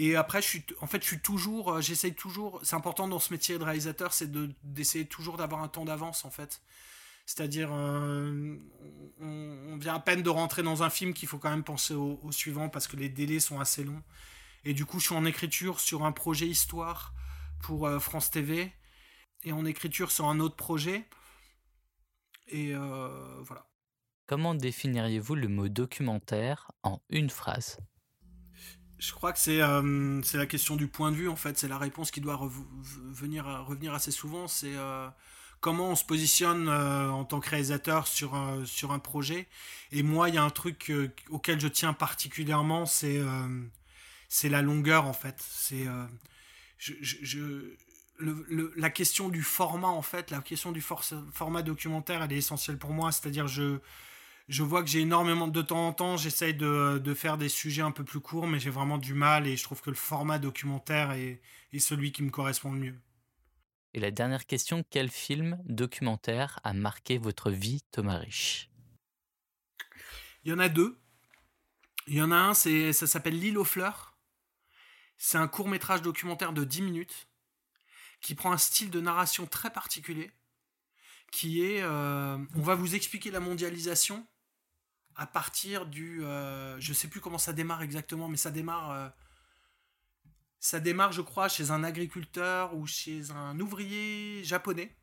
Et 0.00 0.14
après, 0.14 0.40
je 0.40 0.46
suis, 0.46 0.64
en 0.80 0.86
fait, 0.86 1.02
je 1.02 1.08
suis 1.08 1.18
toujours, 1.18 1.80
j'essaye 1.80 2.14
toujours, 2.14 2.60
c'est 2.62 2.76
important 2.76 3.08
dans 3.08 3.18
ce 3.18 3.32
métier 3.32 3.58
de 3.58 3.64
réalisateur, 3.64 4.14
c'est 4.14 4.30
d'essayer 4.62 5.06
toujours 5.06 5.36
d'avoir 5.36 5.60
un 5.60 5.66
temps 5.66 5.84
d'avance, 5.84 6.24
en 6.24 6.30
fait. 6.30 6.62
C'est-à-dire, 7.26 7.70
euh, 7.72 8.56
on, 9.20 9.76
vient 9.76 9.96
à 9.96 9.98
peine 9.98 10.22
de 10.22 10.30
rentrer 10.30 10.62
dans 10.62 10.84
un 10.84 10.88
film 10.88 11.12
qu'il 11.12 11.26
faut 11.28 11.38
quand 11.38 11.50
même 11.50 11.64
penser 11.64 11.94
au, 11.94 12.30
suivant 12.30 12.68
parce 12.68 12.86
que 12.86 12.96
les 12.96 13.08
délais 13.08 13.40
sont 13.40 13.58
assez 13.58 13.82
longs. 13.82 14.02
Et 14.64 14.72
du 14.72 14.86
coup, 14.86 15.00
je 15.00 15.06
suis 15.06 15.16
en 15.16 15.24
écriture 15.24 15.80
sur 15.80 16.04
un 16.04 16.12
projet 16.12 16.46
histoire 16.46 17.12
pour 17.60 17.86
euh, 17.86 17.98
France 17.98 18.30
TV 18.30 18.72
et 19.42 19.50
en 19.50 19.64
écriture 19.66 20.12
sur 20.12 20.26
un 20.26 20.38
autre 20.38 20.56
projet. 20.56 21.04
Et 22.46 22.72
euh, 22.72 23.42
voilà. 23.42 23.66
Comment 24.26 24.54
définiriez-vous 24.54 25.34
le 25.34 25.48
mot 25.48 25.68
documentaire 25.68 26.70
en 26.84 27.02
une 27.10 27.30
phrase? 27.30 27.78
Je 28.98 29.12
crois 29.12 29.32
que 29.32 29.38
c'est 29.38 29.58
la 29.58 30.46
question 30.46 30.76
du 30.76 30.88
point 30.88 31.10
de 31.10 31.16
vue 31.16 31.28
en 31.28 31.36
fait, 31.36 31.58
c'est 31.58 31.68
la 31.68 31.78
réponse 31.78 32.10
qui 32.10 32.20
doit 32.20 32.38
venir, 33.10 33.44
revenir 33.66 33.94
assez 33.94 34.10
souvent. 34.10 34.48
C'est 34.48 34.74
comment 35.60 35.90
on 35.90 35.96
se 35.96 36.04
positionne 36.04 36.68
euh, 36.68 37.10
en 37.10 37.24
tant 37.24 37.40
que 37.40 37.50
réalisateur 37.50 38.06
sur, 38.06 38.36
sur 38.64 38.92
un 38.92 38.98
projet. 38.98 39.46
Et 39.92 40.02
moi, 40.02 40.28
il 40.28 40.34
y 40.34 40.38
a 40.38 40.42
un 40.42 40.50
truc 40.50 40.90
euh, 40.90 41.08
auquel 41.30 41.60
je 41.60 41.68
tiens 41.68 41.92
particulièrement, 41.92 42.86
c'est 42.86 43.18
euh, 43.18 43.62
c'est 44.28 44.48
la 44.48 44.62
longueur 44.62 45.06
en 45.06 45.12
fait. 45.12 45.36
C'est 45.38 45.86
la 48.76 48.90
question 48.90 49.28
du 49.28 49.42
format 49.42 49.88
en 49.88 50.02
fait, 50.02 50.30
la 50.30 50.40
question 50.40 50.72
du 50.72 50.82
format 50.82 51.62
documentaire, 51.62 52.22
elle 52.22 52.32
est 52.32 52.38
essentielle 52.38 52.78
pour 52.78 52.90
moi. 52.90 53.10
C'est-à-dire 53.10 53.48
je 53.48 53.78
je 54.48 54.62
vois 54.62 54.82
que 54.82 54.88
j'ai 54.88 55.00
énormément 55.00 55.46
de 55.46 55.62
temps 55.62 55.86
en 55.86 55.92
temps, 55.92 56.16
j'essaye 56.16 56.54
de, 56.54 56.98
de, 56.98 57.14
faire 57.14 57.36
des 57.36 57.50
sujets 57.50 57.82
un 57.82 57.90
peu 57.90 58.02
plus 58.02 58.20
courts, 58.20 58.46
mais 58.46 58.58
j'ai 58.58 58.70
vraiment 58.70 58.96
du 58.96 59.12
mal 59.12 59.46
et 59.46 59.56
je 59.56 59.62
trouve 59.62 59.82
que 59.82 59.90
le 59.90 59.96
format 59.96 60.38
documentaire 60.38 61.12
est, 61.12 61.42
est 61.72 61.78
celui 61.78 62.12
qui 62.12 62.22
me 62.22 62.30
correspond 62.30 62.72
le 62.72 62.78
mieux. 62.78 62.98
Et 63.94 64.00
la 64.00 64.10
dernière 64.10 64.46
question, 64.46 64.84
quel 64.90 65.10
film 65.10 65.58
documentaire 65.66 66.60
a 66.64 66.72
marqué 66.72 67.18
votre 67.18 67.50
vie, 67.50 67.82
Thomas 67.90 68.18
Rich? 68.18 68.70
Il 70.44 70.50
y 70.50 70.54
en 70.54 70.58
a 70.58 70.68
deux. 70.68 70.98
Il 72.06 72.14
y 72.14 72.22
en 72.22 72.30
a 72.30 72.36
un, 72.36 72.54
c'est, 72.54 72.92
ça 72.94 73.06
s'appelle 73.06 73.38
L'île 73.38 73.58
aux 73.58 73.64
fleurs. 73.64 74.16
C'est 75.18 75.36
un 75.36 75.48
court 75.48 75.68
métrage 75.68 76.00
documentaire 76.00 76.52
de 76.52 76.64
10 76.64 76.82
minutes 76.82 77.28
qui 78.20 78.34
prend 78.34 78.52
un 78.52 78.58
style 78.58 78.90
de 78.90 79.00
narration 79.00 79.46
très 79.46 79.70
particulier, 79.70 80.30
qui 81.30 81.62
est, 81.64 81.82
euh, 81.82 82.38
on 82.54 82.62
va 82.62 82.74
vous 82.74 82.94
expliquer 82.94 83.30
la 83.30 83.40
mondialisation 83.40 84.26
à 85.18 85.26
partir 85.26 85.84
du, 85.84 86.24
euh, 86.24 86.80
je 86.80 86.92
sais 86.92 87.08
plus 87.08 87.20
comment 87.20 87.38
ça 87.38 87.52
démarre 87.52 87.82
exactement, 87.82 88.28
mais 88.28 88.36
ça 88.36 88.52
démarre 88.52 88.92
euh, 88.92 89.08
ça 90.60 90.80
démarre, 90.80 91.12
je 91.12 91.22
crois, 91.22 91.48
chez 91.48 91.70
un 91.72 91.84
agriculteur 91.84 92.74
ou 92.74 92.86
chez 92.86 93.30
un 93.32 93.58
ouvrier 93.60 94.42
japonais 94.44 94.96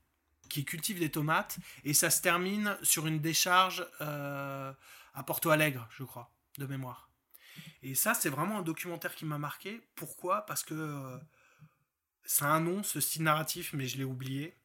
qui 0.49 0.63
cultive 0.63 0.99
des 0.99 1.11
tomates, 1.11 1.57
et 1.84 1.93
ça 1.93 2.09
se 2.09 2.22
termine 2.22 2.78
sur 2.82 3.07
une 3.07 3.20
décharge 3.20 3.86
euh, 4.01 4.74
à 5.13 5.24
Porto 5.24 5.49
Alegre, 5.49 5.88
je 5.97 6.03
crois, 6.03 6.32
de 6.57 6.66
mémoire. 6.66 7.09
Et 7.84 7.95
ça, 7.95 8.13
c'est 8.13 8.30
vraiment 8.30 8.59
un 8.59 8.61
documentaire 8.61 9.16
qui 9.16 9.26
m'a 9.26 9.38
marqué. 9.38 9.82
Pourquoi? 9.95 10.45
Parce 10.45 10.63
que 10.63 11.20
ça 12.24 12.45
a 12.45 12.49
un 12.49 12.59
nom, 12.59 12.84
ce 12.84 12.99
style 12.99 13.24
narratif, 13.24 13.74
mais 13.74 13.88
je 13.88 13.97
l'ai 13.97 14.03
oublié. 14.03 14.55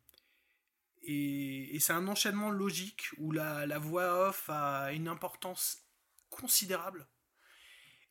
Et, 1.13 1.79
c'est 1.81 1.93
un 1.93 2.07
enchaînement 2.07 2.51
logique 2.51 3.09
où 3.19 3.33
la, 3.33 3.79
voix 3.79 4.29
off 4.29 4.49
a 4.49 4.93
une 4.93 5.09
importance 5.09 5.79
considérable 6.29 7.09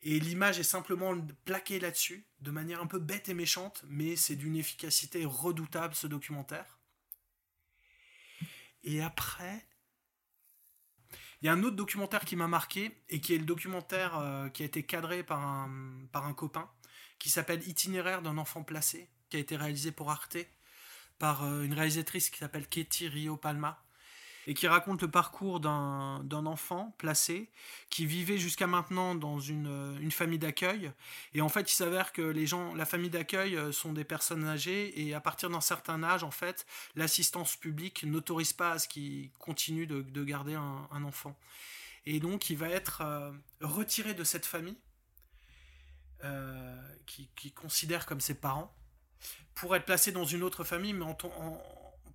et 0.01 0.19
l'image 0.19 0.59
est 0.59 0.63
simplement 0.63 1.15
plaquée 1.45 1.79
là-dessus, 1.79 2.25
de 2.39 2.51
manière 2.51 2.81
un 2.81 2.87
peu 2.87 2.99
bête 2.99 3.29
et 3.29 3.33
méchante, 3.33 3.83
mais 3.87 4.15
c'est 4.15 4.35
d'une 4.35 4.55
efficacité 4.55 5.25
redoutable 5.25 5.93
ce 5.93 6.07
documentaire. 6.07 6.79
Et 8.83 9.01
après, 9.01 9.65
il 11.41 11.45
y 11.45 11.49
a 11.49 11.53
un 11.53 11.63
autre 11.63 11.75
documentaire 11.75 12.23
qui 12.23 12.37
m'a 12.37 12.47
marqué, 12.47 13.03
et 13.09 13.19
qui 13.19 13.33
est 13.33 13.37
le 13.37 13.45
documentaire 13.45 14.17
euh, 14.17 14.47
qui 14.49 14.63
a 14.63 14.65
été 14.65 14.83
cadré 14.83 15.23
par 15.23 15.41
un 15.43 16.33
copain, 16.33 16.71
qui 17.17 17.29
s'appelle 17.29 17.67
Itinéraire 17.67 18.21
d'un 18.21 18.37
enfant 18.37 18.63
placé, 18.63 19.09
qui 19.29 19.35
a 19.35 19.39
été 19.41 19.57
réalisé 19.57 19.91
pour 19.91 20.11
Arte, 20.11 20.37
par 21.19 21.43
euh, 21.43 21.63
une 21.63 21.73
réalisatrice 21.73 22.29
qui 22.29 22.39
s'appelle 22.39 22.67
Katie 22.67 23.07
Rio 23.07 23.37
Palma, 23.37 23.83
et 24.49 24.55
qui 24.55 24.67
raconte 24.67 25.03
le 25.03 25.11
parcours 25.11 25.59
d'un 25.59 26.45
enfant 26.47 26.95
placé 26.97 27.51
qui 27.91 28.07
vivait 28.07 28.39
jusqu'à 28.39 28.65
maintenant 28.65 29.13
dans 29.13 29.39
une, 29.39 29.67
euh, 29.67 29.99
une 29.99 30.11
famille 30.11 30.39
d'accueil. 30.39 30.91
Et 31.35 31.41
en 31.41 31.49
fait, 31.49 31.71
il 31.71 31.75
s'avère 31.75 32.11
que 32.13 32.23
les 32.23 32.47
gens, 32.47 32.73
la 32.73 32.87
famille 32.87 33.11
d'accueil 33.11 33.55
euh, 33.55 33.71
sont 33.71 33.93
des 33.93 34.03
personnes 34.03 34.45
âgées 34.45 34.99
et 34.99 35.13
à 35.13 35.21
partir 35.21 35.51
d'un 35.51 35.61
certain 35.61 36.01
âge, 36.01 36.23
en 36.23 36.31
fait, 36.31 36.65
l'assistance 36.95 37.55
publique 37.57 38.03
n'autorise 38.03 38.53
pas 38.53 38.71
à 38.71 38.79
ce 38.79 38.87
qu'il 38.87 39.29
continue 39.33 39.85
de, 39.85 40.01
de, 40.01 40.23
garder 40.23 40.55
un, 40.55 41.03
enfant. 41.03 41.37
Et 42.07 42.19
donc, 42.19 42.49
il 42.49 42.57
va 42.57 42.69
être 42.69 43.01
euh, 43.01 43.31
retiré 43.61 44.15
de 44.15 44.23
cette 44.23 44.47
famille 44.47 44.77
qui, 47.05 47.29
qui, 47.37 47.51
considère 47.53 48.05
comme 48.05 48.19
ses 48.19 48.33
parents 48.33 48.75
pour 49.55 49.75
être 49.75 49.85
placé 49.85 50.11
dans 50.11 50.25
une 50.25 50.43
autre 50.43 50.63
famille, 50.63 50.93
mais 50.93 51.05
en, 51.05 51.17
en 51.23 51.61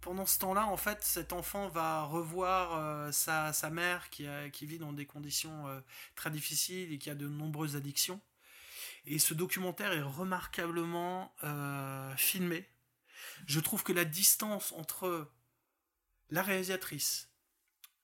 pendant 0.05 0.26
ce 0.26 0.38
temps-là, 0.40 0.66
en 0.66 0.76
fait, 0.76 1.02
cet 1.02 1.32
enfant 1.32 1.68
va 1.68 2.02
revoir 2.02 2.76
euh, 2.76 3.11
sa, 3.11 3.55
sa, 3.55 3.70
mère 3.70 4.11
qui, 4.11 4.26
qui, 4.52 4.66
vit 4.66 4.76
dans 4.76 4.92
des 4.92 5.07
conditions 5.07 5.66
euh, 5.66 5.80
très 6.14 6.30
difficiles 6.30 6.92
et 6.92 6.98
qui 6.98 7.09
a 7.09 7.14
de 7.14 7.26
nombreuses 7.26 7.74
addictions. 7.74 8.20
Et 9.07 9.18
ce 9.18 9.32
documentaire 9.32 9.92
est 9.92 10.02
remarquablement 10.02 11.34
euh, 11.42 12.14
filmé. 12.16 12.68
Je 13.46 13.61
trouve 13.61 13.82
que 13.82 13.94
la 13.94 14.05
distance 14.05 14.72
entre 14.72 15.30
la 16.28 16.42
réalisatrice, 16.42 17.30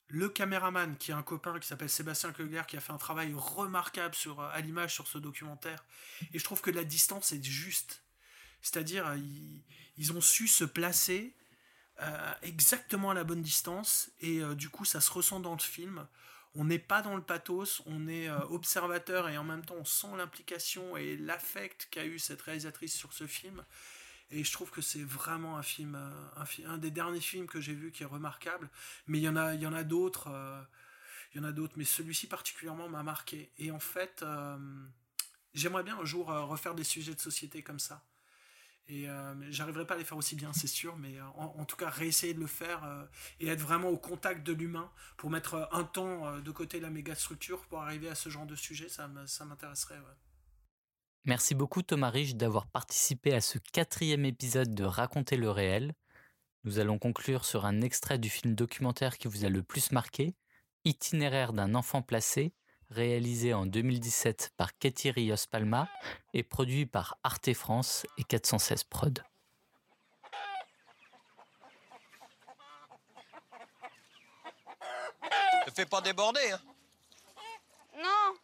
le 0.09 0.30
caméraman, 0.30 0.96
qui 0.96 1.11
est 1.11 1.14
un 1.14 1.22
copain 1.22 1.59
qui 1.61 1.68
s'appelle 1.68 1.90
Sébastien 1.90 2.32
Klegler, 2.32 2.62
qui 2.66 2.78
a 2.78 2.80
fait 2.80 2.94
un 2.94 2.98
travail 2.98 3.34
remarquable 3.36 4.14
sur, 4.14 4.40
à 4.40 4.59
l'image 4.62 4.94
sur 4.94 5.07
ce 5.07 5.18
documentaire, 5.18 5.84
et 6.32 6.38
je 6.38 6.44
trouve 6.44 6.62
que 6.62 6.70
la 6.70 6.84
distance 6.84 7.32
est 7.32 7.44
juste. 7.44 8.03
C'est-à-dire, 8.63 9.15
ils, 9.17 9.63
ils 10.01 10.13
ont 10.13 10.21
su 10.23 10.49
se 10.49 10.65
placer 10.65 11.35
euh, 12.01 12.33
exactement 12.41 13.11
à 13.11 13.15
la 13.15 13.25
bonne 13.25 13.43
distance 13.43 14.11
et 14.21 14.41
euh, 14.41 14.55
du 14.55 14.71
coup 14.71 14.87
ça 14.87 15.03
se 15.03 15.11
ressent 15.11 15.41
dans 15.41 15.53
le 15.53 15.61
film. 15.61 16.07
On 16.55 16.65
n'est 16.65 16.79
pas 16.79 17.03
dans 17.03 17.15
le 17.15 17.23
pathos, 17.23 17.83
on 17.85 18.09
est 18.09 18.29
euh, 18.29 18.39
observateur 18.49 19.29
et 19.29 19.37
en 19.37 19.45
même 19.45 19.63
temps 19.63 19.77
on 19.79 19.85
sent 19.85 20.17
l'implication 20.17 20.97
et 20.97 21.19
l'affect 21.19 21.89
qu'a 21.91 22.07
eu 22.07 22.19
cette 22.19 22.41
réalisatrice 22.41 22.97
sur 22.97 23.13
ce 23.13 23.27
film. 23.27 23.63
Et 24.31 24.43
je 24.43 24.53
trouve 24.53 24.71
que 24.71 24.81
c'est 24.81 25.03
vraiment 25.03 25.59
un 25.59 25.63
film, 25.63 25.99
un, 26.65 26.79
des 26.79 26.91
derniers 26.91 27.21
films 27.21 27.47
que 27.47 27.61
j'ai 27.61 27.75
vu 27.75 27.91
qui 27.91 28.05
est 28.05 28.07
remarquable. 28.07 28.71
Mais 29.07 29.19
il 29.19 29.25
y 29.25 29.29
en 29.29 29.37
a 29.37 29.85
d'autres, 29.85 30.29
il 31.35 31.39
y 31.39 31.45
en 31.45 31.49
a 31.49 31.51
d'autres, 31.51 31.75
mais 31.77 31.85
celui-ci 31.85 32.29
particulièrement 32.29 32.89
m'a 32.89 33.03
marqué. 33.03 33.51
Et 33.59 33.73
en 33.73 33.81
fait, 33.81 34.25
j'aimerais 35.53 35.83
bien 35.83 35.99
un 35.99 36.05
jour 36.05 36.29
refaire 36.29 36.77
des 36.77 36.85
sujets 36.85 37.13
de 37.13 37.21
société 37.21 37.65
comme 37.65 37.81
ça. 37.81 38.05
Et 38.93 39.09
euh, 39.09 39.34
j'arriverai 39.51 39.86
pas 39.86 39.95
à 39.95 39.99
les 39.99 40.05
faire 40.05 40.18
aussi 40.18 40.34
bien, 40.34 40.53
c'est 40.53 40.66
sûr, 40.66 40.97
mais 40.97 41.16
euh, 41.16 41.24
en, 41.36 41.64
tout 41.64 41.76
cas, 41.76 41.88
réessayer 41.88 42.34
de 42.34 42.41
le 42.41 42.49
faire 42.49 42.82
euh, 42.84 43.05
et 43.38 43.47
être 43.47 43.61
vraiment 43.61 43.88
au 43.88 43.97
contact 43.97 44.45
de 44.45 44.53
l'humain 44.53 44.91
pour 45.16 45.30
mettre 45.30 45.68
un 45.70 45.84
temps 45.84 46.41
de 46.41 46.51
côté 46.51 46.80
la 46.80 46.91
méga 46.91 47.14
structure 47.14 47.64
pour 47.66 47.80
arriver 47.82 48.09
à 48.09 48.16
ce 48.16 48.30
genre 48.30 48.47
de 48.47 48.57
sujet, 48.57 48.88
ça, 48.88 49.07
m'intéresserait. 49.07 50.01
Merci 51.24 51.55
beaucoup 51.55 51.82
Thomas 51.82 52.11
Rich 52.11 52.34
d'avoir 52.34 52.66
participé 52.66 53.32
à 53.32 53.41
ce 53.41 53.59
quatrième 53.59 54.24
épisode 54.24 54.74
de 54.74 54.82
Raconter 54.82 55.36
le 55.36 55.51
réel. 55.51 55.95
Nous 56.64 56.80
allons 56.80 56.99
conclure 56.99 57.45
sur 57.45 57.66
un 57.66 57.82
extrait 57.82 58.18
du 58.18 58.28
film 58.28 58.57
documentaire 58.57 59.18
qui 59.18 59.28
vous 59.28 59.45
a 59.45 59.49
le 59.49 59.62
plus 59.62 59.93
marqué, 59.93 60.34
Itinéraire 60.84 61.53
d'un 61.53 61.76
enfant 61.76 62.03
placé, 62.03 62.55
réalisé 62.91 63.55
en 63.55 63.66
2017 63.66 64.53
par 64.57 64.76
Katie 64.76 65.11
Rios 65.11 65.36
Palma 65.51 65.88
et 66.34 66.43
produit 66.43 66.86
par 66.86 67.16
Arte 67.22 67.53
France 67.55 68.07
et 68.18 68.24
416 68.24 68.84
Prod. 68.84 69.24
Ne 75.66 75.72
fais 75.72 75.86
pas 75.86 76.01
déborder, 76.01 76.51
hein 76.53 76.61
Non. 77.97 78.34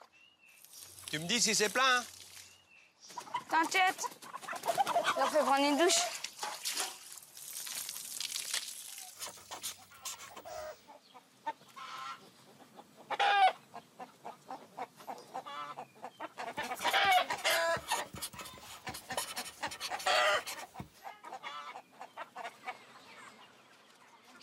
Tu 1.11 1.19
me 1.19 1.27
dis 1.27 1.41
si 1.41 1.55
c'est 1.55 1.69
plein 1.69 1.99
hein 1.99 2.05
T'inquiète. 3.49 4.05
Je 4.63 5.21
leur 5.21 5.31
fais 5.31 5.39
prendre 5.39 5.65
une 5.65 5.79
douche. 5.79 6.26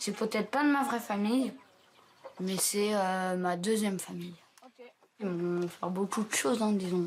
C'est 0.04 0.12
peut-être 0.12 0.50
pas 0.50 0.62
de 0.62 0.68
ma 0.68 0.82
vraie 0.82 1.00
famille, 1.00 1.50
mais 2.38 2.58
c'est 2.58 2.90
euh, 2.92 3.36
ma 3.36 3.56
deuxième 3.56 3.98
famille. 3.98 4.34
Ils 5.18 5.26
m'ont 5.26 5.66
fait 5.66 5.86
beaucoup 5.86 6.24
de 6.24 6.34
choses, 6.34 6.60
hein, 6.60 6.72
disons. 6.72 7.06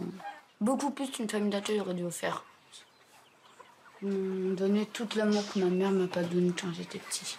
Beaucoup 0.59 0.89
plus 0.89 1.11
qu'une 1.11 1.29
famille 1.29 1.51
d'accueil 1.51 1.79
aurait 1.79 1.93
dû 1.93 2.09
faire. 2.09 2.43
Ils 4.01 4.09
m'ont 4.09 4.55
donné 4.55 4.87
tout 4.87 5.07
l'amour 5.15 5.43
que 5.53 5.59
ma 5.59 5.67
mère 5.67 5.91
m'a 5.91 6.07
pas 6.07 6.23
donné 6.23 6.51
quand 6.59 6.73
j'étais 6.73 6.97
petit. 6.97 7.37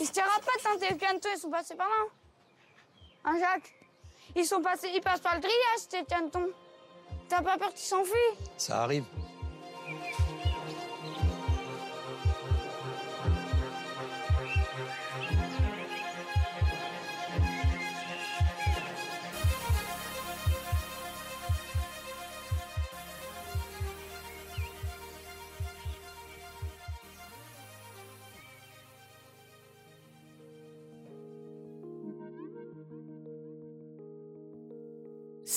Ils 0.00 0.06
se 0.06 0.12
tirent 0.12 0.24
pas, 0.24 0.52
tant 0.62 0.78
et 0.78 0.98
Canton, 0.98 1.30
ils 1.34 1.40
sont 1.40 1.50
passés 1.50 1.76
par 1.76 1.88
là. 1.88 2.04
Hein, 3.24 3.38
Jacques? 3.40 3.74
Ils 4.36 4.44
sont 4.44 4.60
passés, 4.60 4.90
ils 4.94 5.00
passent 5.00 5.20
par 5.20 5.34
le 5.34 5.40
grillage, 5.40 5.78
ces 5.88 6.04
Canton. 6.04 6.50
T'as 7.30 7.40
pas 7.40 7.56
peur 7.56 7.70
qu'ils 7.70 7.86
s'enfuient? 7.86 8.36
Ça 8.58 8.82
arrive. 8.82 9.06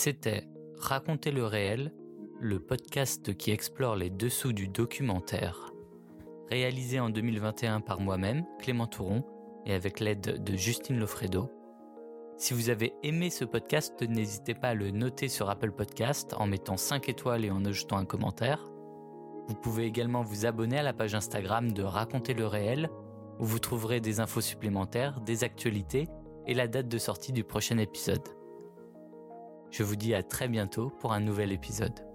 C'était 0.03 0.47
Raconter 0.79 1.29
le 1.29 1.45
réel, 1.45 1.93
le 2.39 2.59
podcast 2.59 3.37
qui 3.37 3.51
explore 3.51 3.95
les 3.95 4.09
dessous 4.09 4.51
du 4.51 4.67
documentaire. 4.67 5.71
Réalisé 6.49 6.99
en 6.99 7.11
2021 7.11 7.81
par 7.81 7.99
moi-même, 7.99 8.43
Clément 8.57 8.87
Touron, 8.87 9.23
et 9.67 9.75
avec 9.75 9.99
l'aide 9.99 10.43
de 10.43 10.55
Justine 10.55 10.97
Lofredo. 10.97 11.51
Si 12.35 12.55
vous 12.55 12.71
avez 12.71 12.95
aimé 13.03 13.29
ce 13.29 13.45
podcast, 13.45 14.01
n'hésitez 14.01 14.55
pas 14.55 14.69
à 14.69 14.73
le 14.73 14.89
noter 14.89 15.27
sur 15.27 15.51
Apple 15.51 15.71
Podcast 15.71 16.33
en 16.35 16.47
mettant 16.47 16.77
5 16.77 17.07
étoiles 17.07 17.45
et 17.45 17.51
en 17.51 17.63
ajoutant 17.63 17.97
un 17.97 18.05
commentaire. 18.05 18.71
Vous 19.49 19.55
pouvez 19.61 19.85
également 19.85 20.23
vous 20.23 20.47
abonner 20.47 20.79
à 20.79 20.83
la 20.83 20.93
page 20.93 21.13
Instagram 21.13 21.73
de 21.73 21.83
Raconter 21.83 22.33
le 22.33 22.47
réel, 22.47 22.89
où 23.39 23.45
vous 23.45 23.59
trouverez 23.59 24.01
des 24.01 24.19
infos 24.19 24.41
supplémentaires, 24.41 25.21
des 25.21 25.43
actualités 25.43 26.07
et 26.47 26.55
la 26.55 26.67
date 26.67 26.87
de 26.87 26.97
sortie 26.97 27.33
du 27.33 27.43
prochain 27.43 27.77
épisode. 27.77 28.40
Je 29.71 29.83
vous 29.83 29.95
dis 29.95 30.13
à 30.13 30.21
très 30.21 30.49
bientôt 30.49 30.91
pour 30.99 31.13
un 31.13 31.21
nouvel 31.21 31.53
épisode. 31.53 32.10